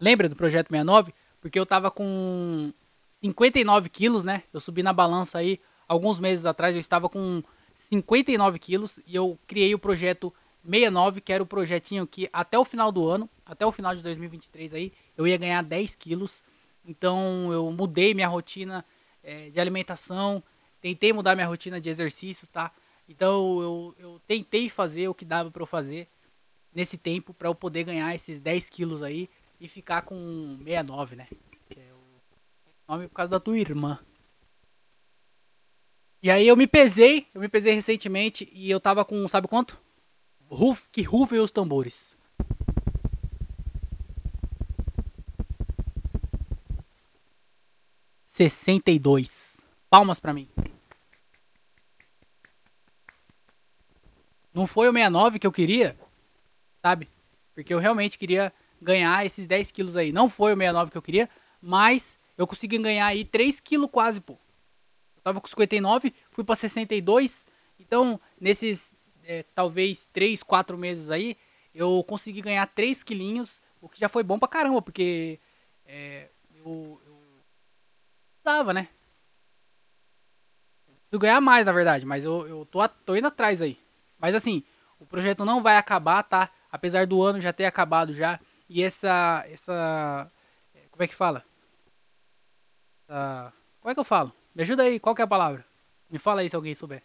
Lembra 0.00 0.28
do 0.28 0.36
Projeto 0.36 0.68
69? 0.68 1.12
Porque 1.40 1.58
eu 1.58 1.66
tava 1.66 1.90
com 1.90 2.72
59 3.14 3.88
quilos, 3.88 4.24
né? 4.24 4.42
Eu 4.52 4.60
subi 4.60 4.82
na 4.82 4.92
balança 4.92 5.38
aí 5.38 5.60
alguns 5.86 6.18
meses 6.18 6.44
atrás, 6.46 6.74
eu 6.74 6.80
estava 6.80 7.08
com 7.08 7.42
59 7.88 8.58
quilos 8.58 9.00
e 9.06 9.14
eu 9.14 9.38
criei 9.46 9.74
o 9.74 9.78
Projeto 9.78 10.32
69, 10.64 11.20
que 11.20 11.32
era 11.32 11.42
o 11.42 11.46
projetinho 11.46 12.06
que 12.06 12.28
até 12.32 12.58
o 12.58 12.64
final 12.64 12.92
do 12.92 13.08
ano, 13.08 13.28
até 13.46 13.64
o 13.64 13.72
final 13.72 13.94
de 13.94 14.02
2023 14.02 14.74
aí, 14.74 14.92
eu 15.16 15.26
ia 15.26 15.36
ganhar 15.36 15.62
10 15.62 15.94
quilos. 15.94 16.42
Então 16.84 17.52
eu 17.52 17.70
mudei 17.72 18.14
minha 18.14 18.28
rotina 18.28 18.84
é, 19.22 19.50
de 19.50 19.60
alimentação, 19.60 20.42
tentei 20.80 21.12
mudar 21.12 21.34
minha 21.34 21.46
rotina 21.46 21.80
de 21.80 21.88
exercícios, 21.88 22.50
tá? 22.50 22.70
Então 23.08 23.62
eu, 23.62 23.94
eu 23.98 24.20
tentei 24.26 24.68
fazer 24.68 25.08
o 25.08 25.14
que 25.14 25.24
dava 25.24 25.50
para 25.50 25.62
eu 25.62 25.66
fazer 25.66 26.08
nesse 26.78 26.96
tempo 26.96 27.34
para 27.34 27.48
eu 27.48 27.56
poder 27.56 27.82
ganhar 27.82 28.14
esses 28.14 28.38
10 28.38 28.70
quilos 28.70 29.02
aí 29.02 29.28
e 29.60 29.66
ficar 29.66 30.02
com 30.02 30.56
69, 30.62 31.16
né? 31.16 31.26
Que 31.68 31.80
é 31.80 31.92
o 31.92 32.92
nome 32.92 33.08
por 33.08 33.14
causa 33.14 33.32
da 33.32 33.40
tua 33.40 33.58
irmã. 33.58 33.98
E 36.22 36.30
aí 36.30 36.46
eu 36.46 36.56
me 36.56 36.68
pesei, 36.68 37.26
eu 37.34 37.40
me 37.40 37.48
pesei 37.48 37.74
recentemente 37.74 38.48
e 38.52 38.70
eu 38.70 38.78
tava 38.78 39.04
com, 39.04 39.26
sabe 39.26 39.48
quanto? 39.48 39.76
Ruf, 40.48 40.88
que 40.92 41.02
rufem 41.02 41.40
os 41.40 41.50
tambores. 41.50 42.16
Sessenta 48.24 48.92
e 48.92 49.00
dois. 49.00 49.60
Palmas 49.90 50.20
pra 50.20 50.32
mim. 50.32 50.48
Não 54.54 54.68
foi 54.68 54.88
o 54.88 54.92
69 54.92 55.40
que 55.40 55.46
eu 55.46 55.52
queria? 55.52 55.98
Sabe? 56.82 57.08
Porque 57.54 57.72
eu 57.72 57.78
realmente 57.78 58.18
queria 58.18 58.52
ganhar 58.80 59.24
esses 59.26 59.46
10 59.46 59.70
quilos 59.70 59.96
aí. 59.96 60.12
Não 60.12 60.28
foi 60.28 60.52
o 60.52 60.56
69 60.56 60.90
que 60.90 60.98
eu 60.98 61.02
queria, 61.02 61.28
mas 61.60 62.18
eu 62.36 62.46
consegui 62.46 62.78
ganhar 62.78 63.06
aí 63.06 63.24
3 63.24 63.60
quilos 63.60 63.90
quase, 63.90 64.20
pô. 64.20 64.34
Eu 65.16 65.22
tava 65.22 65.40
com 65.40 65.48
59, 65.48 66.14
fui 66.30 66.44
pra 66.44 66.54
62. 66.54 67.44
Então, 67.78 68.20
nesses 68.40 68.96
é, 69.24 69.44
talvez 69.54 70.06
3, 70.12 70.42
4 70.42 70.78
meses 70.78 71.10
aí, 71.10 71.36
eu 71.74 72.02
consegui 72.04 72.40
ganhar 72.40 72.66
3 72.66 73.02
quilinhos, 73.02 73.60
o 73.80 73.88
que 73.88 74.00
já 74.00 74.08
foi 74.08 74.22
bom 74.22 74.38
pra 74.38 74.48
caramba, 74.48 74.80
porque 74.80 75.38
é, 75.84 76.28
eu, 76.54 77.00
eu 77.06 77.20
tava, 78.42 78.72
né? 78.72 78.88
Preciso 80.86 81.20
ganhar 81.20 81.40
mais, 81.40 81.66
na 81.66 81.72
verdade, 81.72 82.04
mas 82.04 82.24
eu, 82.24 82.46
eu 82.46 82.66
tô, 82.66 82.86
tô 82.88 83.16
indo 83.16 83.26
atrás 83.26 83.62
aí. 83.62 83.78
Mas 84.18 84.34
assim, 84.34 84.62
o 84.98 85.06
projeto 85.06 85.44
não 85.44 85.62
vai 85.62 85.76
acabar, 85.76 86.22
tá? 86.22 86.50
Apesar 86.70 87.06
do 87.06 87.22
ano 87.22 87.40
já 87.40 87.52
ter 87.52 87.64
acabado 87.64 88.12
já, 88.12 88.38
e 88.68 88.82
essa, 88.82 89.44
essa, 89.48 90.30
como 90.90 91.02
é 91.02 91.06
que 91.08 91.14
fala? 91.14 91.44
Como 93.80 93.90
é 93.90 93.94
que 93.94 94.00
eu 94.00 94.04
falo? 94.04 94.32
Me 94.54 94.62
ajuda 94.62 94.82
aí, 94.82 95.00
qual 95.00 95.14
que 95.14 95.22
é 95.22 95.24
a 95.24 95.28
palavra? 95.28 95.64
Me 96.10 96.18
fala 96.18 96.40
aí 96.40 96.48
se 96.48 96.56
alguém 96.56 96.74
souber. 96.74 97.02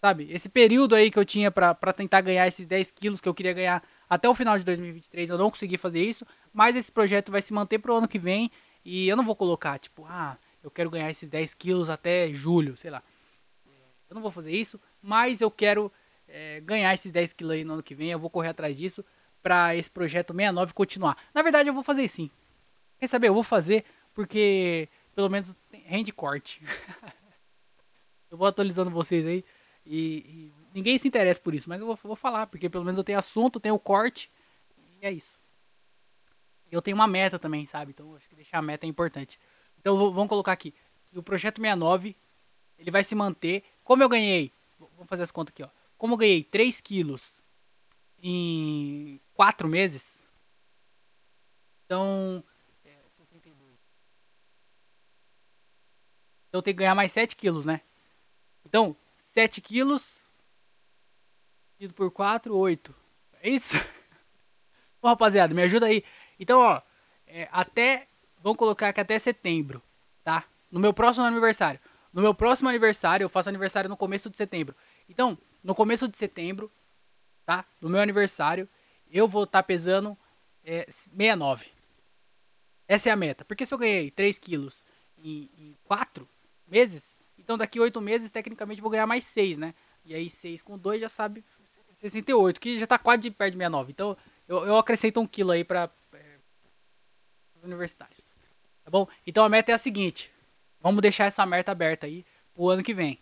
Sabe, 0.00 0.30
esse 0.30 0.48
período 0.48 0.94
aí 0.94 1.10
que 1.10 1.18
eu 1.18 1.24
tinha 1.24 1.50
pra 1.50 1.74
tentar 1.92 2.20
ganhar 2.20 2.46
esses 2.46 2.66
10 2.66 2.90
quilos 2.90 3.20
que 3.20 3.28
eu 3.28 3.34
queria 3.34 3.52
ganhar 3.52 3.82
até 4.08 4.28
o 4.28 4.34
final 4.34 4.56
de 4.58 4.62
2023, 4.64 5.30
eu 5.30 5.38
não 5.38 5.50
consegui 5.50 5.76
fazer 5.76 6.00
isso, 6.00 6.24
mas 6.52 6.76
esse 6.76 6.92
projeto 6.92 7.32
vai 7.32 7.42
se 7.42 7.52
manter 7.52 7.78
pro 7.78 7.96
ano 7.96 8.06
que 8.06 8.18
vem, 8.18 8.50
e 8.84 9.08
eu 9.08 9.16
não 9.16 9.24
vou 9.24 9.34
colocar, 9.34 9.78
tipo, 9.78 10.04
ah, 10.04 10.38
eu 10.62 10.70
quero 10.70 10.90
ganhar 10.90 11.10
esses 11.10 11.28
10 11.28 11.54
quilos 11.54 11.90
até 11.90 12.32
julho, 12.32 12.76
sei 12.76 12.90
lá. 12.90 13.02
Eu 14.08 14.14
não 14.14 14.22
vou 14.22 14.30
fazer 14.30 14.52
isso, 14.52 14.80
mas 15.02 15.40
eu 15.40 15.50
quero 15.50 15.90
é, 16.28 16.60
ganhar 16.60 16.92
esses 16.94 17.12
10 17.12 17.32
quilos 17.32 17.52
aí 17.54 17.64
no 17.64 17.74
ano 17.74 17.82
que 17.82 17.94
vem. 17.94 18.10
Eu 18.10 18.18
vou 18.18 18.30
correr 18.30 18.48
atrás 18.48 18.76
disso 18.76 19.04
para 19.42 19.76
esse 19.76 19.90
projeto 19.90 20.32
69 20.32 20.72
continuar. 20.74 21.16
Na 21.34 21.42
verdade, 21.42 21.68
eu 21.68 21.74
vou 21.74 21.82
fazer 21.82 22.08
sim. 22.08 22.30
Quer 22.98 23.08
saber? 23.08 23.28
Eu 23.28 23.34
vou 23.34 23.42
fazer 23.42 23.84
porque 24.14 24.88
pelo 25.14 25.28
menos 25.28 25.56
rende 25.84 26.12
corte. 26.12 26.62
eu 28.30 28.36
vou 28.36 28.46
atualizando 28.46 28.90
vocês 28.90 29.24
aí 29.26 29.44
e, 29.84 30.18
e, 30.26 30.52
ninguém 30.74 30.98
se 30.98 31.06
interessa 31.06 31.40
por 31.40 31.54
isso, 31.54 31.68
mas 31.68 31.80
eu 31.80 31.86
vou, 31.86 31.98
vou 32.02 32.16
falar 32.16 32.46
porque 32.46 32.68
pelo 32.68 32.84
menos 32.84 32.98
eu 32.98 33.04
tenho 33.04 33.18
assunto, 33.18 33.60
tenho 33.60 33.78
corte 33.78 34.30
e 35.00 35.06
é 35.06 35.12
isso. 35.12 35.38
Eu 36.70 36.82
tenho 36.82 36.96
uma 36.96 37.06
meta 37.06 37.38
também, 37.38 37.64
sabe? 37.66 37.92
Então 37.92 38.16
acho 38.16 38.28
que 38.28 38.34
deixar 38.34 38.58
a 38.58 38.62
meta 38.62 38.84
é 38.84 38.88
importante. 38.88 39.38
Então 39.78 39.96
vamos 39.96 40.28
colocar 40.28 40.52
aqui 40.52 40.74
o 41.14 41.22
projeto 41.22 41.60
69 41.60 42.16
ele 42.78 42.90
vai 42.90 43.02
se 43.02 43.14
manter. 43.14 43.64
Como 43.82 44.02
eu 44.02 44.08
ganhei, 44.08 44.52
vamos 44.78 45.08
fazer 45.08 45.22
as 45.22 45.30
contas 45.30 45.52
aqui, 45.52 45.62
ó. 45.62 45.68
Como 45.96 46.14
eu 46.14 46.18
ganhei 46.18 46.44
3 46.44 46.80
quilos 46.80 47.40
em 48.18 49.20
4 49.34 49.68
meses, 49.68 50.20
então. 51.86 52.42
É, 52.84 52.96
62. 53.08 53.78
Então 56.48 56.60
tenho 56.60 56.74
que 56.74 56.78
ganhar 56.78 56.94
mais 56.94 57.12
7 57.12 57.36
quilos, 57.36 57.64
né? 57.64 57.80
Então, 58.64 58.96
7 59.18 59.60
quilos 59.60 60.20
dividido 61.78 61.94
por 61.94 62.10
4, 62.10 62.54
8. 62.54 62.94
É 63.40 63.48
isso? 63.48 63.76
Ô, 65.00 65.06
rapaziada, 65.06 65.54
me 65.54 65.62
ajuda 65.62 65.86
aí. 65.86 66.02
Então, 66.38 66.60
ó, 66.60 66.82
é, 67.26 67.48
até. 67.52 68.08
Vamos 68.42 68.58
colocar 68.58 68.92
que 68.92 69.00
até 69.00 69.18
setembro, 69.18 69.82
tá? 70.22 70.44
No 70.70 70.78
meu 70.78 70.92
próximo 70.92 71.24
aniversário. 71.24 71.80
No 72.12 72.22
meu 72.22 72.34
próximo 72.34 72.68
aniversário, 72.68 73.24
eu 73.24 73.28
faço 73.28 73.48
aniversário 73.48 73.90
no 73.90 73.96
começo 73.96 74.30
de 74.30 74.36
setembro. 74.36 74.74
Então, 75.08 75.36
no 75.66 75.74
começo 75.74 76.06
de 76.06 76.16
setembro, 76.16 76.70
tá? 77.44 77.64
No 77.80 77.88
meu 77.88 78.00
aniversário, 78.00 78.68
eu 79.10 79.26
vou 79.26 79.42
estar 79.42 79.62
tá 79.62 79.66
pesando 79.66 80.16
é, 80.64 80.84
69. 80.88 81.66
Essa 82.86 83.08
é 83.08 83.12
a 83.12 83.16
meta. 83.16 83.44
Porque 83.44 83.66
se 83.66 83.74
eu 83.74 83.78
ganhei 83.78 84.12
3 84.12 84.38
quilos 84.38 84.84
em, 85.18 85.50
em 85.58 85.76
4 85.84 86.26
meses, 86.68 87.16
então 87.36 87.58
daqui 87.58 87.80
8 87.80 88.00
meses, 88.00 88.30
tecnicamente, 88.30 88.80
vou 88.80 88.88
ganhar 88.88 89.08
mais 89.08 89.24
6, 89.24 89.58
né? 89.58 89.74
E 90.04 90.14
aí 90.14 90.30
6 90.30 90.62
com 90.62 90.78
2 90.78 91.00
já 91.00 91.08
sabe 91.08 91.44
68, 92.00 92.60
que 92.60 92.78
já 92.78 92.86
tá 92.86 92.96
quase 92.96 93.22
de 93.22 93.32
perto 93.32 93.54
de 93.54 93.58
69. 93.58 93.90
Então 93.90 94.16
eu, 94.46 94.64
eu 94.66 94.78
acrescento 94.78 95.20
um 95.20 95.26
quilo 95.26 95.50
aí 95.50 95.64
para 95.64 95.90
é, 96.12 96.36
os 97.56 97.64
universitários. 97.64 98.20
Tá 98.84 98.90
bom? 98.92 99.08
Então 99.26 99.44
a 99.44 99.48
meta 99.48 99.72
é 99.72 99.74
a 99.74 99.78
seguinte. 99.78 100.30
Vamos 100.80 101.02
deixar 101.02 101.24
essa 101.24 101.44
meta 101.44 101.72
aberta 101.72 102.06
aí 102.06 102.24
pro 102.54 102.68
ano 102.68 102.84
que 102.84 102.94
vem? 102.94 103.18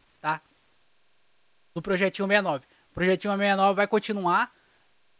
Do 1.74 1.82
projetinho 1.82 2.28
69. 2.28 2.64
O 2.90 2.94
projetinho 2.94 3.32
69 3.32 3.74
vai 3.74 3.86
continuar 3.86 4.52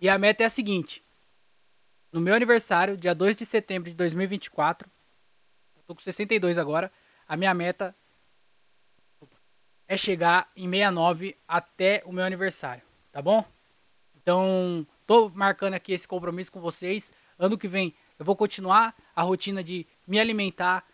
e 0.00 0.08
a 0.08 0.16
meta 0.16 0.44
é 0.44 0.46
a 0.46 0.50
seguinte. 0.50 1.04
No 2.12 2.20
meu 2.20 2.34
aniversário, 2.34 2.96
dia 2.96 3.14
2 3.14 3.36
de 3.36 3.44
setembro 3.44 3.90
de 3.90 3.96
2024, 3.96 4.88
eu 5.76 5.82
tô 5.82 5.94
com 5.96 6.00
62 6.00 6.56
agora, 6.56 6.92
a 7.26 7.36
minha 7.36 7.52
meta 7.52 7.94
é 9.88 9.96
chegar 9.96 10.48
em 10.56 10.70
69 10.70 11.36
até 11.48 12.02
o 12.06 12.12
meu 12.12 12.24
aniversário, 12.24 12.84
tá 13.10 13.20
bom? 13.20 13.44
Então, 14.14 14.86
tô 15.06 15.28
marcando 15.30 15.74
aqui 15.74 15.92
esse 15.92 16.06
compromisso 16.06 16.52
com 16.52 16.60
vocês. 16.60 17.12
Ano 17.36 17.58
que 17.58 17.66
vem 17.66 17.92
eu 18.16 18.24
vou 18.24 18.36
continuar 18.36 18.94
a 19.14 19.22
rotina 19.22 19.62
de 19.62 19.84
me 20.06 20.20
alimentar 20.20 20.86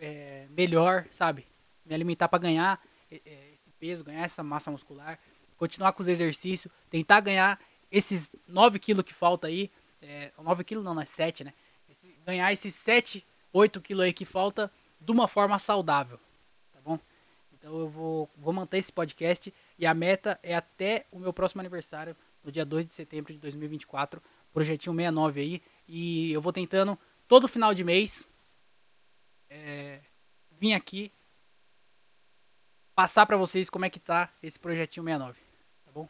é, 0.00 0.46
melhor, 0.50 1.06
sabe? 1.12 1.46
Me 1.86 1.94
alimentar 1.94 2.28
para 2.28 2.40
ganhar 2.40 2.82
é, 3.10 3.20
esse 3.52 3.53
peso, 3.84 4.02
ganhar 4.02 4.24
essa 4.24 4.42
massa 4.42 4.70
muscular, 4.70 5.18
continuar 5.58 5.92
com 5.92 6.00
os 6.00 6.08
exercícios, 6.08 6.72
tentar 6.88 7.20
ganhar 7.20 7.60
esses 7.92 8.32
9 8.48 8.78
quilos 8.78 9.04
que 9.04 9.12
falta 9.12 9.46
aí. 9.46 9.70
É, 10.00 10.32
9 10.42 10.64
quilos 10.64 10.82
não, 10.82 10.94
não 10.94 11.02
é 11.02 11.04
7, 11.04 11.44
né? 11.44 11.52
Esse, 11.90 12.16
ganhar 12.24 12.50
esses 12.50 12.74
7, 12.74 13.22
8 13.52 13.82
quilos 13.82 14.04
aí 14.06 14.12
que 14.14 14.24
falta 14.24 14.72
de 14.98 15.12
uma 15.12 15.28
forma 15.28 15.58
saudável, 15.58 16.18
tá 16.72 16.80
bom? 16.82 16.98
Então 17.52 17.78
eu 17.78 17.86
vou, 17.86 18.30
vou 18.38 18.54
manter 18.54 18.78
esse 18.78 18.90
podcast 18.90 19.52
e 19.78 19.84
a 19.84 19.92
meta 19.92 20.40
é 20.42 20.54
até 20.54 21.04
o 21.12 21.18
meu 21.18 21.32
próximo 21.34 21.60
aniversário, 21.60 22.16
no 22.42 22.50
dia 22.50 22.64
2 22.64 22.86
de 22.86 22.94
setembro 22.94 23.34
de 23.34 23.38
2024, 23.38 24.22
projetinho 24.50 24.94
69 24.96 25.40
aí. 25.42 25.62
E 25.86 26.32
eu 26.32 26.40
vou 26.40 26.54
tentando 26.54 26.98
todo 27.28 27.48
final 27.48 27.74
de 27.74 27.84
mês 27.84 28.26
é, 29.50 30.00
vir 30.58 30.72
aqui 30.72 31.12
passar 32.94 33.26
para 33.26 33.36
vocês 33.36 33.68
como 33.68 33.84
é 33.84 33.90
que 33.90 34.00
tá 34.00 34.30
esse 34.42 34.58
projetinho 34.58 35.04
69, 35.04 35.40
tá 35.84 35.92
bom? 35.92 36.08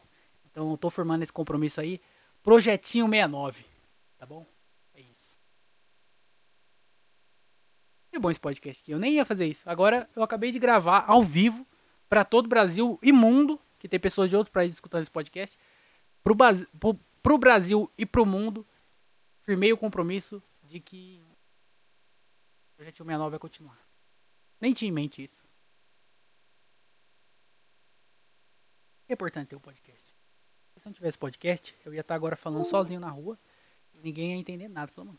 Então 0.51 0.71
eu 0.71 0.77
tô 0.77 0.89
formando 0.89 1.23
esse 1.23 1.33
compromisso 1.33 1.81
aí, 1.81 2.01
projetinho 2.43 3.07
69, 3.07 3.65
tá 4.17 4.25
bom? 4.25 4.45
É 8.15 8.19
bom 8.19 8.31
esse 8.31 8.39
podcast 8.39 8.81
aqui. 8.81 8.91
Eu 8.91 8.99
nem 8.99 9.15
ia 9.15 9.25
fazer 9.25 9.45
isso. 9.45 9.69
Agora 9.69 10.09
eu 10.15 10.23
acabei 10.23 10.49
de 10.49 10.57
gravar 10.57 11.03
ao 11.05 11.21
vivo 11.21 11.67
para 12.07 12.23
todo 12.23 12.45
o 12.45 12.49
Brasil 12.49 12.97
e 13.03 13.11
mundo, 13.11 13.59
que 13.77 13.89
tem 13.89 13.99
pessoas 13.99 14.29
de 14.29 14.37
outros 14.37 14.53
países 14.53 14.77
escutando 14.77 15.01
esse 15.01 15.11
podcast. 15.11 15.59
Pro, 16.23 16.33
pro, 16.79 16.93
pro 17.21 17.37
Brasil 17.37 17.91
e 17.97 18.05
pro 18.05 18.25
mundo, 18.25 18.65
firmei 19.43 19.73
o 19.73 19.77
compromisso 19.77 20.41
de 20.63 20.79
que 20.79 21.21
o 22.71 22.75
Projeto 22.77 22.99
69 22.99 23.31
vai 23.31 23.39
continuar. 23.39 23.77
Nem 24.61 24.71
tinha 24.71 24.87
em 24.87 24.93
mente 24.93 25.21
isso. 25.21 25.44
É 29.07 29.13
importante 29.13 29.49
ter 29.49 29.55
um 29.55 29.59
podcast. 29.59 30.15
Se 30.77 30.85
não 30.85 30.93
tivesse 30.93 31.17
podcast, 31.17 31.75
eu 31.85 31.93
ia 31.93 32.01
estar 32.01 32.15
agora 32.15 32.35
falando 32.35 32.65
sozinho 32.65 32.99
na 32.99 33.09
rua 33.09 33.39
e 33.93 33.99
ninguém 33.99 34.33
ia 34.33 34.37
entender 34.37 34.67
nada. 34.67 34.91
Falando, 34.91 35.17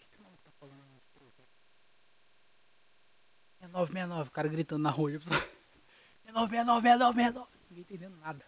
6969, 3.60 4.28
o 4.28 4.32
cara 4.32 4.48
gritando 4.48 4.82
na 4.82 4.90
rua. 4.90 5.10
6969, 5.10 6.88
6969. 6.88 7.46
Ninguém 7.68 7.82
entendendo 7.82 8.16
nada. 8.18 8.44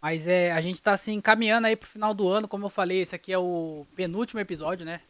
Mas 0.00 0.26
é, 0.26 0.52
a 0.52 0.60
gente 0.60 0.82
tá 0.82 0.92
assim 0.92 1.20
caminhando 1.20 1.66
aí 1.66 1.74
pro 1.74 1.88
final 1.88 2.12
do 2.12 2.28
ano, 2.28 2.46
como 2.46 2.66
eu 2.66 2.70
falei, 2.70 3.00
esse 3.00 3.14
aqui 3.14 3.32
é 3.32 3.38
o 3.38 3.86
penúltimo 3.94 4.38
episódio, 4.38 4.84
né? 4.84 5.00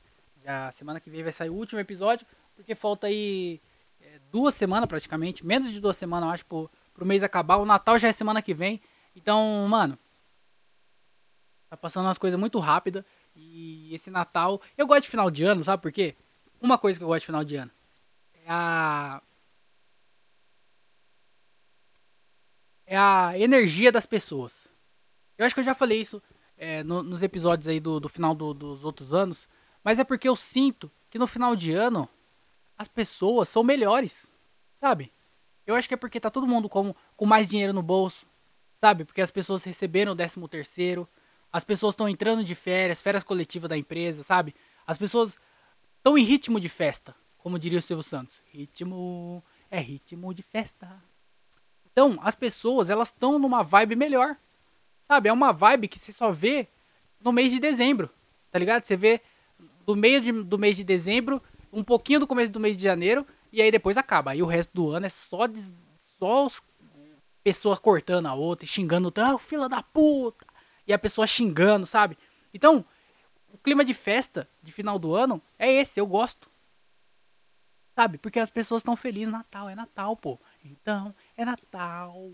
Já 0.45 0.71
semana 0.71 1.01
que 1.01 1.11
vem 1.11 1.23
vai 1.23 1.33
sair 1.33 1.51
o 1.51 1.55
último 1.55 1.81
episódio, 1.81 2.25
porque 2.55 2.77
falta 2.77 3.09
aí 3.09 3.61
é, 4.01 4.21
duas 4.31 4.55
semanas 4.55 4.89
praticamente, 4.89 5.45
menos 5.45 5.73
de 5.73 5.81
duas 5.81 5.97
semanas, 5.97 6.29
eu 6.29 6.33
acho, 6.33 6.47
pro, 6.47 6.71
pro 6.95 7.05
mês 7.05 7.23
acabar. 7.23 7.57
O 7.57 7.67
Natal 7.67 7.99
já 7.99 8.09
é 8.09 8.13
semana 8.13 8.41
que 8.41 8.55
vem. 8.55 8.81
Então, 9.15 9.67
mano, 9.69 9.99
tá 11.69 11.77
passando 11.77 12.07
umas 12.07 12.19
coisas 12.19 12.41
muito 12.41 12.59
rápidas. 12.59 13.05
E 13.37 13.93
esse 13.95 14.11
Natal, 14.11 14.63
eu 14.79 14.87
gosto 14.87 15.03
de 15.03 15.11
final 15.11 15.31
de 15.31 15.45
ano, 15.45 15.65
sabe 15.65 15.83
por 15.83 15.93
quê? 15.93 16.17
uma 16.65 16.79
coisa 16.79 16.99
que 16.99 17.05
eu 17.05 17.09
gosto 17.09 17.21
de 17.21 17.27
final 17.27 17.45
de 17.45 17.57
ano. 17.57 17.71
É 18.45 18.47
a. 18.49 19.23
É 22.87 22.97
a 22.97 23.39
energia 23.39 23.91
das 23.91 24.07
pessoas. 24.07 24.67
Eu 25.39 25.47
acho 25.47 25.55
que 25.55 25.61
eu 25.61 25.65
já 25.65 25.75
falei 25.75 26.01
isso 26.01 26.23
é, 26.57 26.83
no, 26.83 27.03
nos 27.03 27.23
episódios 27.23 27.67
aí 27.67 27.81
do, 27.81 27.99
do 27.99 28.09
final 28.09 28.35
do, 28.35 28.53
dos 28.53 28.85
outros 28.85 29.13
anos. 29.13 29.49
Mas 29.83 29.99
é 29.99 30.05
porque 30.05 30.29
eu 30.29 30.37
sinto 30.37 30.91
que 31.11 31.19
no 31.19 31.27
final 31.27 31.57
de 31.57 31.73
ano 31.73 32.09
as 32.77 32.89
pessoas 32.89 33.49
são 33.49 33.63
melhores. 33.63 34.31
Sabe? 34.81 35.13
Eu 35.67 35.75
acho 35.75 35.89
que 35.89 35.95
é 35.95 35.97
porque 35.97 36.21
tá 36.21 36.31
todo 36.31 36.47
mundo 36.47 36.69
com, 36.69 36.95
com 37.17 37.27
mais 37.27 37.49
dinheiro 37.49 37.73
no 37.73 37.83
bolso. 37.83 38.27
Sabe? 38.77 39.05
Porque 39.05 39.21
as 39.21 39.31
pessoas 39.31 39.65
receberam 39.65 40.13
o 40.13 40.15
décimo 40.15 40.49
terceiro. 40.49 41.09
As 41.53 41.65
pessoas 41.65 41.95
estão 41.95 42.09
entrando 42.09 42.45
de 42.45 42.55
férias, 42.55 43.01
férias 43.01 43.23
coletivas 43.23 43.69
da 43.69 43.77
empresa, 43.77 44.23
sabe? 44.23 44.55
As 44.87 44.99
pessoas 44.99 45.39
Estão 46.05 46.19
em 46.19 46.23
ritmo 46.23 46.61
de 46.61 46.69
festa, 46.69 47.15
como 47.39 47.59
diria 47.59 47.79
o 47.79 47.83
Silvio 47.83 48.03
Santos. 48.03 48.43
Ritmo 48.53 49.43
é 49.71 49.81
ritmo 49.81 50.35
de 50.35 50.43
festa. 50.43 51.03
Então, 51.91 52.19
as 52.21 52.35
pessoas, 52.35 52.91
elas 52.91 53.09
estão 53.09 53.39
numa 53.39 53.63
vibe 53.63 53.97
melhor. 53.97 54.37
Sabe? 55.09 55.31
É 55.31 55.33
uma 55.33 55.51
vibe 55.51 55.89
que 55.89 55.99
você 55.99 56.13
só 56.13 56.31
vê 56.31 56.69
no 57.23 57.33
mês 57.33 57.51
de 57.51 57.59
dezembro. 57.59 58.11
Tá 58.51 58.59
ligado? 58.59 58.85
Você 58.85 58.99
vê 58.99 59.23
do 59.87 59.97
meio 59.97 60.21
de, 60.21 60.31
do 60.31 60.59
mês 60.59 60.77
de 60.77 60.85
dezembro, 60.85 61.43
um 61.73 61.83
pouquinho 61.83 62.21
do 62.21 62.27
começo 62.27 62.53
do 62.53 62.61
mês 62.61 62.77
de 62.77 62.83
janeiro, 62.83 63.27
e 63.55 63.63
aí 63.63 63.71
depois 63.71 63.97
acaba. 63.97 64.33
Aí 64.33 64.43
o 64.43 64.47
resto 64.47 64.73
do 64.75 64.91
ano 64.91 65.07
é 65.07 65.09
só, 65.09 65.47
de, 65.47 65.61
só 66.19 66.47
os 66.47 66.61
pessoas 67.45 67.79
cortando 67.79 68.27
a 68.27 68.35
outra 68.35 68.65
e 68.65 68.69
xingando, 68.69 69.13
ah, 69.17 69.39
fila 69.39 69.69
da 69.69 69.81
puta. 69.81 70.45
E 70.85 70.93
a 70.93 70.99
pessoa 70.99 71.25
xingando, 71.25 71.87
sabe? 71.87 72.19
Então, 72.53 72.85
o 73.53 73.57
clima 73.57 73.85
de 73.85 73.95
festa 73.95 74.49
de 74.61 74.73
final 74.73 74.99
do 74.99 75.15
ano 75.15 75.41
é 75.57 75.71
esse, 75.73 76.01
eu 76.01 76.07
gosto. 76.07 76.51
Sabe? 77.95 78.19
Porque 78.19 78.41
as 78.41 78.51
pessoas 78.51 78.81
estão 78.81 78.97
felizes. 78.97 79.33
Natal, 79.33 79.69
é 79.69 79.75
Natal, 79.77 80.17
pô. 80.17 80.37
Então, 80.65 81.15
é 81.37 81.45
Natal. 81.45 82.33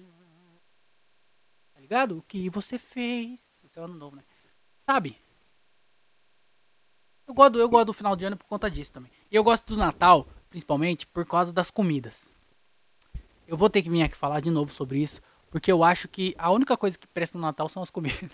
Tá 1.74 1.80
ligado? 1.80 2.16
O 2.16 2.22
que 2.22 2.48
você 2.48 2.78
fez? 2.78 3.40
Esse 3.62 3.78
é 3.78 3.82
o 3.82 3.84
ano 3.84 3.94
novo, 3.94 4.16
né? 4.16 4.24
Sabe? 4.86 5.18
Eu 7.26 7.34
gosto, 7.34 7.58
eu 7.58 7.68
gosto 7.68 7.86
do 7.86 7.92
final 7.92 8.16
de 8.16 8.24
ano 8.24 8.38
por 8.38 8.46
conta 8.46 8.70
disso 8.70 8.92
também. 8.92 9.12
E 9.30 9.36
eu 9.36 9.44
gosto 9.44 9.66
do 9.66 9.76
Natal, 9.76 10.26
principalmente, 10.50 11.06
por 11.06 11.24
causa 11.24 11.52
das 11.52 11.70
comidas. 11.70 12.28
Eu 13.46 13.56
vou 13.56 13.70
ter 13.70 13.82
que 13.82 13.88
vir 13.88 14.02
aqui 14.02 14.16
falar 14.16 14.40
de 14.40 14.50
novo 14.50 14.72
sobre 14.72 15.00
isso. 15.00 15.20
Porque 15.50 15.70
eu 15.70 15.82
acho 15.82 16.06
que 16.06 16.34
a 16.38 16.50
única 16.50 16.76
coisa 16.76 16.96
que 16.96 17.06
presta 17.06 17.36
no 17.36 17.42
Natal 17.42 17.68
são 17.68 17.82
as 17.82 17.90
comidas. 17.90 18.30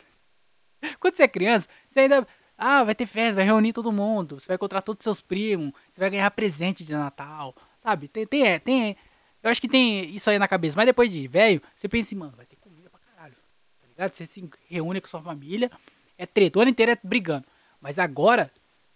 Quando 1.01 1.17
você 1.17 1.23
é 1.23 1.29
criança, 1.29 1.69
você 1.89 2.01
ainda. 2.01 2.27
Ah, 2.59 2.85
vai 2.85 2.95
ter 2.95 3.07
festa, 3.07 3.35
vai 3.37 3.45
reunir 3.45 3.73
todo 3.73 3.93
mundo. 3.93 4.41
Você 4.41 4.47
vai 4.47 4.55
encontrar 4.55 4.81
todos 4.81 5.01
os 5.01 5.05
seus 5.05 5.21
primos. 5.21 5.73
Você 5.91 6.01
vai 6.01 6.09
ganhar 6.09 6.31
presente 6.31 6.85
de 6.85 6.93
Natal. 6.93 7.55
Sabe? 7.83 8.09
Tem, 8.09 8.27
tem, 8.27 8.47
é, 8.47 8.59
tem. 8.59 8.97
Eu 9.43 9.51
acho 9.51 9.61
que 9.61 9.69
tem 9.69 10.05
isso 10.15 10.29
aí 10.31 10.39
na 10.39 10.49
cabeça. 10.49 10.77
Mas 10.77 10.87
depois 10.87 11.11
de 11.11 11.27
velho, 11.29 11.63
você 11.75 11.89
pensa 11.89 12.15
mano, 12.17 12.35
vai 12.37 12.47
ter 12.47 12.57
comida 12.57 12.89
pra 12.89 12.99
caralho. 12.99 13.35
Tá 13.81 13.87
ligado? 13.89 14.15
Você 14.15 14.27
se 14.27 14.51
reúne 14.69 15.01
com 15.01 15.09
sua 15.09 15.23
família. 15.23 15.71
É 16.17 16.25
treta. 16.25 16.59
O 16.59 16.63
ano 16.63 16.71
inteiro 16.71 16.93
é 16.93 16.99
brigando. 17.03 17.47
Mas 17.81 17.99
agora, 17.99 18.51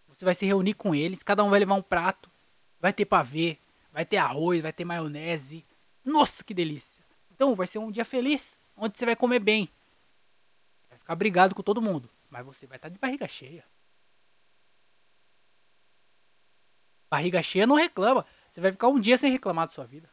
você 0.09 0.25
vai 0.25 0.35
se 0.35 0.47
reunir 0.47 0.75
com 0.75 0.95
eles. 0.95 1.23
Cada 1.23 1.45
um 1.45 1.51
vai 1.51 1.61
levar 1.61 1.75
um 1.75 1.83
prato. 1.83 2.30
Vai 2.81 2.93
ter 2.93 3.05
pavê. 3.05 3.59
Vai 3.93 4.05
ter 4.05 4.17
arroz. 4.17 4.63
Vai 4.63 4.73
ter 4.73 4.85
maionese. 4.85 5.65
Nossa, 6.05 6.43
que 6.43 6.55
delícia. 6.55 7.03
Então 7.31 7.55
vai 7.55 7.67
ser 7.67 7.79
um 7.79 7.91
dia 7.91 8.05
feliz. 8.05 8.57
Onde 8.77 8.97
você 8.97 9.05
vai 9.05 9.15
comer 9.15 9.39
bem 9.39 9.71
ficar 11.11 11.17
brigado 11.17 11.55
com 11.55 11.63
todo 11.63 11.83
mundo. 11.83 12.09
Mas 12.29 12.47
você 12.47 12.67
vai 12.67 12.77
estar 12.77 12.89
tá 12.89 12.93
de 12.93 12.99
barriga 12.99 13.27
cheia. 13.27 13.65
Barriga 17.11 17.43
cheia 17.43 17.67
não 17.67 17.75
reclama. 17.75 18.25
Você 18.51 18.61
vai 18.61 18.71
ficar 18.71 18.89
um 18.89 19.01
dia 19.01 19.19
sem 19.19 19.33
reclamar 19.33 19.67
da 19.67 19.73
sua 19.73 19.85
vida. 19.85 20.09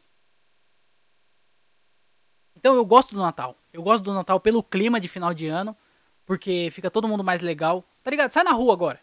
Então 2.56 2.74
eu 2.74 2.84
gosto 2.84 3.14
do 3.14 3.20
Natal. 3.20 3.56
Eu 3.72 3.82
gosto 3.82 4.02
do 4.02 4.12
Natal 4.12 4.40
pelo 4.40 4.62
clima 4.62 4.98
de 4.98 5.06
final 5.06 5.32
de 5.32 5.46
ano. 5.46 5.76
Porque 6.26 6.68
fica 6.72 6.90
todo 6.90 7.06
mundo 7.06 7.22
mais 7.22 7.40
legal. 7.40 7.84
Tá 8.02 8.10
ligado? 8.10 8.30
Sai 8.30 8.42
na 8.42 8.52
rua 8.52 8.72
agora. 8.72 9.00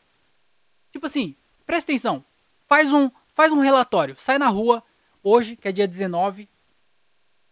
Tipo 0.92 1.06
assim, 1.06 1.34
presta 1.66 1.92
atenção. 1.92 2.26
Faz 2.68 2.92
um, 2.92 3.10
faz 3.36 3.52
um 3.52 3.60
relatório. 3.60 4.16
Sai 4.18 4.40
na 4.40 4.48
rua 4.48 4.82
hoje, 5.22 5.56
que 5.56 5.68
é 5.68 5.72
dia 5.72 5.88
19. 5.88 6.50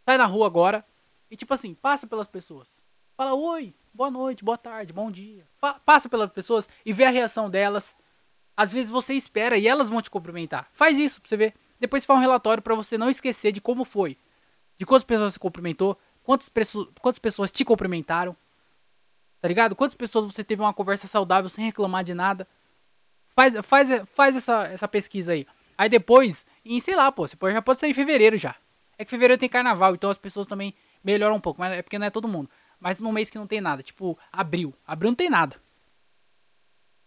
Sai 0.03 0.17
na 0.17 0.25
rua 0.25 0.47
agora. 0.47 0.83
E 1.29 1.35
tipo 1.35 1.53
assim, 1.53 1.75
passa 1.75 2.07
pelas 2.07 2.25
pessoas. 2.25 2.67
Fala 3.15 3.35
oi 3.35 3.75
boa 3.93 4.09
noite, 4.09 4.43
boa 4.43 4.57
tarde, 4.57 4.91
bom 4.91 5.11
dia. 5.11 5.47
Fa 5.57 5.75
passa 5.75 6.09
pelas 6.09 6.31
pessoas 6.31 6.67
e 6.83 6.91
vê 6.91 7.03
a 7.03 7.09
reação 7.09 7.49
delas. 7.49 7.95
Às 8.57 8.71
vezes 8.73 8.89
você 8.89 9.13
espera 9.13 9.57
e 9.57 9.67
elas 9.67 9.89
vão 9.89 10.01
te 10.01 10.09
cumprimentar. 10.09 10.67
Faz 10.73 10.97
isso 10.97 11.21
pra 11.21 11.29
você 11.29 11.37
ver. 11.37 11.53
Depois 11.79 12.05
faz 12.05 12.17
um 12.17 12.21
relatório 12.21 12.63
para 12.63 12.75
você 12.75 12.97
não 12.97 13.09
esquecer 13.09 13.51
de 13.51 13.61
como 13.61 13.83
foi. 13.83 14.17
De 14.77 14.85
quantas 14.85 15.03
pessoas 15.03 15.33
você 15.33 15.39
cumprimentou, 15.39 15.97
quantas, 16.23 16.49
quantas 16.99 17.19
pessoas 17.19 17.51
te 17.51 17.63
cumprimentaram. 17.63 18.35
Tá 19.41 19.47
ligado? 19.47 19.75
Quantas 19.75 19.95
pessoas 19.95 20.25
você 20.25 20.43
teve 20.43 20.61
uma 20.61 20.73
conversa 20.73 21.07
saudável 21.07 21.49
sem 21.49 21.65
reclamar 21.65 22.03
de 22.03 22.13
nada. 22.13 22.47
Faz, 23.35 23.53
faz, 23.63 23.89
faz 24.13 24.35
essa, 24.35 24.63
essa 24.67 24.87
pesquisa 24.87 25.33
aí. 25.33 25.45
Aí 25.77 25.89
depois, 25.89 26.45
em 26.63 26.79
sei 26.79 26.95
lá, 26.95 27.11
pô, 27.11 27.27
você 27.27 27.35
pode, 27.35 27.53
já 27.53 27.61
pode 27.61 27.79
sair 27.79 27.91
em 27.91 27.93
fevereiro 27.93 28.37
já. 28.37 28.55
É 28.97 29.03
que 29.03 29.09
fevereiro 29.09 29.39
tem 29.39 29.49
carnaval, 29.49 29.95
então 29.95 30.09
as 30.09 30.17
pessoas 30.17 30.47
também 30.47 30.73
melhoram 31.03 31.35
um 31.35 31.39
pouco, 31.39 31.59
mas 31.59 31.73
é 31.73 31.81
porque 31.81 31.97
não 31.97 32.05
é 32.05 32.09
todo 32.09 32.27
mundo 32.27 32.49
mas 32.83 32.99
num 32.99 33.13
mês 33.13 33.29
que 33.29 33.37
não 33.37 33.47
tem 33.47 33.61
nada, 33.61 33.81
tipo 33.81 34.19
abril. 34.29 34.73
Abril 34.85 35.11
não 35.11 35.15
tem 35.15 35.29
nada. 35.29 35.55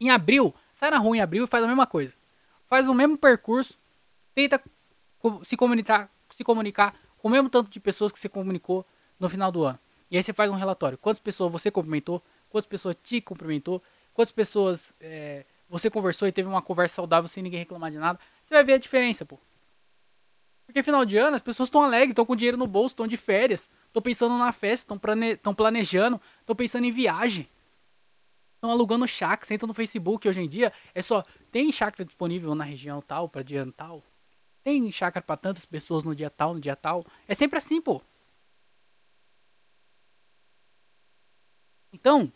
Em 0.01 0.09
abril, 0.09 0.55
sai 0.73 0.91
na 0.91 0.97
rua 0.97 1.19
em 1.19 1.21
abril 1.21 1.45
e 1.45 1.47
faz 1.47 1.63
a 1.63 1.67
mesma 1.67 1.87
coisa. 1.87 2.15
Faz 2.67 2.89
o 2.89 2.95
mesmo 2.95 3.19
percurso, 3.19 3.79
tenta 4.35 4.59
se 5.43 5.55
comunicar, 5.55 6.11
se 6.31 6.43
comunicar 6.43 6.95
com 7.19 7.29
o 7.29 7.31
mesmo 7.31 7.51
tanto 7.51 7.69
de 7.69 7.79
pessoas 7.79 8.11
que 8.11 8.19
você 8.19 8.27
comunicou 8.27 8.87
no 9.21 9.29
final 9.29 9.53
do 9.53 9.65
ano. 9.65 9.79
E 10.11 10.17
aí 10.17 10.23
você 10.23 10.33
faz 10.33 10.51
um 10.51 10.55
relatório. 10.55 10.97
Quantas 10.97 11.19
pessoas 11.19 11.53
você 11.53 11.71
cumprimentou, 11.71 12.23
quantas 12.49 12.67
pessoas 12.67 12.97
te 13.03 13.21
cumprimentou, 13.21 13.83
quantas 14.15 14.33
pessoas 14.33 14.95
é, 14.99 15.45
você 15.69 15.91
conversou 15.91 16.27
e 16.27 16.33
teve 16.33 16.49
uma 16.49 16.63
conversa 16.63 16.95
saudável 16.95 17.29
sem 17.29 17.43
ninguém 17.43 17.59
reclamar 17.59 17.91
de 17.91 17.99
nada. 17.99 18.19
Você 18.47 18.55
vai 18.55 18.63
ver 18.63 18.75
a 18.75 18.79
diferença, 18.79 19.27
pô. 19.27 19.41
Porque 20.67 20.81
final 20.81 21.05
de 21.05 21.17
ano 21.17 21.35
as 21.35 21.43
pessoas 21.43 21.67
estão 21.67 21.83
alegres, 21.83 22.11
estão 22.11 22.25
com 22.25 22.37
dinheiro 22.37 22.57
no 22.57 22.67
bolso, 22.67 22.93
estão 22.93 23.07
de 23.07 23.17
férias, 23.17 23.69
estão 23.89 24.01
pensando 24.01 24.39
na 24.39 24.53
festa, 24.53 24.85
estão 24.85 24.99
plane... 24.99 25.37
planejando, 25.37 26.21
estão 26.41 26.55
pensando 26.55 26.85
em 26.85 26.93
viagem. 26.93 27.49
Estão 28.55 28.71
alugando 28.71 29.07
chácara, 29.07 29.47
sentam 29.47 29.67
no 29.67 29.75
Facebook 29.75 30.29
hoje 30.29 30.41
em 30.41 30.49
dia, 30.49 30.73
é 30.95 31.03
só, 31.03 31.25
tem 31.51 31.73
chácara 31.73 32.05
disponível 32.05 32.55
na 32.55 32.63
região 32.63 33.03
tal, 33.03 33.29
para 33.29 33.43
dia 33.43 33.67
tal. 33.77 34.03
Tem 34.63 34.91
chácara 34.93 35.25
para 35.25 35.37
tantas 35.37 35.65
pessoas 35.65 36.05
no 36.05 36.15
dia 36.15 36.31
tal, 36.31 36.55
no 36.55 36.61
dia 36.61 36.77
tal. 36.77 37.05
É 37.27 37.35
sempre 37.35 37.59
assim, 37.59 37.81
pô. 37.81 38.01
Então, 41.93 42.33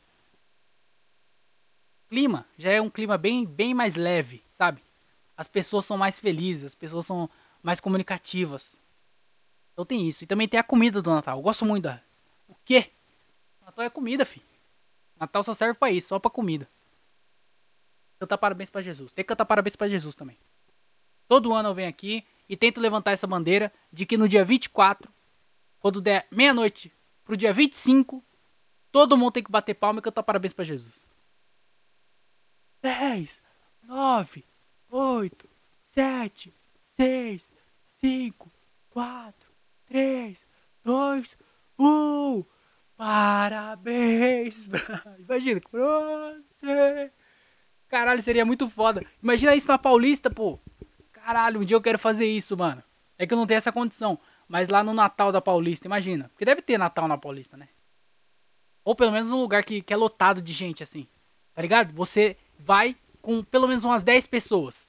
clima 2.09 2.47
já 2.59 2.73
é 2.73 2.81
um 2.81 2.91
clima 2.91 3.17
bem, 3.17 3.47
bem 3.47 3.75
mais 3.75 3.95
leve, 3.95 4.43
sabe? 4.53 4.83
As 5.41 5.49
pessoas 5.49 5.87
são 5.87 5.97
mais 5.97 6.19
felizes, 6.19 6.67
as 6.67 6.75
pessoas 6.75 7.07
são 7.07 7.27
mais 7.63 7.81
comunicativas. 7.81 8.77
Então 9.73 9.87
tem 9.87 10.07
isso. 10.07 10.23
E 10.23 10.27
também 10.27 10.47
tem 10.47 10.61
a 10.61 10.63
comida 10.63 11.01
do 11.01 11.11
Natal. 11.11 11.39
Eu 11.39 11.43
gosto 11.43 11.65
muito 11.65 11.85
da. 11.85 11.99
O 12.47 12.55
quê? 12.63 12.91
Natal 13.65 13.87
é 13.87 13.89
comida, 13.89 14.27
filho. 14.27 14.45
Natal 15.19 15.43
só 15.43 15.55
serve 15.55 15.73
para 15.79 15.91
isso, 15.91 16.09
só 16.09 16.19
para 16.19 16.31
comida. 16.31 16.69
Cantar 18.19 18.37
parabéns 18.37 18.69
para 18.69 18.83
Jesus. 18.83 19.15
Tem 19.15 19.25
que 19.25 19.29
cantar 19.29 19.47
parabéns 19.47 19.77
para 19.77 19.89
Jesus 19.89 20.15
também. 20.15 20.37
Todo 21.27 21.55
ano 21.55 21.71
eu 21.71 21.75
venho 21.75 21.89
aqui 21.89 22.23
e 22.47 22.55
tento 22.55 22.79
levantar 22.79 23.13
essa 23.13 23.27
bandeira 23.27 23.73
de 23.91 24.05
que 24.05 24.19
no 24.19 24.29
dia 24.29 24.45
24, 24.45 25.11
quando 25.81 26.03
der 26.03 26.27
meia-noite 26.31 26.93
pro 27.25 27.35
dia 27.35 27.51
25, 27.51 28.23
todo 28.93 29.17
mundo 29.17 29.33
tem 29.33 29.43
que 29.43 29.51
bater 29.51 29.73
palma 29.73 30.01
e 30.01 30.03
cantar 30.03 30.23
parabéns 30.23 30.53
para 30.53 30.67
Jesus. 30.67 30.93
10, 32.83 33.41
9, 33.85 34.50
8, 34.91 35.49
7, 35.81 36.53
seis, 37.01 37.53
cinco, 37.99 38.53
quatro, 38.91 39.51
três, 39.87 40.47
dois, 40.85 41.37
um. 41.79 42.45
Parabéns! 42.95 44.69
Imagina, 45.19 45.63
você. 45.73 47.11
Caralho, 47.89 48.21
seria 48.21 48.45
muito 48.45 48.69
foda. 48.69 49.03
Imagina 49.23 49.55
isso 49.55 49.67
na 49.67 49.79
Paulista, 49.79 50.29
pô. 50.31 50.59
Caralho, 51.11 51.61
um 51.61 51.65
dia 51.65 51.75
eu 51.75 51.81
quero 51.81 51.99
fazer 51.99 52.27
isso, 52.27 52.55
mano. 52.55 52.83
É 53.17 53.27
que 53.27 53.33
eu 53.33 53.39
não 53.39 53.47
tenho 53.47 53.59
essa 53.59 53.73
condição. 53.73 54.19
Mas 54.47 54.69
lá 54.69 54.85
no 54.85 54.93
Natal 54.93 55.33
da 55.33 55.41
Paulista, 55.41 55.87
imagina. 55.87 56.29
Porque 56.29 56.45
deve 56.45 56.61
ter 56.61 56.77
Natal 56.77 57.09
na 57.09 57.17
Paulista, 57.17 57.57
né? 57.57 57.69
Ou 58.85 58.95
pelo 58.95 59.13
menos 59.13 59.31
num 59.31 59.41
lugar 59.41 59.65
que, 59.65 59.81
que 59.81 59.95
é 59.95 59.97
lotado 59.97 60.43
de 60.43 60.53
gente, 60.53 60.83
assim. 60.83 61.07
Tá 61.55 61.63
ligado? 61.63 61.95
Você 61.95 62.37
vai 62.59 62.95
com 63.21 63.43
pelo 63.43 63.69
menos 63.69 63.85
umas 63.85 64.03
10 64.03 64.27
pessoas. 64.27 64.89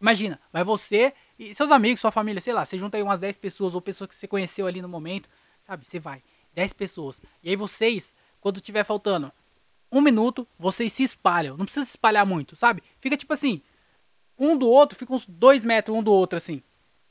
Imagina, 0.00 0.40
vai 0.52 0.62
você 0.62 1.12
e 1.38 1.54
seus 1.54 1.70
amigos, 1.70 2.00
sua 2.00 2.10
família, 2.10 2.40
sei 2.40 2.52
lá, 2.52 2.64
você 2.64 2.78
junta 2.78 2.96
aí 2.96 3.02
umas 3.02 3.18
10 3.18 3.36
pessoas 3.38 3.74
ou 3.74 3.80
pessoas 3.80 4.08
que 4.08 4.16
você 4.16 4.28
conheceu 4.28 4.66
ali 4.66 4.80
no 4.80 4.88
momento, 4.88 5.28
sabe? 5.60 5.84
Você 5.84 5.98
vai, 5.98 6.22
10 6.54 6.72
pessoas. 6.72 7.20
E 7.42 7.50
aí 7.50 7.56
vocês, 7.56 8.14
quando 8.40 8.60
tiver 8.60 8.84
faltando 8.84 9.32
um 9.90 10.00
minuto, 10.00 10.46
vocês 10.58 10.92
se 10.92 11.02
espalham. 11.02 11.56
Não 11.56 11.64
precisa 11.64 11.84
se 11.84 11.92
espalhar 11.92 12.24
muito, 12.24 12.54
sabe? 12.54 12.82
Fica 13.00 13.16
tipo 13.16 13.32
assim, 13.32 13.62
um 14.38 14.56
do 14.56 14.68
outro, 14.68 14.96
fica 14.96 15.12
uns 15.12 15.26
dois 15.26 15.64
metros 15.64 15.96
um 15.96 16.02
do 16.02 16.12
outro, 16.12 16.36
assim. 16.36 16.62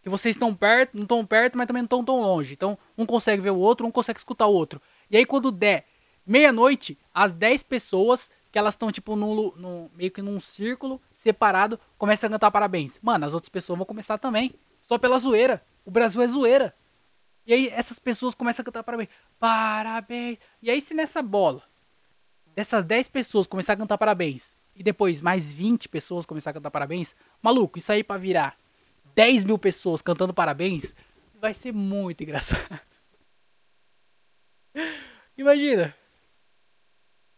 Que 0.02 0.10
vocês 0.10 0.36
estão 0.36 0.56
perto, 0.56 0.96
não 0.96 1.04
estão 1.04 1.26
perto, 1.26 1.58
mas 1.58 1.68
também 1.68 1.82
não 1.82 1.88
estão 1.88 2.04
tão 2.04 2.22
longe. 2.22 2.54
Então, 2.54 2.78
um 2.98 3.06
consegue 3.06 3.42
ver 3.42 3.50
o 3.50 3.58
outro, 3.58 3.86
um 3.86 3.92
consegue 3.92 4.20
escutar 4.20 4.48
o 4.48 4.54
outro. 4.54 4.82
E 5.12 5.18
aí, 5.18 5.26
quando 5.26 5.52
der 5.52 5.86
meia-noite, 6.26 6.98
as 7.14 7.34
10 7.34 7.64
pessoas 7.64 8.30
que 8.52 8.58
elas 8.58 8.74
estão, 8.74 8.92
tipo, 8.92 9.16
no, 9.16 9.56
no, 9.56 9.92
meio 9.96 10.12
que 10.12 10.22
num 10.22 10.40
círculo 10.40 11.02
separado, 11.16 11.80
começa 11.98 12.28
a 12.28 12.30
cantar 12.30 12.52
parabéns. 12.52 13.00
Mano, 13.02 13.26
as 13.26 13.34
outras 13.34 13.50
pessoas 13.50 13.78
vão 13.78 13.86
começar 13.86 14.18
também. 14.18 14.54
Só 14.82 14.98
pela 14.98 15.18
zoeira. 15.20 15.64
O 15.86 15.92
Brasil 15.92 16.22
é 16.22 16.28
zoeira. 16.28 16.76
E 17.46 17.54
aí 17.54 17.70
essas 17.70 17.98
pessoas 18.00 18.36
começam 18.36 18.62
a 18.62 18.66
cantar 18.66 18.84
parabéns. 18.84 19.10
Parabéns. 19.40 20.38
E 20.62 20.70
aí 20.70 20.82
se 20.82 20.94
nessa 20.94 21.22
bola, 21.22 21.64
dessas 22.56 22.84
10 22.84 23.08
pessoas 23.08 23.48
começar 23.48 23.74
a 23.74 23.78
cantar 23.78 23.98
parabéns, 23.98 24.54
e 24.76 24.84
depois 24.84 25.22
mais 25.22 25.52
20 25.52 25.88
pessoas 25.90 26.26
começar 26.26 26.50
a 26.50 26.54
cantar 26.54 26.72
parabéns, 26.72 27.16
maluco, 27.42 27.78
isso 27.78 27.92
aí 27.92 28.04
pra 28.04 28.18
virar 28.18 28.58
10 29.16 29.46
mil 29.46 29.58
pessoas 29.58 30.02
cantando 30.02 30.34
parabéns, 30.34 30.94
vai 31.40 31.54
ser 31.54 31.72
muito 31.72 32.22
engraçado. 32.22 32.80
Imagina. 35.38 35.96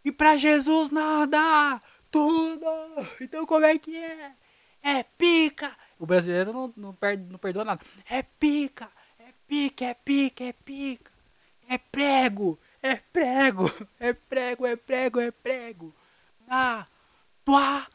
E 0.04 0.12
para 0.12 0.38
Jesus 0.38 0.91
nada, 0.91 1.82
tudo. 2.10 2.66
Então 3.20 3.45
como 3.45 3.66
é 3.66 3.78
que 3.78 3.97
é? 3.97 4.32
É 4.82 5.04
pica. 5.04 5.76
O 6.00 6.06
brasileiro 6.06 6.54
não, 6.54 6.74
não, 6.76 6.93
perde, 6.93 7.24
não 7.24 7.38
perdoa 7.38 7.66
nada. 7.66 7.82
É 8.10 8.24
pica, 8.24 8.89
é 9.20 9.34
pica, 9.47 9.86
é 9.86 9.93
pica, 9.93 10.43
é 10.43 10.54
pica. 10.54 11.12
É 11.68 11.78
prego, 11.78 12.60
é 12.82 12.95
prego, 12.95 13.72
é 14.00 14.14
prego, 14.14 14.66
é 14.66 14.76
prego, 14.76 15.20
é 15.20 15.30
prego. 15.30 15.95
Na 16.47 16.88
tua 17.45 17.86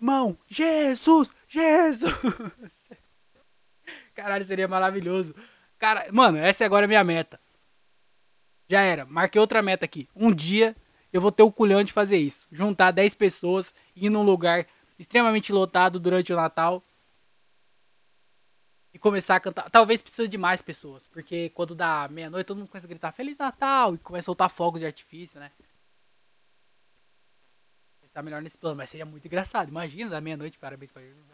mão, 0.00 0.36
Jesus, 0.48 1.30
Jesus. 1.46 2.12
Caralho, 4.14 4.44
seria 4.44 4.66
maravilhoso. 4.66 5.34
Cara, 5.78 6.06
mano, 6.12 6.38
essa 6.38 6.64
agora 6.64 6.86
é 6.86 6.88
minha 6.88 7.04
meta. 7.04 7.40
Já 8.68 8.82
era. 8.82 9.06
Marquei 9.06 9.40
outra 9.40 9.62
meta 9.62 9.84
aqui. 9.84 10.08
Um 10.14 10.32
dia 10.32 10.76
eu 11.12 11.20
vou 11.20 11.32
ter 11.32 11.42
o 11.42 11.52
culhão 11.52 11.82
de 11.82 11.92
fazer 11.92 12.16
isso. 12.16 12.46
Juntar 12.52 12.90
10 12.90 13.14
pessoas 13.14 13.74
ir 13.96 14.08
num 14.08 14.22
lugar 14.22 14.66
extremamente 14.98 15.52
lotado 15.52 15.98
durante 15.98 16.32
o 16.32 16.36
Natal. 16.36 16.82
e 18.92 18.98
começar 18.98 19.36
a 19.36 19.40
cantar. 19.40 19.70
Talvez 19.70 20.02
precise 20.02 20.28
de 20.28 20.36
mais 20.36 20.60
pessoas, 20.60 21.06
porque 21.06 21.50
quando 21.50 21.76
dá 21.76 22.08
meia-noite 22.08 22.46
todo 22.46 22.58
mundo 22.58 22.68
começa 22.68 22.86
a 22.86 22.88
gritar 22.88 23.12
Feliz 23.12 23.38
Natal 23.38 23.94
e 23.94 23.98
começa 23.98 24.24
a 24.24 24.26
soltar 24.26 24.50
fogos 24.50 24.80
de 24.80 24.86
artifício, 24.86 25.38
né? 25.38 25.52
Pensar 28.00 28.20
melhor 28.20 28.42
nesse 28.42 28.58
plano, 28.58 28.76
mas 28.76 28.90
seria 28.90 29.06
muito 29.06 29.24
engraçado. 29.24 29.68
Imagina, 29.68 30.10
da 30.10 30.20
meia-noite, 30.20 30.58
parabéns 30.58 30.90
pra 30.90 31.02
Jesus. 31.02 31.24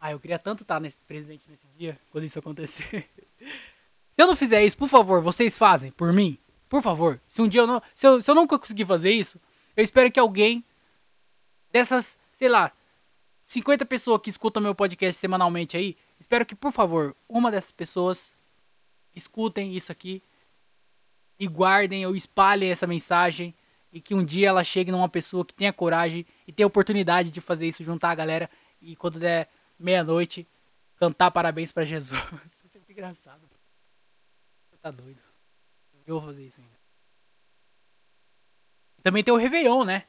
Ah, 0.00 0.12
eu 0.12 0.18
queria 0.18 0.38
tanto 0.38 0.62
estar 0.62 0.80
nesse 0.80 0.98
presente 1.00 1.44
nesse 1.50 1.66
dia, 1.76 2.00
quando 2.10 2.24
isso 2.24 2.38
acontecer. 2.38 3.06
se 3.38 4.22
eu 4.22 4.26
não 4.26 4.34
fizer 4.34 4.64
isso, 4.64 4.78
por 4.78 4.88
favor, 4.88 5.20
vocês 5.20 5.58
fazem 5.58 5.90
por 5.90 6.10
mim? 6.10 6.38
Por 6.70 6.80
favor. 6.80 7.20
Se 7.28 7.42
um 7.42 7.48
dia 7.48 7.62
eu 7.62 7.66
não. 7.66 7.82
Se 7.94 8.06
eu, 8.06 8.22
se 8.22 8.30
eu 8.30 8.34
nunca 8.34 8.56
conseguir 8.56 8.86
fazer 8.86 9.10
isso, 9.10 9.40
eu 9.76 9.82
espero 9.82 10.10
que 10.10 10.20
alguém 10.20 10.64
dessas, 11.72 12.16
sei 12.32 12.48
lá, 12.48 12.72
50 13.42 13.84
pessoas 13.84 14.22
que 14.22 14.30
escutam 14.30 14.62
meu 14.62 14.74
podcast 14.74 15.20
semanalmente 15.20 15.76
aí, 15.76 15.96
espero 16.20 16.46
que, 16.46 16.54
por 16.54 16.72
favor, 16.72 17.16
uma 17.28 17.50
dessas 17.50 17.72
pessoas 17.72 18.32
escutem 19.14 19.74
isso 19.74 19.90
aqui 19.90 20.22
e 21.36 21.48
guardem 21.48 22.06
ou 22.06 22.14
espalhem 22.14 22.70
essa 22.70 22.86
mensagem 22.86 23.52
e 23.92 24.00
que 24.00 24.14
um 24.14 24.24
dia 24.24 24.50
ela 24.50 24.62
chegue 24.62 24.92
numa 24.92 25.08
pessoa 25.08 25.44
que 25.44 25.52
tenha 25.52 25.72
coragem 25.72 26.24
e 26.46 26.52
tenha 26.52 26.68
oportunidade 26.68 27.32
de 27.32 27.40
fazer 27.40 27.66
isso, 27.66 27.82
juntar 27.82 28.10
a 28.10 28.14
galera 28.14 28.48
e 28.80 28.94
quando 28.94 29.18
der 29.18 29.48
meia-noite 29.76 30.46
cantar 30.96 31.32
parabéns 31.32 31.72
para 31.72 31.84
Jesus. 31.84 32.20
Isso 32.46 32.66
é 32.66 32.68
sempre 32.68 32.92
engraçado. 32.92 33.40
Você 34.70 34.76
tá 34.76 34.92
doido. 34.92 35.29
Eu 36.10 36.18
vou 36.18 36.28
fazer 36.28 36.44
isso 36.44 36.60
ainda. 36.60 36.74
Também 39.00 39.22
tem 39.22 39.32
o 39.32 39.36
Réveillon, 39.36 39.84
né? 39.84 40.06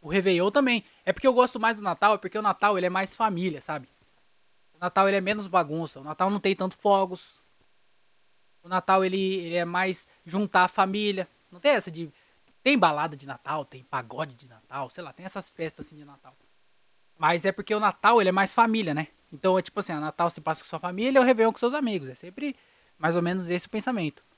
O 0.00 0.08
Réveillon 0.08 0.50
também. 0.50 0.84
É 1.04 1.12
porque 1.12 1.26
eu 1.26 1.32
gosto 1.32 1.60
mais 1.60 1.78
do 1.78 1.84
Natal, 1.84 2.14
é 2.14 2.18
porque 2.18 2.36
o 2.36 2.42
Natal 2.42 2.76
ele 2.76 2.86
é 2.86 2.90
mais 2.90 3.14
família, 3.14 3.60
sabe? 3.60 3.88
O 4.74 4.78
Natal 4.80 5.06
ele 5.06 5.18
é 5.18 5.20
menos 5.20 5.46
bagunça. 5.46 6.00
O 6.00 6.02
Natal 6.02 6.30
não 6.30 6.40
tem 6.40 6.56
tanto 6.56 6.76
fogos. 6.76 7.38
O 8.60 8.68
Natal 8.68 9.04
ele, 9.04 9.36
ele 9.36 9.54
é 9.54 9.64
mais 9.64 10.08
juntar 10.26 10.64
a 10.64 10.68
família. 10.68 11.28
Não 11.48 11.60
tem 11.60 11.72
essa 11.72 11.92
de. 11.92 12.12
Tem 12.60 12.76
balada 12.76 13.16
de 13.16 13.24
Natal, 13.24 13.64
tem 13.64 13.84
pagode 13.84 14.34
de 14.34 14.48
Natal, 14.48 14.90
sei 14.90 15.04
lá, 15.04 15.12
tem 15.12 15.24
essas 15.24 15.48
festas 15.48 15.86
assim 15.86 15.96
de 15.96 16.04
Natal. 16.04 16.36
Mas 17.16 17.44
é 17.44 17.52
porque 17.52 17.72
o 17.72 17.80
Natal 17.80 18.20
ele 18.20 18.30
é 18.30 18.32
mais 18.32 18.52
família, 18.52 18.92
né? 18.94 19.06
Então 19.32 19.56
é 19.56 19.62
tipo 19.62 19.78
assim, 19.78 19.92
o 19.92 20.00
Natal 20.00 20.28
se 20.28 20.40
passa 20.40 20.64
com 20.64 20.68
sua 20.68 20.80
família, 20.80 21.20
o 21.20 21.24
Réveillon 21.24 21.52
com 21.52 21.58
seus 21.58 21.72
amigos. 21.72 22.08
É 22.08 22.16
sempre 22.16 22.56
mais 22.98 23.14
ou 23.14 23.22
menos 23.22 23.48
esse 23.48 23.68
o 23.68 23.70
pensamento. 23.70 24.28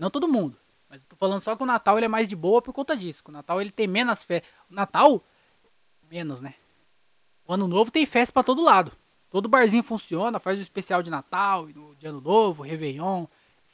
Não 0.00 0.08
todo 0.08 0.26
mundo. 0.26 0.56
Mas 0.88 1.02
eu 1.02 1.08
tô 1.08 1.14
falando 1.14 1.40
só 1.42 1.54
que 1.54 1.62
o 1.62 1.66
Natal 1.66 1.98
ele 1.98 2.06
é 2.06 2.08
mais 2.08 2.26
de 2.26 2.34
boa 2.34 2.62
por 2.62 2.72
conta 2.72 2.96
disso. 2.96 3.22
O 3.28 3.30
Natal 3.30 3.60
ele 3.60 3.70
tem 3.70 3.86
menos 3.86 4.24
fé. 4.24 4.42
O 4.70 4.74
Natal, 4.74 5.22
menos, 6.10 6.40
né? 6.40 6.54
O 7.46 7.52
Ano 7.52 7.68
Novo 7.68 7.90
tem 7.90 8.06
festa 8.06 8.32
para 8.32 8.42
todo 8.42 8.62
lado. 8.62 8.92
Todo 9.28 9.46
barzinho 9.46 9.82
funciona, 9.82 10.40
faz 10.40 10.58
o 10.58 10.62
especial 10.62 11.02
de 11.02 11.10
Natal, 11.10 11.68
de 11.98 12.06
Ano 12.06 12.20
Novo, 12.20 12.62
Réveillon, 12.62 13.26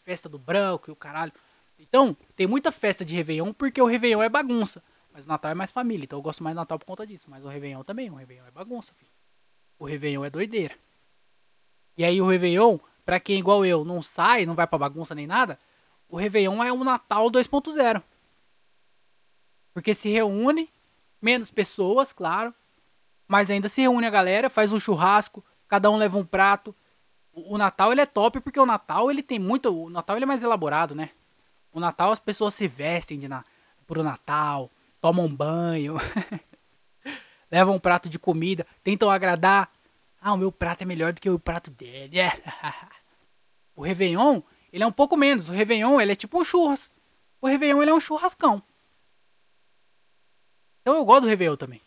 festa 0.03 0.29
do 0.29 0.37
branco 0.37 0.91
e 0.91 0.93
o 0.93 0.97
caralho. 0.97 1.33
Então, 1.79 2.15
tem 2.35 2.47
muita 2.47 2.73
festa 2.73 3.05
de 3.05 3.15
Réveillon 3.15 3.53
porque 3.53 3.81
o 3.81 3.87
Réveillon 3.87 4.21
é 4.21 4.29
bagunça. 4.29 4.83
Mas 5.13 5.27
o 5.27 5.29
Natal 5.29 5.53
é 5.53 5.55
mais 5.55 5.71
família, 5.71 6.05
então 6.05 6.19
eu 6.19 6.23
gosto 6.23 6.43
mais 6.43 6.55
do 6.55 6.59
Natal 6.59 6.79
por 6.79 6.87
conta 6.87 7.07
disso. 7.07 7.31
Mas 7.31 7.45
o 7.45 7.49
Réveillon 7.49 7.85
também, 7.85 8.11
o 8.11 8.15
Réveillon 8.17 8.47
é 8.47 8.51
bagunça, 8.51 8.93
filho. 8.95 9.11
O 9.79 9.85
Réveillon 9.85 10.25
é 10.25 10.29
doideira. 10.29 10.75
E 11.97 12.05
aí 12.05 12.21
o 12.21 12.27
Réveillon, 12.27 12.79
pra 13.05 13.21
quem 13.21 13.39
igual 13.39 13.65
eu 13.65 13.85
não 13.85 14.03
sai, 14.03 14.45
não 14.45 14.55
vai 14.55 14.67
pra 14.67 14.77
bagunça 14.77 15.15
nem 15.15 15.27
nada, 15.27 15.59
o 16.09 16.17
Réveillon 16.17 16.63
é 16.63 16.73
um 16.73 16.85
Natal 16.85 17.31
2.0. 17.31 18.03
Porque 19.73 19.95
se 19.95 20.09
reúne, 20.09 20.71
menos 21.21 21.51
pessoas, 21.51 22.13
claro, 22.13 22.55
mas 23.27 23.51
ainda 23.51 23.69
se 23.69 23.81
reúne 23.81 24.07
a 24.07 24.11
galera, 24.11 24.49
faz 24.49 24.73
um 24.73 24.81
churrasco, 24.81 25.45
cada 25.69 25.91
um 25.91 25.97
leva 25.97 26.17
um 26.17 26.25
prato. 26.25 26.75
O, 27.33 27.59
Natal 27.59 27.93
ele 27.93 28.01
é 28.01 28.07
top 28.07 28.41
porque 28.41 28.59
o 28.59 28.67
Natal 28.67 29.11
ele 29.11 29.23
tem 29.23 29.39
muito, 29.39 29.69
o 29.69 29.91
Natal 29.91 30.17
ele 30.17 30.25
é 30.25 30.27
mais 30.27 30.43
elaborado, 30.43 30.95
né? 30.95 31.11
O 31.73 31.81
Natal 31.81 32.11
as 32.11 32.19
pessoas 32.19 32.55
se 32.55 32.67
vestem 32.67 33.19
de 33.19 33.29
na, 33.29 33.45
pro 33.87 34.03
Natal, 34.03 34.71
tomam 35.01 35.29
banho, 35.29 35.97
levam 37.51 37.75
um 37.75 37.81
prato 37.81 38.09
de 38.09 38.19
comida, 38.19 38.67
tentam 38.83 39.11
agradar. 39.11 39.71
Ah, 40.19 40.33
o 40.33 40.39
meu 40.39 40.51
prato 40.51 40.83
é 40.83 40.85
melhor 40.85 41.13
do 41.13 41.21
que 41.21 41.29
o 41.29 41.39
prato 41.39 41.71
dele. 41.71 42.17
o 43.77 43.83
Réveillon 43.83 44.41
ele 44.73 44.85
é 44.85 44.87
um 44.87 44.93
pouco 44.93 45.17
menos. 45.17 45.49
O 45.49 45.53
Réveillon, 45.53 46.01
ele 46.01 46.13
é 46.13 46.17
tipo 46.17 46.41
um 46.41 46.45
churras. 46.45 46.91
O 47.41 47.47
Réveillon, 47.47 47.83
ele 47.83 47.91
é 47.91 47.95
um 47.95 48.01
churrascão. 48.01 48.63
Então 50.83 50.95
eu 50.95 51.05
gosto 51.05 51.23
do 51.23 51.29
Réveillon 51.29 51.57
também. 51.57 51.83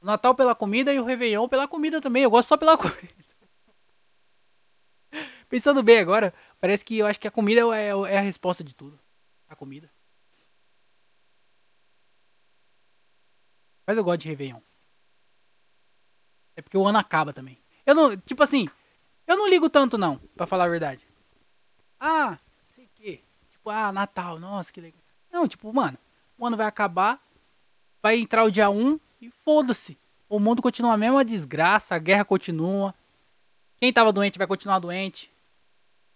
O 0.00 0.06
Natal 0.06 0.34
pela 0.34 0.54
comida 0.54 0.92
e 0.92 0.98
o 0.98 1.04
Réveillon 1.04 1.48
pela 1.48 1.68
comida 1.68 2.00
também. 2.00 2.22
Eu 2.22 2.30
gosto 2.30 2.48
só 2.48 2.56
pela 2.56 2.76
comida. 2.78 3.22
Pensando 5.48 5.82
bem 5.82 5.98
agora, 5.98 6.32
parece 6.60 6.84
que 6.84 6.98
eu 6.98 7.06
acho 7.06 7.20
que 7.20 7.28
a 7.28 7.30
comida 7.30 7.60
é, 7.76 7.88
é 7.88 8.18
a 8.18 8.22
resposta 8.22 8.64
de 8.64 8.74
tudo. 8.74 8.98
A 9.48 9.54
comida. 9.54 9.90
Mas 13.86 13.98
eu 13.98 14.04
gosto 14.04 14.22
de 14.22 14.28
Réveillon. 14.28 14.60
É 16.56 16.62
porque 16.62 16.76
o 16.76 16.86
ano 16.86 16.98
acaba 16.98 17.32
também. 17.32 17.58
Eu 17.84 17.94
não, 17.94 18.16
tipo 18.16 18.42
assim, 18.42 18.68
eu 19.32 19.36
não 19.36 19.48
ligo 19.48 19.68
tanto, 19.68 19.98
não, 19.98 20.18
pra 20.36 20.46
falar 20.46 20.64
a 20.64 20.68
verdade. 20.68 21.06
Ah, 21.98 22.36
sei 22.74 22.88
que. 22.94 23.22
Tipo, 23.50 23.70
ah, 23.70 23.92
Natal, 23.92 24.38
nossa, 24.38 24.72
que 24.72 24.80
legal. 24.80 25.00
Não, 25.32 25.48
tipo, 25.48 25.72
mano, 25.72 25.98
o 26.38 26.46
ano 26.46 26.56
vai 26.56 26.66
acabar, 26.66 27.20
vai 28.02 28.18
entrar 28.18 28.44
o 28.44 28.50
dia 28.50 28.68
1 28.68 28.98
e 29.20 29.30
foda-se. 29.30 29.96
O 30.28 30.38
mundo 30.38 30.62
continua 30.62 30.94
a 30.94 30.96
mesma 30.96 31.24
desgraça, 31.24 31.94
a 31.94 31.98
guerra 31.98 32.24
continua. 32.24 32.94
Quem 33.78 33.92
tava 33.92 34.12
doente 34.12 34.38
vai 34.38 34.46
continuar 34.46 34.78
doente. 34.78 35.30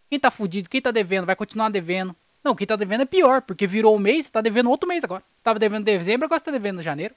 Quem 0.08 0.18
tá 0.18 0.30
fudido, 0.30 0.68
quem 0.68 0.80
tá 0.80 0.90
devendo, 0.90 1.26
vai 1.26 1.36
continuar 1.36 1.68
devendo. 1.68 2.14
Não, 2.42 2.54
quem 2.54 2.66
tá 2.66 2.76
devendo 2.76 3.02
é 3.02 3.06
pior, 3.06 3.42
porque 3.42 3.66
virou 3.66 3.94
o 3.94 3.98
mês, 3.98 4.26
você 4.26 4.32
tá 4.32 4.40
devendo 4.40 4.70
outro 4.70 4.88
mês 4.88 5.02
agora. 5.02 5.22
Você 5.36 5.42
tava 5.42 5.58
devendo 5.58 5.82
em 5.82 5.84
dezembro, 5.84 6.26
agora 6.26 6.38
você 6.38 6.44
tá 6.44 6.50
devendo 6.52 6.82
janeiro. 6.82 7.14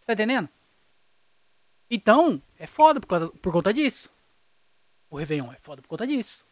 Você 0.00 0.06
tá 0.06 0.12
entendendo? 0.14 0.48
Então, 1.88 2.42
é 2.58 2.66
foda 2.66 3.00
por, 3.00 3.30
por 3.38 3.52
conta 3.52 3.72
disso. 3.72 4.10
O 5.12 5.16
Réveillon 5.18 5.52
é 5.52 5.56
foda 5.56 5.82
por 5.82 5.88
conta 5.88 6.06
disso. 6.06 6.42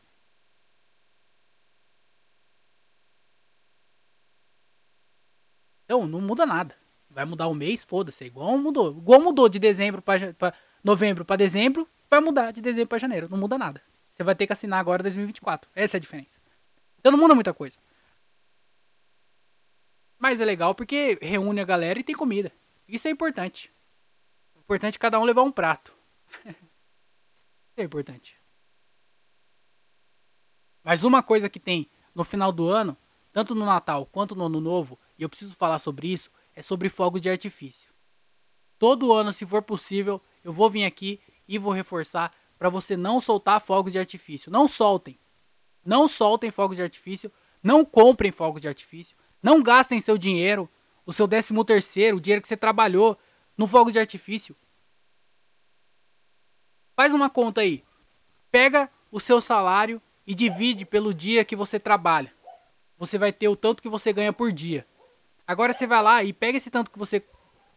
Então, 5.87 6.07
não 6.07 6.21
muda 6.21 6.45
nada. 6.45 6.77
Vai 7.09 7.25
mudar 7.25 7.47
o 7.47 7.55
mês, 7.55 7.83
foda-se. 7.83 8.23
É 8.23 8.27
igual 8.27 8.59
mudou. 8.59 8.91
Igual 8.91 9.19
mudou 9.19 9.49
de 9.49 9.59
dezembro 9.59 10.03
para 10.03 10.53
novembro 10.85 11.25
para 11.25 11.37
dezembro, 11.37 11.89
vai 12.11 12.21
mudar 12.21 12.51
de 12.51 12.61
dezembro 12.61 12.89
para 12.89 12.99
janeiro. 12.99 13.31
Não 13.31 13.39
muda 13.39 13.57
nada. 13.57 13.83
Você 14.11 14.23
vai 14.23 14.35
ter 14.35 14.47
que 14.47 14.53
assinar 14.53 14.79
agora 14.79 15.03
2024. 15.03 15.71
Essa 15.75 15.97
é 15.97 15.99
a 15.99 16.01
diferença. 16.01 16.39
Então 16.99 17.11
não 17.11 17.19
muda 17.19 17.35
muita 17.35 17.55
coisa. 17.55 17.79
Mas 20.19 20.39
é 20.39 20.45
legal 20.45 20.75
porque 20.75 21.19
reúne 21.23 21.63
a 21.63 21.65
galera 21.65 21.99
e 21.99 22.05
tem 22.05 22.15
comida. 22.15 22.53
Isso 22.87 23.09
é 23.09 23.11
importante. 23.11 23.73
É 24.55 24.59
importante 24.59 24.99
cada 24.99 25.19
um 25.19 25.25
levar 25.25 25.45
um 25.45 25.51
prato. 25.51 25.95
é 27.75 27.83
importante. 27.83 28.40
Mas 30.83 31.05
uma 31.05 31.23
coisa 31.23 31.49
que 31.49 31.61
tem 31.61 31.89
no 32.15 32.25
final 32.25 32.51
do 32.53 32.69
ano, 32.69 32.97
tanto 33.33 33.55
no 33.55 33.65
Natal 33.65 34.07
quanto 34.07 34.35
no 34.35 34.47
Ano 34.47 34.61
Novo, 34.61 34.99
e 35.19 35.23
eu 35.23 35.29
preciso 35.29 35.55
falar 35.55 35.79
sobre 35.79 36.09
isso, 36.09 36.31
é 36.55 36.63
sobre 36.63 36.89
fogos 36.89 37.21
de 37.21 37.31
artifício. 37.31 37.91
Todo 38.79 39.13
ano, 39.13 39.33
se 39.33 39.45
for 39.45 39.63
possível, 39.63 40.21
eu 40.43 40.53
vou 40.53 40.71
vir 40.71 40.85
aqui 40.85 41.21
e 41.47 41.59
vou 41.59 41.73
reforçar 41.73 42.33
para 42.59 42.69
você 42.69 42.97
não 42.97 43.21
soltar 43.21 43.61
fogos 43.61 43.93
de 43.93 43.99
artifício. 43.99 44.51
Não 44.51 44.67
soltem. 44.67 45.19
Não 45.85 46.09
soltem 46.09 46.51
fogos 46.51 46.77
de 46.77 46.83
artifício. 46.83 47.31
Não 47.63 47.85
comprem 47.85 48.33
fogos 48.33 48.63
de 48.63 48.69
artifício. 48.69 49.17
Não 49.43 49.63
gastem 49.63 50.01
seu 50.01 50.17
dinheiro, 50.17 50.69
o 51.05 51.13
seu 51.13 51.27
décimo 51.27 51.65
terceiro, 51.65 52.17
o 52.17 52.21
dinheiro 52.21 52.43
que 52.43 52.49
você 52.49 52.57
trabalhou 52.57 53.19
no 53.57 53.67
fogo 53.67 53.91
de 53.91 53.99
artifício. 53.99 54.57
Faz 56.95 57.15
uma 57.15 57.31
conta 57.31 57.63
aí. 57.63 57.85
Pega 58.51 58.91
o 59.11 59.19
seu 59.19 59.41
salário 59.41 60.01
e 60.31 60.35
divide 60.37 60.85
pelo 60.85 61.13
dia 61.13 61.45
que 61.45 61.57
você 61.57 61.77
trabalha. 61.77 62.33
Você 62.97 63.19
vai 63.19 63.33
ter 63.33 63.49
o 63.49 63.57
tanto 63.57 63.83
que 63.83 63.89
você 63.89 64.13
ganha 64.13 64.33
por 64.33 64.53
dia. 64.53 64.87
Agora 65.45 65.73
você 65.73 65.89
vai 65.89 66.01
lá 66.01 66.23
e 66.23 66.33
pega 66.33 66.57
esse 66.57 66.71
tanto 66.71 66.89
que 66.89 66.97
você, 66.97 67.21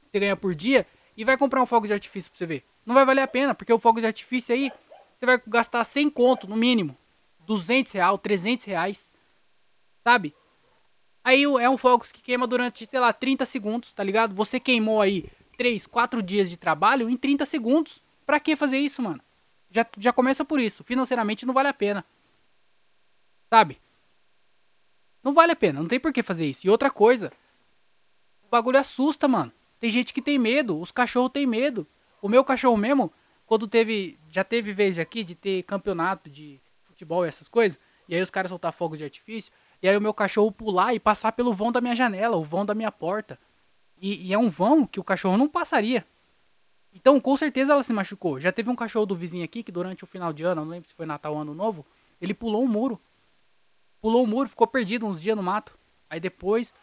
você 0.08 0.20
ganha 0.20 0.38
por 0.38 0.54
dia 0.54 0.86
e 1.18 1.26
vai 1.26 1.36
comprar 1.36 1.64
um 1.64 1.66
fogo 1.66 1.88
de 1.88 1.94
artifício 1.94 2.30
pra 2.30 2.38
você 2.38 2.46
ver. 2.46 2.64
Não 2.86 2.94
vai 2.94 3.06
valer 3.06 3.24
a 3.24 3.28
pena, 3.28 3.56
porque 3.56 3.74
o 3.74 3.80
fogo 3.80 4.00
de 4.00 4.06
artifício 4.06 4.54
aí 4.54 4.72
você 5.16 5.26
vai 5.26 5.42
gastar 5.48 5.84
100 5.84 6.12
conto 6.12 6.48
no 6.48 6.56
mínimo. 6.56 6.96
200 7.40 7.92
reais, 7.92 8.20
300 8.22 8.66
reais. 8.66 9.12
Sabe? 10.04 10.36
Aí 11.24 11.42
é 11.42 11.68
um 11.68 11.78
fogo 11.78 12.06
que 12.14 12.22
queima 12.22 12.46
durante, 12.46 12.86
sei 12.86 13.00
lá, 13.00 13.12
30 13.12 13.48
segundos, 13.48 13.94
tá 13.94 14.04
ligado? 14.04 14.36
Você 14.36 14.60
queimou 14.60 15.02
aí 15.02 15.26
3, 15.58 15.88
4 15.88 16.22
dias 16.22 16.52
de 16.52 16.58
trabalho 16.58 17.10
em 17.10 17.18
30 17.18 17.48
segundos. 17.48 18.00
Pra 18.28 18.40
que 18.40 18.56
fazer 18.56 18.78
isso, 18.78 19.02
mano? 19.02 19.24
Já, 19.72 19.84
já 19.98 20.14
começa 20.14 20.46
por 20.46 20.60
isso. 20.60 20.84
Financeiramente 20.84 21.48
não 21.48 21.54
vale 21.56 21.70
a 21.70 21.74
pena. 21.74 22.06
Sabe? 23.54 23.80
Não 25.22 25.32
vale 25.32 25.52
a 25.52 25.56
pena, 25.56 25.80
não 25.80 25.88
tem 25.88 26.00
por 26.00 26.12
que 26.12 26.24
fazer 26.24 26.48
isso. 26.48 26.66
E 26.66 26.72
outra 26.72 26.90
coisa, 26.90 27.32
o 28.44 28.50
bagulho 28.50 28.80
assusta, 28.80 29.28
mano. 29.28 29.54
Tem 29.80 29.92
gente 29.92 30.12
que 30.12 30.24
tem 30.24 30.40
medo, 30.40 30.82
os 30.82 30.92
cachorros 30.92 31.32
têm 31.32 31.46
medo. 31.46 31.86
O 32.20 32.28
meu 32.28 32.44
cachorro 32.44 32.76
mesmo, 32.76 33.14
quando 33.46 33.68
teve. 33.68 34.18
Já 34.32 34.44
teve 34.44 34.74
vez 34.74 34.98
aqui 34.98 35.24
de 35.24 35.36
ter 35.36 35.62
campeonato 35.66 36.32
de 36.32 36.60
futebol 36.82 37.24
e 37.24 37.28
essas 37.28 37.48
coisas. 37.48 37.78
E 38.10 38.16
aí 38.16 38.24
os 38.24 38.32
caras 38.32 38.50
soltar 38.50 38.74
fogos 38.74 38.98
de 38.98 39.04
artifício. 39.04 39.54
E 39.84 39.88
aí 39.88 39.96
o 39.96 40.02
meu 40.02 40.16
cachorro 40.16 40.52
pular 40.52 40.96
e 40.96 41.00
passar 41.00 41.32
pelo 41.32 41.54
vão 41.54 41.72
da 41.72 41.80
minha 41.80 41.96
janela, 41.96 42.36
o 42.36 42.44
vão 42.44 42.66
da 42.66 42.74
minha 42.74 42.92
porta. 42.92 43.38
E, 44.02 44.30
e 44.30 44.34
é 44.34 44.38
um 44.40 44.50
vão 44.50 44.84
que 44.84 45.00
o 45.00 45.04
cachorro 45.04 45.38
não 45.38 45.48
passaria. 45.48 46.04
Então, 46.92 47.22
com 47.22 47.38
certeza 47.38 47.74
ela 47.74 47.84
se 47.84 47.94
machucou. 47.94 48.40
Já 48.40 48.52
teve 48.52 48.72
um 48.72 48.76
cachorro 48.76 49.06
do 49.06 49.16
vizinho 49.16 49.46
aqui 49.46 49.62
que 49.62 49.72
durante 49.72 50.04
o 50.04 50.08
final 50.08 50.34
de 50.34 50.42
ano, 50.42 50.66
não 50.66 50.72
lembro 50.72 50.90
se 50.90 50.96
foi 50.96 51.06
Natal 51.06 51.36
ou 51.36 51.42
Ano 51.42 51.54
Novo, 51.54 51.86
ele 52.20 52.34
pulou 52.34 52.64
um 52.64 52.68
muro. 52.68 53.00
Pulou 54.04 54.26
o 54.26 54.28
muro, 54.28 54.50
ficou 54.50 54.68
perdido 54.68 55.08
uns 55.08 55.22
dias 55.22 55.34
no 55.34 55.42
mato. 55.42 55.80
Aí 56.10 56.20
depois, 56.20 56.74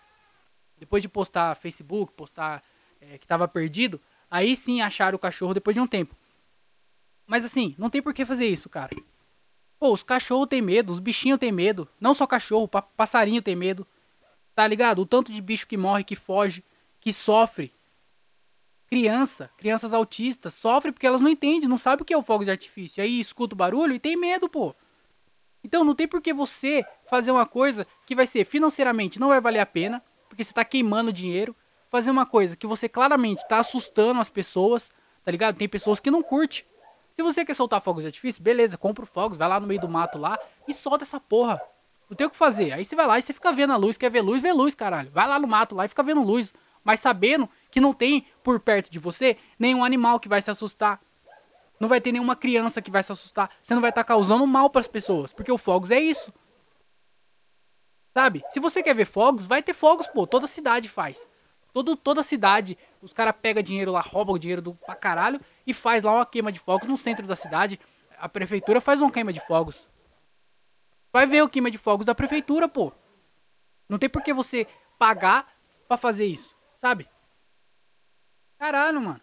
depois 0.79 1.03
de 1.03 1.09
postar 1.09 1.55
Facebook, 1.55 2.14
postar 2.14 2.64
é, 2.99 3.18
que 3.18 3.27
tava 3.27 3.47
perdido, 3.47 4.01
aí 4.31 4.57
sim 4.57 4.81
acharam 4.81 5.16
o 5.16 5.18
cachorro 5.18 5.53
depois 5.53 5.75
de 5.75 5.81
um 5.81 5.87
tempo. 5.87 6.16
Mas 7.27 7.45
assim, 7.45 7.75
não 7.77 7.91
tem 7.91 8.01
por 8.01 8.14
que 8.14 8.25
fazer 8.25 8.47
isso, 8.47 8.71
cara. 8.71 8.89
Pô, 9.79 9.93
os 9.93 10.03
cachorros 10.03 10.49
têm 10.49 10.62
medo, 10.62 10.91
os 10.91 10.99
bichinhos 10.99 11.39
têm 11.39 11.53
medo. 11.53 11.87
Não 12.01 12.14
só 12.14 12.27
cachorro, 12.27 12.66
passarinho 12.66 13.43
tem 13.43 13.55
medo. 13.55 13.87
Tá 14.55 14.66
ligado? 14.66 15.03
O 15.03 15.07
tanto 15.07 15.31
de 15.31 15.43
bicho 15.43 15.66
que 15.66 15.77
morre, 15.77 16.05
que 16.05 16.16
foge, 16.16 16.64
que 17.03 17.12
sofre. 17.12 17.71
Criança, 18.87 19.51
crianças 19.59 19.93
autistas, 19.93 20.55
sofrem 20.55 20.91
porque 20.91 21.07
elas 21.07 21.21
não 21.21 21.29
entendem, 21.29 21.68
não 21.68 21.77
sabem 21.77 22.03
o 22.03 22.05
que 22.07 22.14
é 22.14 22.16
o 22.16 22.23
fogo 22.23 22.45
de 22.45 22.51
artifício. 22.51 23.03
Aí 23.03 23.21
escuta 23.21 23.55
o 23.55 23.59
barulho 23.59 23.93
e 23.93 24.01
tem 24.01 24.16
medo, 24.16 24.49
pô. 24.49 24.75
Então 25.63 25.85
não 25.85 25.95
tem 25.95 26.09
por 26.09 26.21
que 26.21 26.33
você 26.33 26.85
fazer 27.09 27.31
uma 27.31 27.47
coisa 27.47 27.87
que 28.07 28.15
vai 28.15 28.27
ser 28.27 28.45
financeiramente 28.45 29.21
não 29.21 29.29
vai 29.29 29.41
valer 29.41 29.61
a 29.61 29.67
pena, 29.67 30.03
porque 30.29 30.43
você 30.43 30.53
tá 30.53 30.65
queimando 30.65 31.13
dinheiro. 31.13 31.55
Fazer 31.91 32.11
uma 32.11 32.25
coisa 32.25 32.57
que 32.57 32.67
você 32.67 32.89
claramente 32.89 33.47
tá 33.49 33.59
assustando 33.59 34.21
as 34.21 34.31
pessoas, 34.31 34.91
tá 35.25 35.31
ligado? 35.31 35.57
Tem 35.57 35.69
pessoas 35.69 35.99
que 35.99 36.11
não 36.11 36.23
curte. 36.23 36.65
Se 37.11 37.23
você 37.23 37.45
quer 37.45 37.55
soltar 37.55 37.83
fogos 37.83 38.03
de 38.03 38.07
artifício, 38.07 38.43
beleza, 38.43 38.79
compra 38.79 39.03
o 39.03 39.07
fogos, 39.07 39.37
vai 39.37 39.49
lá 39.49 39.59
no 39.59 39.67
meio 39.67 39.81
do 39.81 39.89
mato 39.89 40.17
lá 40.17 40.39
e 40.69 40.73
solta 40.73 41.05
essa 41.05 41.19
porra. 41.19 41.61
Não 42.09 42.17
tem 42.17 42.27
o 42.27 42.31
que 42.31 42.37
fazer. 42.37 42.73
Aí 42.73 42.85
você 42.85 42.95
vai 42.95 43.07
lá 43.07 43.19
e 43.19 43.23
você 43.23 43.33
fica 43.33 43.53
vendo 43.53 43.73
a 43.73 43.77
luz, 43.77 43.97
quer 43.97 44.11
ver 44.11 44.21
luz, 44.21 44.41
vê 44.41 44.53
luz, 44.53 44.75
caralho. 44.75 45.11
Vai 45.11 45.29
lá 45.29 45.39
no 45.39 45.49
mato 45.49 45.75
lá 45.75 45.85
e 45.85 45.89
fica 45.89 46.03
vendo 46.03 46.23
luz, 46.23 46.53
mas 46.85 47.01
sabendo 47.01 47.49
que 47.71 47.81
não 47.81 47.93
tem 47.93 48.27
por 48.43 48.59
perto 48.61 48.91
de 48.91 48.99
você 48.99 49.37
nenhum 49.59 49.85
animal 49.85 50.19
que 50.21 50.29
vai 50.29 50.41
se 50.41 50.51
assustar. 50.51 51.01
Não 51.81 51.89
vai 51.89 51.99
ter 51.99 52.12
nenhuma 52.12 52.37
criança 52.37 52.83
que 52.83 52.91
vai 52.91 53.03
se 53.03 53.11
assustar. 53.11 53.51
Você 53.62 53.74
não 53.74 53.81
vai 53.81 53.91
estar 53.91 54.05
tá 54.05 54.09
causando 54.09 54.47
mal 54.47 54.68
para 54.68 54.83
as 54.83 54.87
pessoas, 54.87 55.33
porque 55.33 55.51
o 55.51 55.57
fogos 55.57 55.91
é 55.91 55.99
isso. 55.99 56.31
Sabe? 58.12 58.45
Se 58.51 58.61
você 58.61 58.83
quer 58.83 58.95
ver 58.95 59.07
fogos, 59.07 59.47
vai 59.47 59.62
ter 59.62 59.72
fogos, 59.72 60.07
pô. 60.07 60.26
Toda 60.26 60.47
cidade 60.47 60.91
faz. 60.91 61.26
Todo, 61.72 61.97
toda 61.97 62.22
cidade, 62.22 62.76
os 63.01 63.14
caras 63.14 63.35
pegam 63.41 63.62
dinheiro 63.62 63.93
lá, 63.93 64.01
roubam 64.01 64.35
o 64.35 64.39
dinheiro 64.39 64.61
do 64.61 64.74
pra 64.74 64.95
caralho 64.95 65.41
e 65.66 65.72
faz 65.72 66.03
lá 66.03 66.12
uma 66.12 66.26
queima 66.26 66.53
de 66.53 66.59
fogos 66.59 66.87
no 66.87 66.99
centro 66.99 67.26
da 67.26 67.37
cidade. 67.37 67.81
A 68.18 68.28
prefeitura 68.28 68.81
faz 68.81 69.01
uma 69.01 69.11
queima 69.11 69.33
de 69.33 69.41
fogos. 69.41 69.89
Vai 71.12 71.26
ver 71.26 71.43
o 71.43 71.49
queima 71.49 71.70
de 71.70 71.78
fogos 71.78 72.05
da 72.05 72.14
prefeitura, 72.14 72.68
pô. 72.68 72.93
Não 73.89 73.99
tem 73.99 74.09
por 74.09 74.22
que 74.22 74.35
você 74.35 74.66
pagar 74.99 75.51
para 75.89 75.97
fazer 75.97 76.26
isso, 76.26 76.55
sabe? 76.76 77.09
Caralho, 78.59 79.01
mano. 79.01 79.20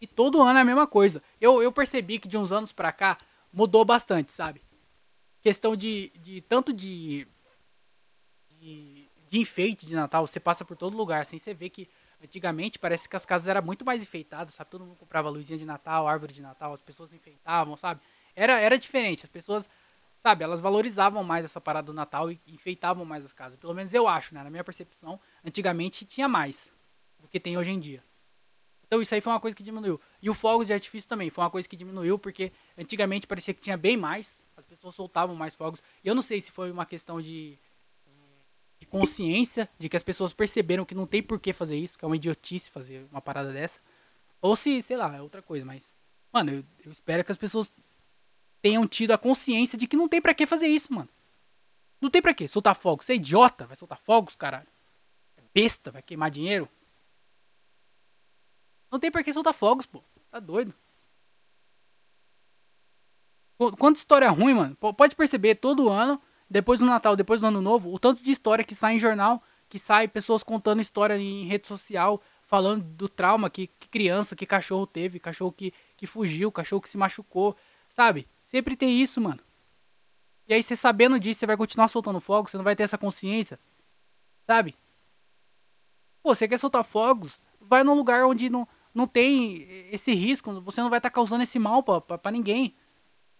E 0.00 0.06
todo 0.06 0.42
ano 0.42 0.58
é 0.58 0.62
a 0.62 0.64
mesma 0.64 0.86
coisa. 0.86 1.22
Eu, 1.40 1.62
eu 1.62 1.72
percebi 1.72 2.18
que 2.18 2.28
de 2.28 2.36
uns 2.36 2.52
anos 2.52 2.72
pra 2.72 2.92
cá 2.92 3.18
mudou 3.52 3.84
bastante, 3.84 4.32
sabe? 4.32 4.62
Questão 5.40 5.74
de, 5.76 6.10
de 6.20 6.40
tanto 6.42 6.72
de, 6.72 7.26
de, 8.50 9.08
de 9.28 9.38
enfeite 9.38 9.86
de 9.86 9.94
Natal, 9.94 10.26
você 10.26 10.38
passa 10.38 10.64
por 10.64 10.76
todo 10.76 10.96
lugar, 10.96 11.22
assim, 11.22 11.38
você 11.38 11.54
vê 11.54 11.70
que 11.70 11.88
antigamente 12.22 12.78
parece 12.78 13.08
que 13.08 13.16
as 13.16 13.24
casas 13.24 13.48
eram 13.48 13.62
muito 13.62 13.84
mais 13.84 14.02
enfeitadas, 14.02 14.54
sabe? 14.54 14.70
Todo 14.70 14.84
mundo 14.84 14.96
comprava 14.96 15.30
luzinha 15.30 15.58
de 15.58 15.64
Natal, 15.64 16.08
árvore 16.08 16.32
de 16.32 16.42
Natal, 16.42 16.72
as 16.72 16.82
pessoas 16.82 17.12
enfeitavam, 17.12 17.76
sabe? 17.76 18.00
Era, 18.34 18.60
era 18.60 18.78
diferente, 18.78 19.24
as 19.24 19.30
pessoas, 19.30 19.68
sabe, 20.18 20.44
elas 20.44 20.60
valorizavam 20.60 21.22
mais 21.22 21.44
essa 21.44 21.60
parada 21.60 21.86
do 21.86 21.94
Natal 21.94 22.30
e 22.30 22.40
enfeitavam 22.46 23.04
mais 23.04 23.24
as 23.24 23.32
casas. 23.32 23.58
Pelo 23.58 23.74
menos 23.74 23.94
eu 23.94 24.08
acho, 24.08 24.34
né? 24.34 24.42
Na 24.42 24.50
minha 24.50 24.64
percepção, 24.64 25.20
antigamente 25.44 26.04
tinha 26.04 26.28
mais 26.28 26.70
do 27.20 27.28
que 27.28 27.38
tem 27.40 27.56
hoje 27.56 27.70
em 27.70 27.78
dia. 27.78 28.02
Então 28.86 29.02
isso 29.02 29.14
aí 29.14 29.20
foi 29.20 29.32
uma 29.32 29.40
coisa 29.40 29.56
que 29.56 29.62
diminuiu. 29.62 30.00
E 30.22 30.30
o 30.30 30.34
fogos 30.34 30.68
de 30.68 30.72
artifício 30.72 31.08
também 31.08 31.28
foi 31.28 31.42
uma 31.42 31.50
coisa 31.50 31.68
que 31.68 31.76
diminuiu, 31.76 32.18
porque 32.18 32.52
antigamente 32.78 33.26
parecia 33.26 33.52
que 33.52 33.60
tinha 33.60 33.76
bem 33.76 33.96
mais, 33.96 34.42
as 34.56 34.64
pessoas 34.64 34.94
soltavam 34.94 35.34
mais 35.34 35.54
fogos. 35.54 35.82
E 36.04 36.08
eu 36.08 36.14
não 36.14 36.22
sei 36.22 36.40
se 36.40 36.52
foi 36.52 36.70
uma 36.70 36.86
questão 36.86 37.20
de, 37.20 37.58
de 38.78 38.86
consciência, 38.86 39.68
de 39.78 39.88
que 39.88 39.96
as 39.96 40.02
pessoas 40.02 40.32
perceberam 40.32 40.84
que 40.84 40.94
não 40.94 41.06
tem 41.06 41.22
por 41.22 41.40
que 41.40 41.52
fazer 41.52 41.76
isso, 41.76 41.98
que 41.98 42.04
é 42.04 42.08
uma 42.08 42.16
idiotice 42.16 42.70
fazer 42.70 43.06
uma 43.10 43.20
parada 43.20 43.52
dessa. 43.52 43.80
Ou 44.40 44.54
se, 44.54 44.80
sei 44.82 44.96
lá, 44.96 45.16
é 45.16 45.20
outra 45.20 45.42
coisa, 45.42 45.64
mas. 45.64 45.92
Mano, 46.32 46.52
eu, 46.52 46.64
eu 46.84 46.92
espero 46.92 47.24
que 47.24 47.32
as 47.32 47.38
pessoas 47.38 47.72
tenham 48.62 48.86
tido 48.86 49.12
a 49.12 49.18
consciência 49.18 49.76
de 49.76 49.86
que 49.86 49.96
não 49.96 50.08
tem 50.08 50.20
para 50.20 50.34
que 50.34 50.46
fazer 50.46 50.68
isso, 50.68 50.92
mano. 50.92 51.08
Não 52.00 52.10
tem 52.10 52.22
para 52.22 52.34
que 52.34 52.46
soltar 52.46 52.76
fogos. 52.76 53.06
Você 53.06 53.14
é 53.14 53.16
idiota, 53.16 53.66
vai 53.66 53.74
soltar 53.74 53.98
fogos, 53.98 54.36
caralho. 54.36 54.68
É 55.36 55.42
besta, 55.52 55.90
vai 55.90 56.02
queimar 56.02 56.30
dinheiro. 56.30 56.68
Não 58.96 59.00
tem 59.00 59.10
por 59.10 59.22
que 59.22 59.30
soltar 59.30 59.52
fogos, 59.52 59.84
pô. 59.84 60.02
Tá 60.30 60.40
doido. 60.40 60.72
Quanta 63.78 63.98
história 63.98 64.30
ruim, 64.30 64.54
mano. 64.54 64.74
Pode 64.74 65.14
perceber, 65.14 65.56
todo 65.56 65.90
ano, 65.90 66.18
depois 66.48 66.80
do 66.80 66.86
Natal, 66.86 67.14
depois 67.14 67.42
do 67.42 67.46
Ano 67.46 67.60
Novo, 67.60 67.92
o 67.92 67.98
tanto 67.98 68.22
de 68.22 68.32
história 68.32 68.64
que 68.64 68.74
sai 68.74 68.94
em 68.94 68.98
jornal, 68.98 69.42
que 69.68 69.78
sai 69.78 70.08
pessoas 70.08 70.42
contando 70.42 70.80
história 70.80 71.14
em 71.14 71.44
rede 71.44 71.68
social, 71.68 72.22
falando 72.42 72.84
do 72.84 73.06
trauma 73.06 73.50
que, 73.50 73.66
que 73.66 73.86
criança, 73.86 74.34
que 74.34 74.46
cachorro 74.46 74.86
teve, 74.86 75.20
cachorro 75.20 75.52
que, 75.52 75.74
que 75.94 76.06
fugiu, 76.06 76.50
cachorro 76.50 76.80
que 76.80 76.88
se 76.88 76.96
machucou, 76.96 77.54
sabe? 77.90 78.26
Sempre 78.46 78.76
tem 78.76 78.98
isso, 78.98 79.20
mano. 79.20 79.40
E 80.48 80.54
aí, 80.54 80.62
você 80.62 80.74
sabendo 80.74 81.20
disso, 81.20 81.40
você 81.40 81.46
vai 81.46 81.58
continuar 81.58 81.88
soltando 81.88 82.18
fogo, 82.18 82.48
você 82.48 82.56
não 82.56 82.64
vai 82.64 82.74
ter 82.74 82.84
essa 82.84 82.96
consciência, 82.96 83.60
sabe? 84.46 84.74
Pô, 86.22 86.34
você 86.34 86.48
quer 86.48 86.56
soltar 86.56 86.82
fogos, 86.82 87.42
vai 87.60 87.84
num 87.84 87.94
lugar 87.94 88.24
onde 88.24 88.48
não, 88.48 88.66
não 88.96 89.06
tem 89.06 89.68
esse 89.92 90.14
risco, 90.14 90.58
você 90.62 90.80
não 90.80 90.88
vai 90.88 90.98
estar 90.98 91.10
tá 91.10 91.14
causando 91.14 91.42
esse 91.42 91.58
mal 91.58 91.82
pra, 91.82 92.30
ninguém. 92.30 92.74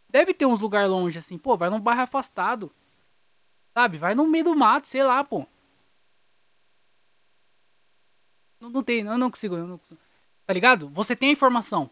Deve 0.07 0.35
ter 0.35 0.45
uns 0.45 0.61
lugares 0.61 0.91
longe 0.91 1.19
assim, 1.19 1.39
pô, 1.39 1.57
vai 1.57 1.71
num 1.71 1.81
bairro 1.81 2.03
afastado. 2.03 2.71
Sabe? 3.73 3.97
Vai 3.97 4.15
no 4.15 4.27
meio 4.27 4.45
do 4.45 4.55
mato, 4.55 4.87
sei 4.87 5.03
lá, 5.03 5.25
pô. 5.25 5.47
Não, 8.61 8.69
não 8.69 8.83
tem, 8.83 9.01
eu 9.01 9.17
não 9.17 9.31
consigo, 9.31 9.57
não 9.57 9.79
consigo. 9.79 9.99
Tá 10.47 10.53
ligado? 10.53 10.91
Você 10.91 11.17
tem 11.17 11.31
a 11.31 11.33
informação. 11.33 11.89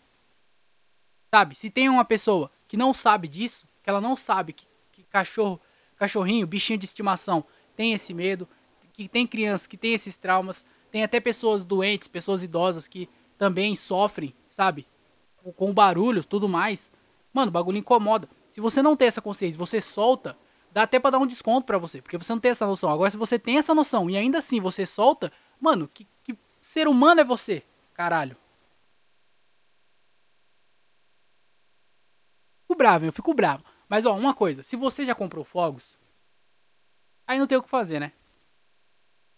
Sabe? 1.35 1.55
Se 1.55 1.71
tem 1.71 1.89
uma 1.89 2.05
pessoa 2.05 2.51
que 2.69 2.77
não 2.77 2.93
sabe 2.93 3.27
disso, 3.27 3.67
que 3.83 3.89
ela 3.89 4.01
não 4.01 4.15
sabe 4.15 4.53
que, 4.53 4.67
que 4.93 5.03
cachorro, 5.05 5.59
cachorrinho, 5.97 6.47
bichinho 6.47 6.79
de 6.79 6.85
estimação 6.85 7.43
tem 7.75 7.95
esse 7.95 8.12
medo, 8.12 8.47
que 8.93 9.09
tem 9.09 9.27
criança 9.27 9.67
que 9.67 9.77
tem 9.79 9.95
esses 9.95 10.17
traumas, 10.17 10.67
tem 10.93 11.03
até 11.03 11.19
pessoas 11.19 11.65
doentes, 11.65 12.07
pessoas 12.07 12.43
idosas 12.43 12.87
que 12.87 13.09
também 13.39 13.74
sofrem, 13.76 14.35
sabe? 14.51 14.87
Com 15.57 15.72
barulho, 15.72 16.24
tudo 16.24 16.49
mais. 16.49 16.91
Mano, 17.32 17.49
o 17.49 17.53
bagulho 17.53 17.78
incomoda. 17.78 18.28
Se 18.51 18.61
você 18.61 18.80
não 18.80 18.97
tem 18.97 19.09
essa 19.09 19.20
consciência, 19.20 19.59
você 19.59 19.80
solta, 19.80 20.37
dá 20.70 20.82
até 20.82 20.99
pra 20.99 21.11
dar 21.11 21.18
um 21.18 21.26
desconto 21.26 21.66
pra 21.66 21.78
você, 21.78 22.01
porque 22.01 22.16
você 22.16 22.32
não 22.32 22.41
tem 22.41 22.51
essa 22.51 22.66
noção. 22.66 22.91
Agora, 22.91 23.11
se 23.11 23.16
você 23.16 23.39
tem 23.39 23.59
essa 23.59 23.74
noção 23.74 24.09
e 24.09 24.16
ainda 24.16 24.39
assim 24.39 24.61
você 24.61 24.87
solta, 24.87 25.32
mano, 25.61 25.89
que, 25.93 26.07
que 26.22 26.39
ser 26.61 26.89
humano 26.89 27.20
é 27.20 27.24
você? 27.24 27.62
Caralho. 27.93 28.37
Fico 32.62 32.76
bravo, 32.76 33.05
eu 33.05 33.12
fico 33.12 33.35
bravo. 33.35 33.64
Mas, 33.89 34.07
ó, 34.07 34.14
uma 34.16 34.35
coisa, 34.35 34.62
se 34.62 34.76
você 34.76 35.05
já 35.05 35.14
comprou 35.14 35.45
fogos, 35.45 35.99
aí 37.26 37.39
não 37.39 37.47
tem 37.47 37.59
o 37.59 37.62
que 37.62 37.68
fazer, 37.68 38.01
né? 38.01 38.12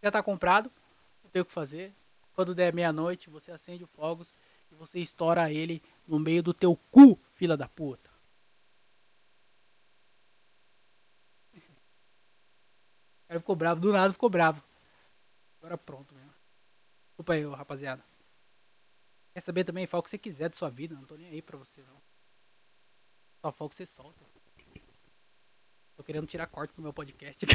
Já 0.03 0.11
tá 0.11 0.22
comprado, 0.22 0.70
não 1.22 1.30
tem 1.30 1.42
o 1.42 1.44
que 1.44 1.53
fazer. 1.53 1.94
Quando 2.37 2.55
der 2.55 2.72
meia-noite, 2.74 3.30
você 3.30 3.51
acende 3.51 3.82
o 3.82 3.87
fogos 3.87 4.37
e 4.70 4.74
você 4.74 5.01
estoura 5.01 5.51
ele 5.51 5.82
no 6.07 6.18
meio 6.18 6.43
do 6.43 6.53
teu 6.53 6.76
cu, 6.91 7.18
fila 7.32 7.57
da 7.57 7.66
puta. 7.66 8.11
O 11.55 13.28
cara 13.28 13.41
ficou 13.41 13.57
bravo, 13.57 13.80
do 13.80 13.91
nada 13.91 14.12
ficou 14.12 14.28
bravo. 14.28 14.62
Agora 15.59 15.78
pronto 15.78 16.14
mesmo. 16.14 16.34
Desculpa 17.09 17.32
aí, 17.32 17.43
rapaziada. 17.47 18.05
Quer 19.32 19.41
saber 19.41 19.64
também? 19.64 19.87
Fala 19.87 20.01
o 20.01 20.05
que 20.05 20.11
você 20.11 20.18
quiser 20.18 20.51
de 20.51 20.59
sua 20.59 20.68
vida, 20.68 20.95
não 20.95 21.07
tô 21.07 21.16
nem 21.16 21.28
aí 21.28 21.41
pra 21.41 21.57
você 21.57 21.82
não. 21.84 22.03
Só 23.41 23.51
fala 23.51 23.66
o 23.66 23.70
que 23.70 23.76
você 23.76 23.87
solta. 23.87 24.22
Tô 25.97 26.05
querendo 26.05 26.26
tirar 26.26 26.47
corte 26.49 26.74
do 26.74 26.82
meu 26.82 26.93
podcast. 26.93 27.47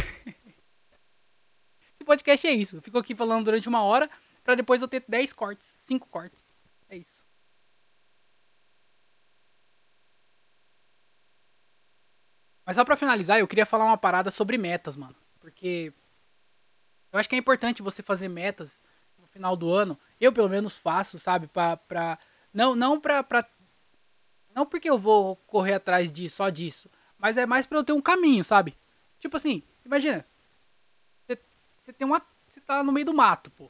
Esse 1.94 2.04
podcast 2.04 2.48
é 2.48 2.52
isso. 2.52 2.78
Eu 2.78 2.82
fico 2.82 2.98
aqui 2.98 3.14
falando 3.14 3.46
durante 3.46 3.70
uma 3.70 3.84
hora 3.84 4.10
para 4.44 4.56
depois 4.56 4.82
eu 4.82 4.88
ter 4.88 5.04
10 5.08 5.34
cortes, 5.34 5.76
5 5.80 6.08
cortes. 6.08 6.52
É 6.90 6.98
isso. 6.98 7.22
Mas 12.66 12.76
só 12.76 12.86
para 12.86 12.96
finalizar, 12.96 13.40
eu 13.40 13.48
queria 13.48 13.66
falar 13.66 13.86
uma 13.86 13.98
parada 13.98 14.32
sobre 14.32 14.58
metas, 14.58 14.96
mano. 14.96 15.16
Porque 15.40 15.94
eu 17.12 17.20
acho 17.20 17.28
que 17.28 17.36
é 17.36 17.40
importante 17.40 17.82
você 17.82 18.02
fazer 18.02 18.30
metas 18.30 18.82
no 19.18 19.28
final 19.28 19.56
do 19.56 19.72
ano, 19.72 19.98
eu 20.20 20.32
pelo 20.32 20.50
menos 20.50 20.78
faço, 20.78 21.20
sabe? 21.20 21.48
Pra, 21.48 21.78
pra, 21.78 22.18
não, 22.54 22.76
não 22.76 23.00
pra, 23.00 23.24
pra. 23.24 23.46
Não 24.54 24.66
porque 24.66 24.90
eu 24.90 24.98
vou 24.98 25.36
correr 25.48 25.74
atrás 25.74 26.12
de 26.12 26.30
só 26.30 26.50
disso, 26.50 26.90
mas 27.18 27.38
é 27.38 27.46
mais 27.46 27.66
pra 27.66 27.78
eu 27.78 27.84
ter 27.84 27.94
um 27.94 28.02
caminho, 28.02 28.44
sabe? 28.44 28.78
Tipo 29.20 29.38
assim, 29.38 29.64
imagina. 29.86 30.26
Você 31.78 31.92
tem 31.92 32.06
uma. 32.06 32.22
Você 32.48 32.62
tá 32.62 32.84
no 32.84 32.92
meio 32.92 33.06
do 33.06 33.14
mato, 33.14 33.50
pô. 33.52 33.70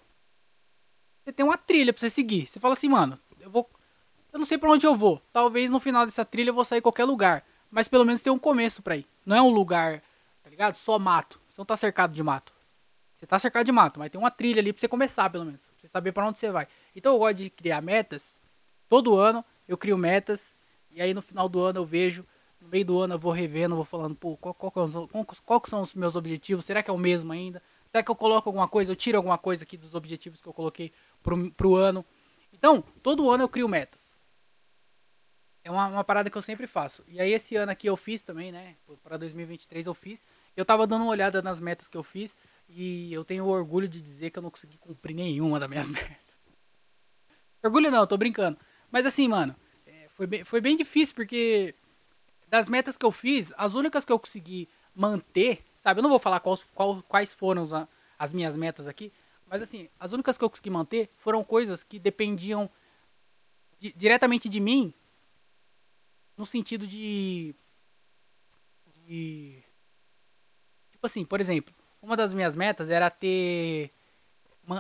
Você 1.24 1.32
tem 1.32 1.46
uma 1.46 1.58
trilha 1.58 1.94
pra 1.94 2.00
você 2.00 2.10
seguir. 2.10 2.48
Você 2.48 2.60
fala 2.60 2.74
assim, 2.74 2.90
mano, 2.90 3.18
eu 3.40 3.50
vou. 3.50 3.70
Eu 4.34 4.40
não 4.40 4.46
sei 4.46 4.58
pra 4.58 4.72
onde 4.72 4.86
eu 4.86 4.96
vou. 4.96 5.22
Talvez 5.32 5.70
no 5.70 5.80
final 5.80 6.06
dessa 6.06 6.26
trilha 6.26 6.50
eu 6.50 6.54
vou 6.54 6.66
sair 6.66 6.82
qualquer 6.82 7.06
lugar. 7.06 7.44
Mas 7.70 7.88
pelo 7.88 8.06
menos 8.06 8.22
tem 8.22 8.32
um 8.32 8.40
começo 8.40 8.82
pra 8.82 8.98
ir. 8.98 9.06
Não 9.26 9.36
é 9.36 9.42
um 9.42 9.50
lugar, 9.50 10.02
tá 10.44 10.50
ligado? 10.50 10.76
Só 10.76 10.98
mato. 10.98 11.40
Você 11.50 11.56
não 11.60 11.66
tá 11.66 11.78
cercado 11.78 12.14
de 12.14 12.24
mato. 12.24 12.54
Você 13.16 13.28
tá 13.28 13.38
cercado 13.38 13.66
de 13.66 13.72
mato, 13.72 14.00
mas 14.00 14.10
tem 14.10 14.20
uma 14.20 14.32
trilha 14.32 14.60
ali 14.60 14.74
pra 14.74 14.80
você 14.80 14.88
começar, 14.88 15.30
pelo 15.30 15.46
menos. 15.46 15.62
Pra 15.62 15.74
você 15.78 15.88
saber 15.88 16.12
para 16.12 16.26
onde 16.26 16.40
você 16.40 16.50
vai. 16.50 16.68
Então 16.96 17.14
eu 17.14 17.20
gosto 17.20 17.38
de 17.38 17.50
criar 17.50 17.82
metas. 17.82 18.38
Todo 18.90 19.16
ano 19.16 19.46
eu 19.68 19.78
crio 19.78 19.98
metas. 19.98 20.56
E 20.90 21.02
aí 21.02 21.14
no 21.14 21.22
final 21.22 21.48
do 21.48 21.62
ano 21.62 21.80
eu 21.80 21.86
vejo. 21.86 22.26
No 22.60 22.68
meio 22.68 22.86
do 22.86 23.00
ano 23.00 23.16
eu 23.16 23.20
vou 23.20 23.32
revendo, 23.32 23.76
vou 23.76 23.86
falando, 23.86 24.16
pô, 24.16 24.38
qual, 24.38 24.54
qual, 24.54 24.72
qual, 24.72 25.26
qual 25.46 25.62
são 25.66 25.82
os 25.82 25.94
meus 25.94 26.16
objetivos? 26.16 26.66
Será 26.66 26.84
que 26.84 26.92
é 26.92 26.94
o 26.94 26.98
mesmo 26.98 27.32
ainda? 27.32 27.62
Será 27.88 28.04
que 28.04 28.12
eu 28.12 28.16
coloco 28.16 28.48
alguma 28.48 28.68
coisa? 28.68 28.92
Eu 28.92 28.96
tiro 28.96 29.18
alguma 29.18 29.38
coisa 29.38 29.64
aqui 29.64 29.76
dos 29.76 29.96
objetivos 29.96 30.42
que 30.42 30.48
eu 30.48 30.54
coloquei 30.54 30.94
pro, 31.22 31.52
pro 31.52 31.76
ano? 31.76 32.06
Então, 32.54 32.84
todo 33.02 33.30
ano 33.30 33.44
eu 33.44 33.50
crio 33.50 33.68
metas. 33.68 34.12
É 35.64 35.70
uma, 35.70 35.88
uma 35.88 36.04
parada 36.04 36.30
que 36.30 36.38
eu 36.38 36.42
sempre 36.42 36.66
faço. 36.66 37.04
E 37.08 37.20
aí 37.20 37.32
esse 37.32 37.56
ano 37.56 37.72
aqui 37.72 37.88
eu 37.88 37.96
fiz 37.96 38.24
também, 38.24 38.52
né? 38.52 38.76
Para 39.04 39.18
2023 39.18 39.86
eu 39.86 39.94
fiz. 39.94 40.26
Eu 40.56 40.66
tava 40.66 40.88
dando 40.88 41.04
uma 41.04 41.12
olhada 41.12 41.42
nas 41.42 41.60
metas 41.60 41.88
que 41.88 41.98
eu 41.98 42.04
fiz 42.04 42.36
e 42.68 43.14
eu 43.14 43.24
tenho 43.24 43.46
orgulho 43.46 43.88
de 43.88 44.02
dizer 44.02 44.32
que 44.32 44.40
eu 44.40 44.44
não 44.44 44.50
consegui 44.50 44.78
cumprir 44.78 45.14
nenhuma 45.14 45.60
das 45.60 45.70
minhas 45.70 45.90
metas. 45.92 46.18
Orgulho 47.64 47.92
não, 47.92 48.08
tô 48.08 48.18
brincando. 48.18 48.58
Mas 48.90 49.06
assim, 49.06 49.28
mano, 49.28 49.56
é, 49.86 50.08
foi, 50.10 50.26
bem, 50.26 50.44
foi 50.44 50.60
bem 50.60 50.76
difícil 50.76 51.14
porque 51.14 51.76
das 52.48 52.68
metas 52.68 52.98
que 52.98 53.06
eu 53.06 53.12
fiz, 53.12 53.54
as 53.56 53.76
únicas 53.76 54.04
que 54.04 54.12
eu 54.12 54.20
consegui 54.20 54.68
manter, 54.96 55.64
sabe? 55.80 56.00
Eu 56.00 56.04
não 56.04 56.10
vou 56.10 56.20
falar 56.20 56.40
quais, 56.40 56.66
quais 57.08 57.34
foram 57.34 57.62
as, 57.62 57.88
as 58.18 58.34
minhas 58.34 58.58
metas 58.58 58.88
aqui, 58.88 59.14
mas 59.52 59.62
assim, 59.62 59.90
as 60.00 60.14
únicas 60.14 60.38
que 60.38 60.46
eu 60.46 60.50
consegui 60.50 60.70
manter 60.70 61.10
foram 61.18 61.44
coisas 61.44 61.84
que 61.84 62.00
dependiam 62.00 62.70
de, 63.78 63.92
diretamente 63.92 64.48
de 64.48 64.62
mim, 64.62 64.94
no 66.38 66.46
sentido 66.46 66.88
de, 66.88 67.54
de. 69.06 69.62
Tipo 70.94 71.06
assim, 71.06 71.26
por 71.26 71.42
exemplo, 71.42 71.76
uma 72.02 72.16
das 72.16 72.34
minhas 72.34 72.56
metas 72.56 72.90
era 72.90 73.12
ter. 73.12 73.92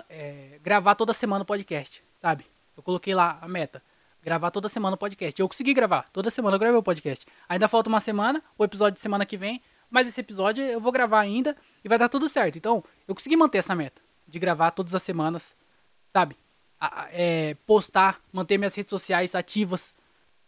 É, 0.08 0.58
gravar 0.64 0.96
toda 0.96 1.12
semana 1.12 1.44
o 1.44 1.46
podcast, 1.46 2.02
sabe? 2.16 2.46
Eu 2.78 2.82
coloquei 2.82 3.14
lá 3.14 3.40
a 3.42 3.50
meta. 3.50 3.84
Gravar 4.24 4.52
toda 4.52 4.70
semana 4.70 4.96
o 4.96 4.98
podcast. 4.98 5.38
Eu 5.38 5.50
consegui 5.50 5.74
gravar. 5.74 6.10
Toda 6.14 6.30
semana 6.30 6.56
eu 6.56 6.60
gravei 6.60 6.80
o 6.80 6.84
podcast. 6.84 7.26
Ainda 7.50 7.68
falta 7.68 7.90
uma 7.90 8.00
semana, 8.00 8.42
o 8.58 8.64
episódio 8.64 8.94
de 8.94 9.02
semana 9.02 9.26
que 9.26 9.36
vem. 9.36 9.62
Mas 9.90 10.08
esse 10.08 10.22
episódio 10.22 10.64
eu 10.64 10.80
vou 10.80 10.94
gravar 10.94 11.20
ainda 11.20 11.58
e 11.84 11.90
vai 11.90 11.98
dar 11.98 12.08
tudo 12.08 12.30
certo. 12.30 12.58
Então, 12.58 12.82
eu 13.06 13.14
consegui 13.14 13.36
manter 13.36 13.58
essa 13.58 13.76
meta. 13.76 14.02
De 14.32 14.40
gravar 14.40 14.72
todas 14.72 14.96
as 14.96 15.04
semanas, 15.04 15.54
sabe? 16.12 16.36
A, 16.80 17.08
é, 17.12 17.56
postar, 17.68 18.20
manter 18.34 18.58
minhas 18.58 18.74
redes 18.74 18.90
sociais 18.90 19.36
ativas. 19.36 19.94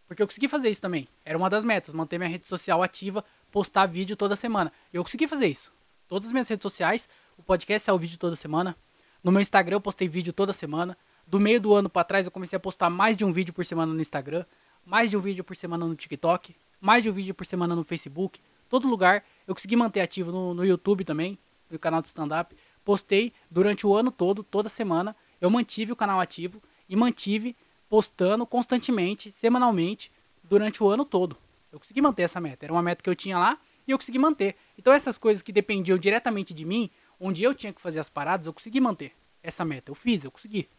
Porque 0.08 0.24
eu 0.24 0.28
consegui 0.28 0.48
fazer 0.48 0.70
isso 0.70 0.82
também. 0.82 1.08
Era 1.24 1.38
uma 1.38 1.50
das 1.50 1.64
metas, 1.64 1.94
manter 1.94 2.18
minha 2.18 2.30
rede 2.30 2.48
social 2.48 2.82
ativa, 2.82 3.24
postar 3.52 3.86
vídeo 3.86 4.16
toda 4.16 4.36
semana. 4.36 4.72
Eu 4.92 5.04
consegui 5.04 5.28
fazer 5.28 5.48
isso 5.48 5.72
todas 6.08 6.28
as 6.28 6.32
minhas 6.32 6.48
redes 6.48 6.64
sociais. 6.64 7.10
O 7.38 7.44
podcast 7.44 7.90
é 7.90 7.94
o 7.94 7.98
vídeo 7.98 8.18
toda 8.18 8.36
semana. 8.36 8.76
No 9.24 9.32
meu 9.32 9.42
Instagram 9.42 9.78
eu 9.78 9.82
postei 9.82 10.08
vídeo 10.08 10.32
toda 10.32 10.54
semana. 10.54 10.98
Do 11.26 11.40
meio 11.40 11.60
do 11.60 11.74
ano 11.74 11.90
para 11.90 12.04
trás 12.04 12.26
eu 12.26 12.32
comecei 12.32 12.58
a 12.58 12.60
postar 12.60 12.90
mais 12.90 13.18
de 13.18 13.26
um 13.26 13.32
vídeo 13.32 13.54
por 13.54 13.66
semana 13.66 13.94
no 13.94 14.02
Instagram, 14.02 14.46
mais 14.86 15.10
de 15.10 15.18
um 15.18 15.22
vídeo 15.22 15.44
por 15.44 15.56
semana 15.56 15.86
no 15.86 15.96
TikTok, 15.96 16.56
mais 16.80 17.04
de 17.04 17.10
um 17.10 17.14
vídeo 17.14 17.34
por 17.34 17.46
semana 17.46 17.76
no 17.76 17.84
Facebook. 17.84 18.40
Todo 18.70 18.88
lugar 18.88 19.24
eu 19.48 19.56
consegui 19.56 19.76
manter 19.76 20.02
ativo 20.02 20.32
no, 20.32 20.54
no 20.54 20.66
YouTube 20.66 21.04
também, 21.04 21.38
no 21.72 21.80
canal 21.80 22.02
de 22.02 22.10
stand-up. 22.10 22.56
Postei 22.84 23.34
durante 23.50 23.88
o 23.88 23.96
ano 23.96 24.12
todo, 24.12 24.44
toda 24.44 24.70
semana. 24.70 25.16
Eu 25.40 25.50
mantive 25.50 25.92
o 25.92 25.96
canal 25.96 26.20
ativo 26.20 26.62
e 26.88 26.96
mantive 26.96 27.56
postando 27.88 28.46
constantemente, 28.46 29.32
semanalmente, 29.32 30.12
durante 30.44 30.84
o 30.84 30.88
ano 30.88 31.06
todo. 31.06 31.38
Eu 31.72 31.80
consegui 31.80 32.02
manter 32.02 32.24
essa 32.24 32.40
meta. 32.40 32.66
Era 32.66 32.74
uma 32.74 32.82
meta 32.82 33.04
que 33.04 33.10
eu 33.10 33.16
tinha 33.16 33.38
lá 33.38 33.58
e 33.88 33.92
eu 33.92 33.98
consegui 33.98 34.20
manter. 34.20 34.56
Então 34.78 34.92
essas 34.92 35.18
coisas 35.18 35.42
que 35.42 35.52
dependiam 35.52 35.98
diretamente 35.98 36.54
de 36.54 36.66
mim, 36.66 36.90
onde 37.20 37.44
eu 37.44 37.54
tinha 37.54 37.74
que 37.74 37.82
fazer 37.82 38.00
as 38.00 38.10
paradas, 38.10 38.46
eu 38.46 38.54
consegui 38.54 38.80
manter 38.80 39.14
essa 39.42 39.64
meta. 39.64 39.92
Eu 39.92 39.96
fiz, 39.96 40.24
eu 40.24 40.32
consegui. 40.32 40.70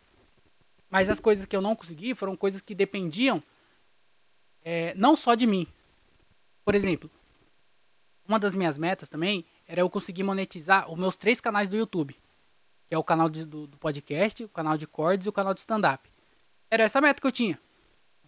Mas 0.90 1.08
as 1.08 1.18
coisas 1.18 1.44
que 1.44 1.56
eu 1.56 1.60
não 1.60 1.74
consegui 1.74 2.14
foram 2.14 2.36
coisas 2.36 2.60
que 2.60 2.74
dependiam 2.74 3.42
é, 4.62 4.94
não 4.94 5.16
só 5.16 5.34
de 5.34 5.46
mim. 5.46 5.66
Por 6.64 6.74
exemplo, 6.74 7.10
uma 8.26 8.38
das 8.38 8.54
minhas 8.54 8.78
metas 8.78 9.08
também 9.08 9.44
era 9.66 9.80
eu 9.80 9.90
conseguir 9.90 10.22
monetizar 10.22 10.90
os 10.90 10.98
meus 10.98 11.16
três 11.16 11.40
canais 11.40 11.68
do 11.68 11.76
YouTube. 11.76 12.16
Que 12.88 12.94
é 12.94 12.98
o 12.98 13.04
canal 13.04 13.28
de, 13.28 13.44
do, 13.44 13.66
do, 13.66 13.76
podcast, 13.76 14.44
o 14.44 14.48
canal 14.48 14.76
de 14.76 14.86
cordes 14.86 15.26
e 15.26 15.28
o 15.28 15.32
canal 15.32 15.54
de 15.54 15.60
stand-up. 15.60 16.08
Era 16.70 16.84
essa 16.84 17.00
meta 17.00 17.20
que 17.20 17.26
eu 17.26 17.32
tinha. 17.32 17.58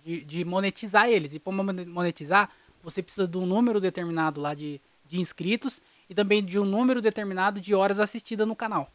De, 0.05 0.23
de 0.23 0.45
monetizar 0.45 1.09
eles. 1.09 1.35
E 1.35 1.39
para 1.39 1.53
monetizar, 1.53 2.51
você 2.83 3.03
precisa 3.03 3.27
de 3.27 3.37
um 3.37 3.47
número 3.47 3.81
determinado 3.81 4.41
lá 4.41 4.55
de, 4.55 4.81
de 5.05 5.21
inscritos 5.21 5.81
e 6.09 6.15
também 6.15 6.45
de 6.45 6.59
um 6.59 6.65
número 6.65 7.01
determinado 7.01 7.61
de 7.61 7.75
horas 7.75 7.99
assistidas 7.99 8.47
no 8.47 8.55
canal. 8.55 8.91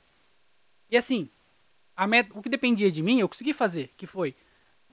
E 0.89 0.97
assim, 0.97 1.29
meta, 2.07 2.31
o 2.37 2.41
que 2.41 2.49
dependia 2.49 2.91
de 2.91 3.01
mim, 3.01 3.19
eu 3.19 3.27
consegui 3.27 3.53
fazer, 3.53 3.91
que 3.97 4.05
foi 4.05 4.35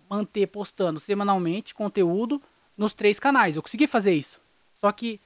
manter 0.08 0.46
postando 0.46 0.98
semanalmente 0.98 1.74
conteúdo 1.74 2.42
nos 2.76 2.94
três 2.94 3.20
canais. 3.20 3.56
Eu 3.56 3.62
consegui 3.62 3.86
fazer 3.86 4.14
isso. 4.14 4.40
Só 4.74 4.90
que 4.90 5.20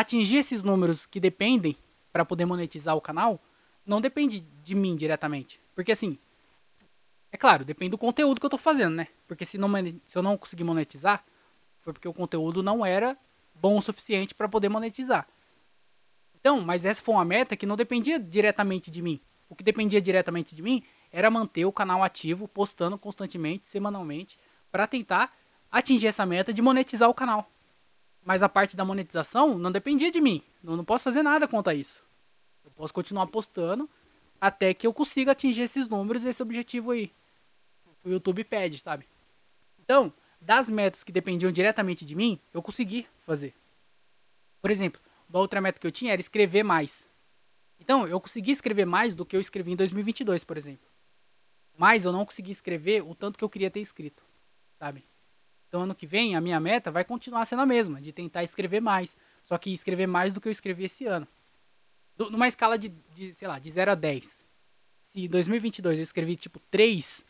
atingir 0.00 0.36
esses 0.36 0.62
números 0.62 1.04
que 1.04 1.18
dependem 1.18 1.76
para 2.12 2.24
poder 2.24 2.44
monetizar 2.44 2.96
o 2.96 3.00
canal 3.00 3.40
não 3.84 4.00
depende 4.00 4.40
de 4.62 4.74
mim 4.74 4.94
diretamente. 4.94 5.60
Porque 5.74 5.90
assim, 5.90 6.16
é 7.32 7.36
claro, 7.36 7.64
depende 7.64 7.90
do 7.90 7.98
conteúdo 7.98 8.38
que 8.38 8.46
eu 8.46 8.48
estou 8.48 8.60
fazendo, 8.60 8.94
né? 8.94 9.08
Porque 9.26 9.44
se, 9.44 9.58
não, 9.58 9.68
se 10.04 10.16
eu 10.16 10.22
não 10.22 10.36
conseguir 10.36 10.62
monetizar, 10.62 11.24
foi 11.80 11.92
porque 11.92 12.06
o 12.06 12.12
conteúdo 12.12 12.62
não 12.62 12.86
era 12.86 13.18
bom 13.56 13.76
o 13.76 13.82
suficiente 13.82 14.36
para 14.36 14.48
poder 14.48 14.68
monetizar. 14.68 15.26
Então, 16.40 16.60
mas 16.60 16.84
essa 16.84 17.02
foi 17.02 17.16
uma 17.16 17.24
meta 17.24 17.56
que 17.56 17.66
não 17.66 17.76
dependia 17.76 18.20
diretamente 18.20 18.92
de 18.92 19.02
mim. 19.02 19.20
O 19.48 19.56
que 19.56 19.64
dependia 19.64 20.00
diretamente 20.00 20.54
de 20.54 20.62
mim 20.62 20.84
era 21.10 21.28
manter 21.28 21.64
o 21.64 21.72
canal 21.72 22.04
ativo, 22.04 22.46
postando 22.46 22.96
constantemente, 22.96 23.66
semanalmente, 23.66 24.38
para 24.70 24.86
tentar 24.86 25.36
atingir 25.72 26.06
essa 26.06 26.24
meta 26.24 26.52
de 26.52 26.62
monetizar 26.62 27.08
o 27.08 27.14
canal. 27.14 27.50
Mas 28.28 28.42
a 28.42 28.48
parte 28.48 28.76
da 28.76 28.84
monetização 28.84 29.56
não 29.56 29.72
dependia 29.72 30.10
de 30.10 30.20
mim. 30.20 30.42
Eu 30.62 30.76
não 30.76 30.84
posso 30.84 31.02
fazer 31.02 31.22
nada 31.22 31.48
quanto 31.48 31.70
a 31.70 31.74
isso. 31.74 32.04
Eu 32.62 32.70
posso 32.72 32.92
continuar 32.92 33.26
postando 33.28 33.88
até 34.38 34.74
que 34.74 34.86
eu 34.86 34.92
consiga 34.92 35.32
atingir 35.32 35.62
esses 35.62 35.88
números 35.88 36.22
e 36.22 36.28
esse 36.28 36.42
objetivo 36.42 36.90
aí. 36.90 37.10
O 38.04 38.10
YouTube 38.10 38.44
pede, 38.44 38.80
sabe? 38.80 39.08
Então, 39.80 40.12
das 40.38 40.68
metas 40.68 41.02
que 41.02 41.10
dependiam 41.10 41.50
diretamente 41.50 42.04
de 42.04 42.14
mim, 42.14 42.38
eu 42.52 42.60
consegui 42.60 43.06
fazer. 43.24 43.54
Por 44.60 44.70
exemplo, 44.70 45.00
uma 45.26 45.38
outra 45.38 45.58
meta 45.58 45.80
que 45.80 45.86
eu 45.86 45.90
tinha 45.90 46.12
era 46.12 46.20
escrever 46.20 46.62
mais. 46.62 47.06
Então, 47.80 48.06
eu 48.06 48.20
consegui 48.20 48.50
escrever 48.50 48.84
mais 48.84 49.16
do 49.16 49.24
que 49.24 49.36
eu 49.36 49.40
escrevi 49.40 49.72
em 49.72 49.76
2022, 49.76 50.44
por 50.44 50.58
exemplo. 50.58 50.86
Mas 51.78 52.04
eu 52.04 52.12
não 52.12 52.26
consegui 52.26 52.50
escrever 52.50 53.02
o 53.02 53.14
tanto 53.14 53.38
que 53.38 53.44
eu 53.44 53.48
queria 53.48 53.70
ter 53.70 53.80
escrito, 53.80 54.22
sabe? 54.78 55.07
Então, 55.68 55.82
ano 55.82 55.94
que 55.94 56.06
vem, 56.06 56.34
a 56.34 56.40
minha 56.40 56.58
meta 56.58 56.90
vai 56.90 57.04
continuar 57.04 57.44
sendo 57.44 57.62
a 57.62 57.66
mesma, 57.66 58.00
de 58.00 58.12
tentar 58.12 58.42
escrever 58.42 58.80
mais. 58.80 59.16
Só 59.44 59.56
que 59.58 59.72
escrever 59.72 60.06
mais 60.06 60.32
do 60.32 60.40
que 60.40 60.48
eu 60.48 60.52
escrevi 60.52 60.84
esse 60.84 61.06
ano. 61.06 61.28
Numa 62.18 62.48
escala 62.48 62.78
de, 62.78 62.88
de 63.14 63.32
sei 63.34 63.46
lá, 63.46 63.58
de 63.58 63.70
0 63.70 63.92
a 63.92 63.94
10. 63.94 64.42
Se 65.06 65.24
em 65.24 65.28
2022 65.28 65.98
eu 65.98 66.02
escrevi, 66.02 66.36
tipo, 66.36 66.58
3, 66.70 67.24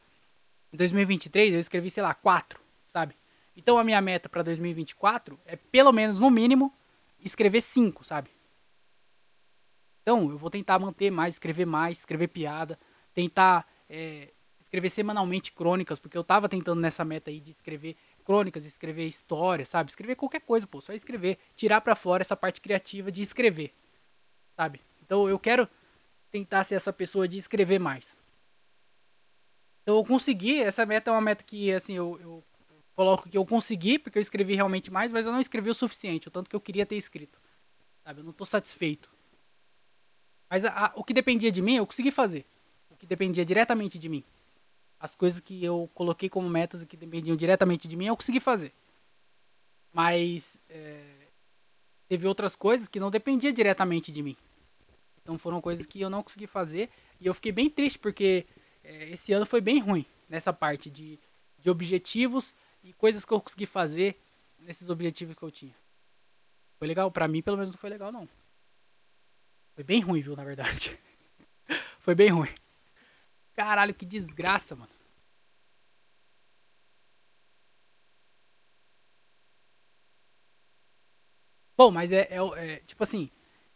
em 0.73 0.77
2023 0.77 1.55
eu 1.55 1.61
escrevi, 1.61 1.91
sei 1.91 2.03
lá, 2.03 2.15
4 2.15 2.69
sabe? 2.89 3.15
Então 3.57 3.79
a 3.79 3.85
minha 3.85 4.01
meta 4.01 4.29
para 4.29 4.43
2024 4.43 5.39
é 5.45 5.57
pelo 5.57 5.93
menos 5.93 6.19
no 6.19 6.31
mínimo 6.31 6.73
escrever 7.21 7.61
5, 7.61 8.05
sabe? 8.05 8.31
Então 10.03 10.31
eu 10.31 10.39
vou 10.39 10.51
tentar 10.51 10.79
manter 10.79 11.11
mais, 11.11 11.35
escrever 11.35 11.67
mais, 11.67 11.99
escrever 11.99 12.29
piada, 12.29 12.79
tentar 13.15 13.67
é, 13.89 14.33
escrever 14.61 14.91
semanalmente 14.91 15.53
crônicas, 15.53 15.99
porque 15.99 16.17
eu 16.17 16.25
tava 16.25 16.49
tentando 16.49 16.81
nessa 16.81 17.05
meta 17.05 17.31
aí 17.31 17.41
de 17.41 17.51
escrever 17.51 17.97
crônicas, 18.29 18.67
escrever 18.67 19.07
histórias, 19.07 19.71
sabe? 19.71 19.89
Escrever 19.89 20.15
qualquer 20.15 20.41
coisa, 20.41 20.67
pô, 20.67 20.83
só 20.83 20.93
escrever, 20.93 21.39
tirar 21.57 21.81
para 21.81 21.95
fora 21.95 22.21
essa 22.21 22.37
parte 22.37 22.61
criativa 22.61 23.11
de 23.11 23.23
escrever, 23.23 23.73
sabe? 24.55 24.83
Então 25.03 25.27
eu 25.27 25.39
quero 25.39 25.67
tentar 26.31 26.63
ser 26.65 26.75
essa 26.75 26.93
pessoa 26.93 27.27
de 27.27 27.39
escrever 27.39 27.79
mais. 27.79 28.19
Então 29.83 29.97
eu 29.97 30.05
consegui, 30.05 30.61
essa 30.61 30.85
meta 30.85 31.11
é 31.11 31.13
uma 31.13 31.23
meta 31.23 31.43
que 31.43 31.73
assim 31.73 31.95
eu, 31.95 32.21
eu 32.21 32.45
coloco 32.95 33.27
que 33.31 33.39
eu 33.39 33.47
consegui, 33.47 33.99
porque 33.99 34.19
eu 34.19 34.21
escrevi 34.21 34.55
realmente 34.55 34.91
mais, 34.91 35.11
mas 35.11 35.25
eu 35.25 35.33
não 35.33 35.41
escrevi 35.41 35.71
o 35.71 35.75
suficiente, 35.75 36.29
o 36.29 36.31
tanto 36.31 36.51
que 36.51 36.57
eu 36.57 36.61
queria 36.61 36.85
ter 36.85 36.97
escrito. 36.97 37.41
Sabe? 38.05 38.21
Eu 38.21 38.25
não 38.25 38.33
estou 38.33 38.47
satisfeito. 38.47 39.11
Mas 40.51 40.67
a, 40.67 40.87
a, 40.87 40.93
o 40.97 41.03
que 41.03 41.15
dependia 41.15 41.51
de 41.51 41.63
mim, 41.63 41.77
eu 41.77 41.87
consegui 41.87 42.11
fazer. 42.11 42.45
que 42.99 43.07
dependia 43.07 43.43
diretamente 43.43 43.99
de 43.99 44.07
mim. 44.07 44.23
As 45.01 45.15
coisas 45.15 45.41
que 45.41 45.65
eu 45.65 45.89
coloquei 45.95 46.29
como 46.29 46.49
metas 46.49 46.83
e 46.83 46.87
que 46.87 46.97
dependiam 46.97 47.37
diretamente 47.37 47.87
de 47.87 47.97
mim, 47.97 48.07
eu 48.07 48.17
consegui 48.17 48.41
fazer. 48.41 48.73
Mas 49.93 50.59
é, 50.69 51.29
teve 52.09 52.27
outras 52.27 52.57
coisas 52.57 52.89
que 52.89 52.99
não 52.99 53.11
dependiam 53.11 53.53
diretamente 53.53 54.11
de 54.11 54.23
mim. 54.23 54.37
Então 55.23 55.39
foram 55.39 55.61
coisas 55.61 55.87
que 55.87 56.01
eu 56.01 56.11
não 56.11 56.23
consegui 56.23 56.47
fazer. 56.47 56.91
E 57.21 57.27
eu 57.27 57.35
fiquei 57.35 57.53
bem 57.53 57.71
triste 57.71 57.99
porque 57.99 58.47
é, 58.83 59.11
esse 59.11 59.33
ano 59.33 59.47
foi 59.47 59.61
bem 59.61 59.79
ruim 59.79 60.05
nessa 60.29 60.53
parte 60.53 60.91
de, 60.91 61.19
de 61.59 61.71
objetivos 61.71 62.55
e 62.83 62.93
coisas 62.93 63.25
que 63.25 63.33
eu 63.33 63.41
consegui 63.41 63.67
fazer 63.67 64.21
nesses 64.59 64.89
objetivos 64.89 65.37
que 65.37 65.43
eu 65.43 65.51
tinha. 65.51 65.75
Foi 66.79 66.87
legal? 66.87 67.11
Pra 67.11 67.29
mim, 67.29 67.43
pelo 67.43 67.57
menos, 67.57 67.73
não 67.73 67.79
foi 67.79 67.91
legal, 67.91 68.13
não. 68.13 68.29
Foi 69.75 69.85
bem 69.85 70.01
ruim, 70.01 70.21
viu, 70.21 70.37
na 70.37 70.45
verdade. 70.45 70.99
foi 72.01 72.15
bem 72.15 72.31
ruim. 72.31 72.49
Caralho, 73.59 73.93
que 73.93 74.07
desgraça, 74.07 74.77
mano. 74.77 74.93
Bom, 81.77 81.91
mas 81.91 82.13
é, 82.13 82.29
é, 82.31 82.37
é, 82.57 82.77
tipo 82.87 83.03
assim, 83.03 83.29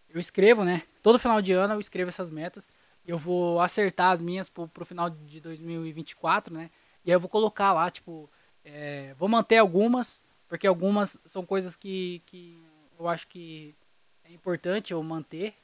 eu 0.09 0.20
escrevo, 0.20 0.64
né? 0.64 0.85
Todo 1.03 1.18
final 1.18 1.43
de 1.43 1.53
ano 1.53 1.74
eu 1.74 1.80
escrevo 1.80 2.11
essas 2.11 2.30
metas. 2.30 2.70
Eu 3.05 3.18
vou 3.18 3.61
acertar 3.61 4.12
as 4.12 4.22
minhas 4.22 4.49
pro, 4.49 4.68
pro 4.68 4.87
final 4.87 5.11
de 5.11 5.41
2024, 5.41 6.55
né? 6.55 6.70
E 7.05 7.11
aí 7.11 7.16
eu 7.16 7.20
vou 7.20 7.28
colocar 7.28 7.72
lá, 7.72 7.91
tipo, 7.91 8.30
é, 8.64 9.14
vou 9.14 9.28
manter 9.28 9.59
algumas, 9.59 10.22
porque 10.47 10.68
algumas 10.68 11.18
são 11.26 11.45
coisas 11.45 11.74
que, 11.74 12.22
que 12.26 12.62
eu 12.97 13.09
acho 13.09 13.26
que 13.26 13.74
é 14.22 14.33
importante 14.33 14.93
eu 14.93 15.03
manter, 15.03 15.57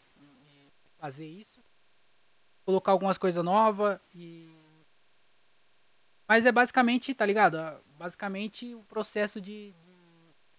fazer 0.98 1.28
isso. 1.28 1.57
Colocar 2.68 2.92
algumas 2.92 3.16
coisas 3.16 3.42
novas 3.42 3.98
e. 4.14 4.46
Mas 6.28 6.44
é 6.44 6.52
basicamente, 6.52 7.14
tá 7.14 7.24
ligado? 7.24 7.56
Basicamente 7.98 8.74
o 8.74 8.82
processo 8.82 9.40
de, 9.40 9.74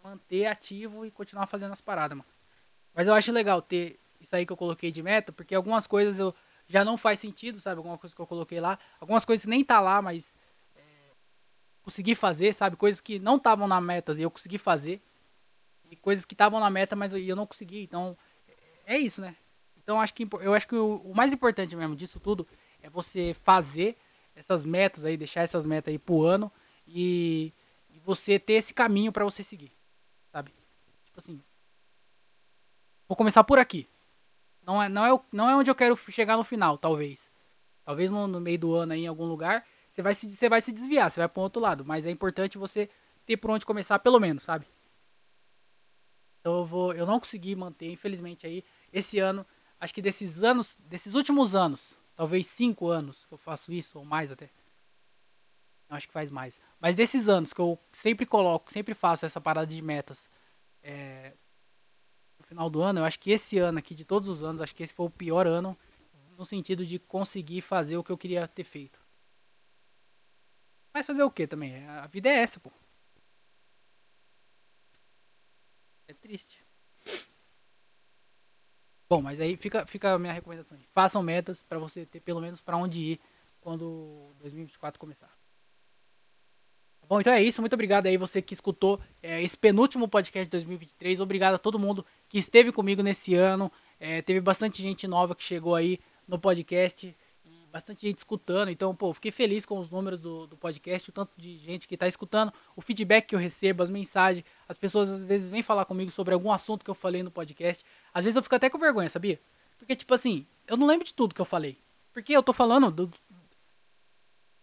manter 0.04 0.48
ativo 0.48 1.06
e 1.06 1.12
continuar 1.12 1.46
fazendo 1.46 1.72
as 1.72 1.82
paradas, 1.82 2.18
mano. 2.18 2.30
Mas 2.96 3.08
eu 3.08 3.14
acho 3.14 3.32
legal 3.32 3.62
ter 3.62 4.00
isso 4.20 4.36
aí 4.36 4.44
que 4.44 4.52
eu 4.52 4.58
coloquei 4.58 4.92
de 4.92 5.04
meta, 5.04 5.32
porque 5.32 5.54
algumas 5.54 5.86
coisas 5.86 6.18
eu 6.18 6.34
já 6.68 6.84
não 6.84 6.98
faz 6.98 7.20
sentido, 7.20 7.62
sabe? 7.62 7.78
Alguma 7.78 7.96
coisa 8.00 8.16
que 8.16 8.20
eu 8.24 8.26
coloquei 8.26 8.60
lá. 8.60 8.80
Algumas 9.00 9.24
coisas 9.24 9.46
nem 9.46 9.64
tá 9.64 9.80
lá, 9.80 10.02
mas 10.02 10.36
é, 10.76 10.82
consegui 11.84 12.16
fazer, 12.16 12.56
sabe? 12.56 12.76
Coisas 12.76 13.00
que 13.00 13.20
não 13.20 13.38
estavam 13.38 13.68
na 13.68 13.80
meta 13.80 14.14
e 14.14 14.24
eu 14.24 14.32
consegui 14.32 14.58
fazer. 14.58 15.00
E 15.92 15.96
coisas 15.96 16.26
que 16.26 16.34
estavam 16.34 16.60
na 16.60 16.72
meta, 16.72 16.96
mas 16.96 17.14
eu, 17.14 17.20
eu 17.20 17.36
não 17.36 17.46
consegui. 17.46 17.84
Então, 17.84 18.18
é 18.88 18.98
isso, 18.98 19.22
né? 19.22 19.36
Então 19.90 20.00
acho 20.00 20.14
que 20.14 20.28
eu 20.42 20.54
acho 20.54 20.68
que 20.68 20.76
o, 20.76 20.98
o, 20.98 21.16
mais 21.16 21.34
importante 21.34 21.76
mesmo 21.76 21.96
disso 21.96 22.20
tudo 22.20 22.48
é 22.80 22.88
você 22.88 23.34
fazer 23.34 23.98
essas 24.36 24.64
metas 24.64 25.04
aí, 25.04 25.18
deixar 25.18 25.42
essas 25.42 25.66
metas 25.66 25.92
aí 25.92 25.98
pro 25.98 26.22
ano 26.22 26.52
e, 26.88 27.52
e 27.90 27.98
você 27.98 28.38
ter 28.38 28.54
esse 28.54 28.72
caminho 28.72 29.12
para 29.12 29.26
você 29.26 29.44
seguir 29.44 29.72
sabe? 30.32 30.54
Tipo 31.06 31.18
assim, 31.18 31.42
vou 33.08 33.16
começar 33.16 33.44
por 33.44 33.58
aqui. 33.58 33.88
Não 34.62 34.80
é, 34.80 34.88
não 34.88 35.04
é, 35.08 35.20
não 35.32 35.50
é 35.50 35.56
onde 35.56 35.72
eu 35.72 35.76
quero 35.76 35.98
chegar 36.12 36.38
no 36.38 36.44
final, 36.44 36.78
talvez. 36.78 37.28
Talvez 37.84 38.12
no, 38.12 38.28
no 38.28 38.40
meio 38.40 38.60
do 38.60 38.76
ano 38.76 38.94
aí, 38.94 39.06
em 39.06 39.08
algum 39.08 39.26
lugar, 39.26 39.66
você 39.90 40.04
vai, 40.04 40.14
se, 40.14 40.30
você 40.30 40.48
vai 40.48 40.62
se 40.62 40.72
desviar, 40.72 41.10
você 41.10 41.20
vai 41.20 41.28
para 41.28 41.42
outro 41.42 41.60
lado. 41.60 41.84
Mas 41.84 42.06
é 42.06 42.12
importante 42.12 42.60
você 42.60 42.92
ter 43.26 43.38
por 43.38 43.50
onde 43.50 43.66
começar, 43.66 43.98
pelo 43.98 44.20
menos, 44.20 44.44
sabe? 44.44 44.68
Então 46.42 46.60
eu 46.60 46.66
vou, 46.66 46.94
eu 46.94 47.08
não 47.08 47.20
consegui 47.20 47.56
manter, 47.56 47.92
infelizmente 47.92 48.46
aí, 48.46 48.64
esse 48.94 49.18
ano, 49.18 49.44
acho 49.80 49.94
que 49.94 50.02
desses 50.02 50.44
anos, 50.44 50.78
desses 50.82 51.14
últimos 51.14 51.56
anos, 51.56 51.98
talvez 52.16 52.48
cinco 52.48 52.90
anos 52.90 53.26
que 53.26 53.34
eu 53.34 53.38
faço 53.38 53.72
isso 53.72 53.98
ou 53.98 54.06
mais 54.06 54.32
até 54.32 54.50
acho 55.90 56.08
que 56.08 56.14
faz 56.14 56.30
mais. 56.32 56.60
Mas 56.80 56.96
desses 56.96 57.28
anos 57.28 57.52
que 57.52 57.60
eu 57.60 57.78
sempre 57.92 58.26
coloco, 58.26 58.72
sempre 58.72 58.94
faço 58.94 59.26
essa 59.26 59.42
parada 59.42 59.68
de 59.68 59.82
metas 59.82 60.30
é, 60.82 61.34
no 62.38 62.46
final 62.46 62.70
do 62.70 62.82
ano, 62.82 63.00
eu 63.00 63.06
acho 63.06 63.20
que 63.20 63.32
esse 63.32 63.58
ano 63.58 63.80
aqui, 63.80 63.94
de 63.96 64.06
todos 64.06 64.30
os 64.30 64.44
anos, 64.44 64.62
acho 64.62 64.76
que 64.76 64.84
esse 64.84 64.94
foi 64.94 65.08
o 65.08 65.10
pior 65.10 65.48
ano 65.48 65.78
no 66.38 66.46
sentido 66.46 66.86
de 66.86 66.98
conseguir 67.00 67.62
fazer 67.62 67.98
o 67.98 68.04
que 68.04 68.12
eu 68.12 68.18
queria 68.18 68.48
ter 68.48 68.64
feito. 68.64 69.00
Mas 70.94 71.06
fazer 71.06 71.24
o 71.24 71.32
que 71.32 71.46
também? 71.46 71.86
A 71.86 72.08
vida 72.08 72.30
é 72.30 72.38
essa, 72.38 72.60
pô. 72.60 72.72
É 76.08 76.14
triste. 76.14 76.64
Bom, 79.10 79.24
mas 79.24 79.40
aí 79.40 79.58
fica, 79.58 79.86
fica 79.88 80.14
a 80.14 80.20
minha 80.20 80.32
recomendação. 80.32 80.78
Façam 80.94 81.24
metas 81.24 81.64
para 81.64 81.80
você 81.80 82.06
ter 82.06 82.20
pelo 82.20 82.40
menos 82.40 82.62
para 82.62 82.78
onde 82.78 83.02
ir 83.02 83.20
quando 83.60 84.30
2024 84.40 85.00
começar. 85.00 85.32
Bom, 87.08 87.20
então 87.20 87.34
é 87.34 87.42
isso. 87.42 87.60
Muito 87.60 87.74
obrigado 87.74 88.06
aí 88.06 88.18
você 88.18 88.40
que 88.40 88.54
escutou 88.54 89.00
é, 89.24 89.42
esse 89.42 89.58
penúltimo 89.58 90.08
podcast 90.08 90.46
de 90.46 90.52
2023. 90.52 91.20
Obrigado 91.20 91.56
a 91.56 91.58
todo 91.58 91.80
mundo 91.80 92.06
que 92.28 92.38
esteve 92.38 92.72
comigo 92.72 93.02
nesse 93.02 93.34
ano. 93.34 93.72
É, 94.00 94.22
teve 94.22 94.40
bastante 94.40 94.80
gente 94.80 95.08
nova 95.08 95.34
que 95.34 95.42
chegou 95.42 95.74
aí 95.74 96.00
no 96.28 96.38
podcast. 96.38 97.18
Bastante 97.72 98.02
gente 98.02 98.18
escutando. 98.18 98.70
Então, 98.70 98.96
pô, 98.96 99.14
fiquei 99.14 99.32
feliz 99.32 99.66
com 99.66 99.78
os 99.78 99.90
números 99.90 100.20
do, 100.20 100.48
do 100.48 100.58
podcast, 100.58 101.10
o 101.10 101.14
tanto 101.14 101.32
de 101.38 101.58
gente 101.60 101.88
que 101.88 101.94
está 101.94 102.08
escutando, 102.08 102.52
o 102.76 102.82
feedback 102.82 103.28
que 103.28 103.36
eu 103.36 103.40
recebo, 103.40 103.84
as 103.84 103.90
mensagens. 103.90 104.44
As 104.68 104.78
pessoas 104.78 105.10
às 105.12 105.24
vezes 105.24 105.50
vêm 105.50 105.62
falar 105.62 105.86
comigo 105.86 106.10
sobre 106.10 106.34
algum 106.34 106.52
assunto 106.52 106.84
que 106.84 106.90
eu 106.90 106.96
falei 106.96 107.22
no 107.22 107.32
podcast. 107.32 107.86
Às 108.14 108.26
vezes 108.26 108.36
eu 108.36 108.44
fico 108.44 108.56
até 108.56 108.70
com 108.70 108.78
vergonha, 108.78 109.10
sabia? 109.10 109.40
Porque, 109.78 109.96
tipo 109.96 110.14
assim, 110.14 110.46
eu 110.68 110.76
não 110.76 110.88
lembro 110.88 111.06
de 111.06 111.14
tudo 111.14 111.36
que 111.36 111.42
eu 111.42 111.46
falei. 111.46 111.78
Porque 112.12 112.34
eu 112.34 112.44
tô 112.44 112.52
falando 112.52 112.92
do, 112.92 113.12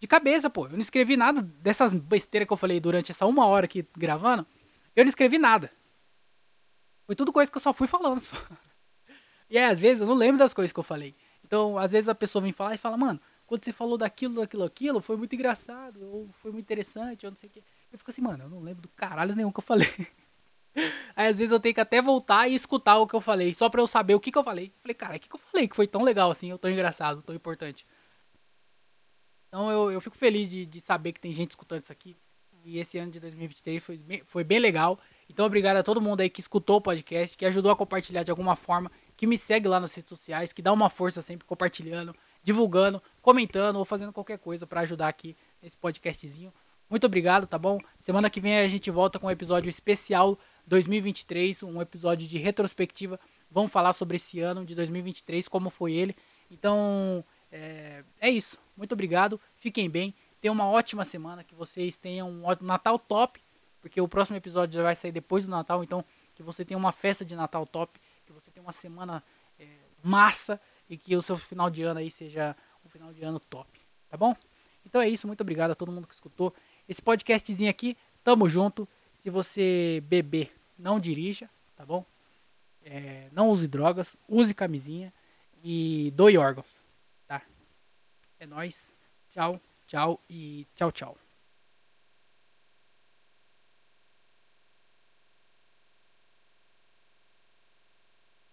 de 0.00 0.06
cabeça, 0.06 0.50
pô. 0.50 0.66
Eu 0.66 0.72
não 0.72 0.80
escrevi 0.80 1.16
nada 1.16 1.42
dessas 1.42 1.92
besteiras 1.92 2.46
que 2.46 2.52
eu 2.52 2.56
falei 2.56 2.80
durante 2.80 3.12
essa 3.12 3.26
uma 3.26 3.46
hora 3.46 3.66
aqui 3.66 3.86
gravando. 3.96 4.46
Eu 4.94 5.04
não 5.04 5.08
escrevi 5.08 5.38
nada. 5.38 5.70
Foi 7.06 7.14
tudo 7.14 7.32
coisa 7.32 7.50
que 7.50 7.56
eu 7.56 7.62
só 7.62 7.72
fui 7.72 7.86
falando. 7.86 8.20
Só. 8.20 8.36
E 9.48 9.56
aí, 9.56 9.66
às 9.66 9.78
vezes, 9.78 10.00
eu 10.00 10.08
não 10.08 10.14
lembro 10.16 10.38
das 10.38 10.52
coisas 10.52 10.72
que 10.72 10.80
eu 10.80 10.82
falei. 10.82 11.14
Então, 11.46 11.78
às 11.78 11.92
vezes 11.92 12.08
a 12.08 12.14
pessoa 12.14 12.42
vem 12.42 12.52
falar 12.52 12.74
e 12.74 12.78
fala, 12.78 12.96
mano, 12.96 13.20
quando 13.46 13.64
você 13.64 13.72
falou 13.72 13.96
daquilo, 13.96 14.40
daquilo, 14.40 14.64
aquilo, 14.64 15.00
foi 15.00 15.16
muito 15.16 15.34
engraçado, 15.34 16.04
ou 16.04 16.28
foi 16.42 16.50
muito 16.50 16.64
interessante, 16.64 17.24
ou 17.24 17.30
não 17.30 17.36
sei 17.36 17.48
o 17.48 17.52
quê. 17.52 17.62
Eu 17.92 17.98
fico 17.98 18.10
assim, 18.10 18.20
mano, 18.20 18.44
eu 18.44 18.50
não 18.50 18.60
lembro 18.60 18.82
do 18.82 18.88
caralho 18.88 19.36
nenhum 19.36 19.52
que 19.52 19.60
eu 19.60 19.62
falei. 19.62 19.86
Aí 21.14 21.28
às 21.28 21.38
vezes 21.38 21.52
eu 21.52 21.60
tenho 21.60 21.74
que 21.74 21.80
até 21.80 22.02
voltar 22.02 22.48
e 22.48 22.54
escutar 22.54 22.98
o 22.98 23.06
que 23.06 23.14
eu 23.14 23.20
falei, 23.20 23.54
só 23.54 23.70
pra 23.70 23.80
eu 23.80 23.86
saber 23.86 24.14
o 24.14 24.20
que, 24.20 24.32
que 24.32 24.36
eu 24.36 24.42
falei. 24.42 24.72
Falei, 24.80 24.94
cara, 24.94 25.16
o 25.16 25.20
que, 25.20 25.28
que 25.28 25.34
eu 25.34 25.38
falei 25.38 25.68
que 25.68 25.76
foi 25.76 25.86
tão 25.86 26.02
legal 26.02 26.30
assim, 26.30 26.50
ou 26.50 26.58
tão 26.58 26.70
engraçado, 26.70 27.22
tão 27.22 27.34
importante. 27.34 27.86
Então 29.48 29.70
eu, 29.70 29.92
eu 29.92 30.00
fico 30.00 30.16
feliz 30.16 30.48
de, 30.48 30.66
de 30.66 30.80
saber 30.80 31.12
que 31.12 31.20
tem 31.20 31.32
gente 31.32 31.50
escutando 31.50 31.84
isso 31.84 31.92
aqui. 31.92 32.16
E 32.64 32.80
esse 32.80 32.98
ano 32.98 33.12
de 33.12 33.20
2023 33.20 33.82
foi 33.82 34.00
foi 34.26 34.42
bem 34.42 34.58
legal. 34.58 34.98
Então 35.30 35.46
obrigado 35.46 35.76
a 35.76 35.84
todo 35.84 36.00
mundo 36.00 36.20
aí 36.20 36.28
que 36.28 36.40
escutou 36.40 36.78
o 36.78 36.80
podcast, 36.80 37.38
que 37.38 37.46
ajudou 37.46 37.70
a 37.70 37.76
compartilhar 37.76 38.24
de 38.24 38.30
alguma 38.32 38.56
forma, 38.56 38.90
que 39.16 39.26
me 39.26 39.38
segue 39.38 39.66
lá 39.68 39.80
nas 39.80 39.94
redes 39.94 40.08
sociais, 40.08 40.52
que 40.52 40.60
dá 40.60 40.72
uma 40.72 40.90
força 40.90 41.22
sempre 41.22 41.46
compartilhando, 41.46 42.14
divulgando, 42.42 43.02
comentando 43.22 43.76
ou 43.76 43.84
fazendo 43.84 44.12
qualquer 44.12 44.38
coisa 44.38 44.66
para 44.66 44.82
ajudar 44.82 45.08
aqui 45.08 45.36
nesse 45.62 45.76
podcastzinho. 45.76 46.52
Muito 46.88 47.04
obrigado, 47.04 47.46
tá 47.46 47.58
bom? 47.58 47.78
Semana 47.98 48.30
que 48.30 48.40
vem 48.40 48.58
a 48.58 48.68
gente 48.68 48.90
volta 48.90 49.18
com 49.18 49.26
um 49.26 49.30
episódio 49.30 49.68
especial 49.68 50.38
2023, 50.66 51.62
um 51.64 51.80
episódio 51.80 52.28
de 52.28 52.38
retrospectiva. 52.38 53.18
Vamos 53.50 53.72
falar 53.72 53.92
sobre 53.92 54.16
esse 54.16 54.40
ano 54.40 54.64
de 54.64 54.74
2023, 54.74 55.48
como 55.48 55.70
foi 55.70 55.94
ele. 55.94 56.14
Então, 56.50 57.24
é, 57.50 58.04
é 58.20 58.30
isso. 58.30 58.58
Muito 58.76 58.92
obrigado. 58.92 59.40
Fiquem 59.56 59.88
bem. 59.88 60.14
Tenham 60.40 60.54
uma 60.54 60.68
ótima 60.68 61.04
semana. 61.04 61.42
Que 61.42 61.54
vocês 61.54 61.96
tenham 61.96 62.28
um 62.28 62.44
Natal 62.60 62.98
top. 62.98 63.40
Porque 63.80 64.00
o 64.00 64.08
próximo 64.08 64.36
episódio 64.36 64.74
já 64.74 64.82
vai 64.82 64.96
sair 64.96 65.12
depois 65.12 65.46
do 65.46 65.50
Natal. 65.50 65.82
Então, 65.82 66.04
que 66.34 66.42
você 66.42 66.64
tenha 66.64 66.78
uma 66.78 66.92
festa 66.92 67.24
de 67.24 67.34
Natal 67.34 67.66
top. 67.66 67.98
Você 68.36 68.50
tenha 68.50 68.64
uma 68.64 68.72
semana 68.72 69.22
é, 69.58 69.66
massa. 70.02 70.60
E 70.88 70.96
que 70.96 71.16
o 71.16 71.22
seu 71.22 71.36
final 71.36 71.68
de 71.68 71.82
ano 71.82 71.98
aí 71.98 72.10
seja 72.10 72.54
um 72.84 72.88
final 72.88 73.12
de 73.12 73.24
ano 73.24 73.40
top. 73.40 73.80
Tá 74.08 74.16
bom? 74.16 74.36
Então 74.84 75.00
é 75.00 75.08
isso. 75.08 75.26
Muito 75.26 75.40
obrigado 75.40 75.72
a 75.72 75.74
todo 75.74 75.90
mundo 75.90 76.06
que 76.06 76.14
escutou. 76.14 76.54
Esse 76.88 77.02
podcastzinho 77.02 77.70
aqui. 77.70 77.96
Tamo 78.22 78.48
junto. 78.48 78.88
Se 79.14 79.30
você 79.30 80.02
beber, 80.06 80.54
não 80.78 81.00
dirija. 81.00 81.50
Tá 81.74 81.84
bom? 81.84 82.04
É, 82.84 83.28
não 83.32 83.50
use 83.50 83.66
drogas. 83.66 84.16
Use 84.28 84.54
camisinha. 84.54 85.12
E 85.64 86.12
doe 86.14 86.38
órgãos. 86.38 86.76
É 88.38 88.46
nóis. 88.46 88.92
Tchau, 89.30 89.60
tchau 89.86 90.20
e 90.28 90.66
tchau, 90.74 90.92
tchau. 90.92 91.25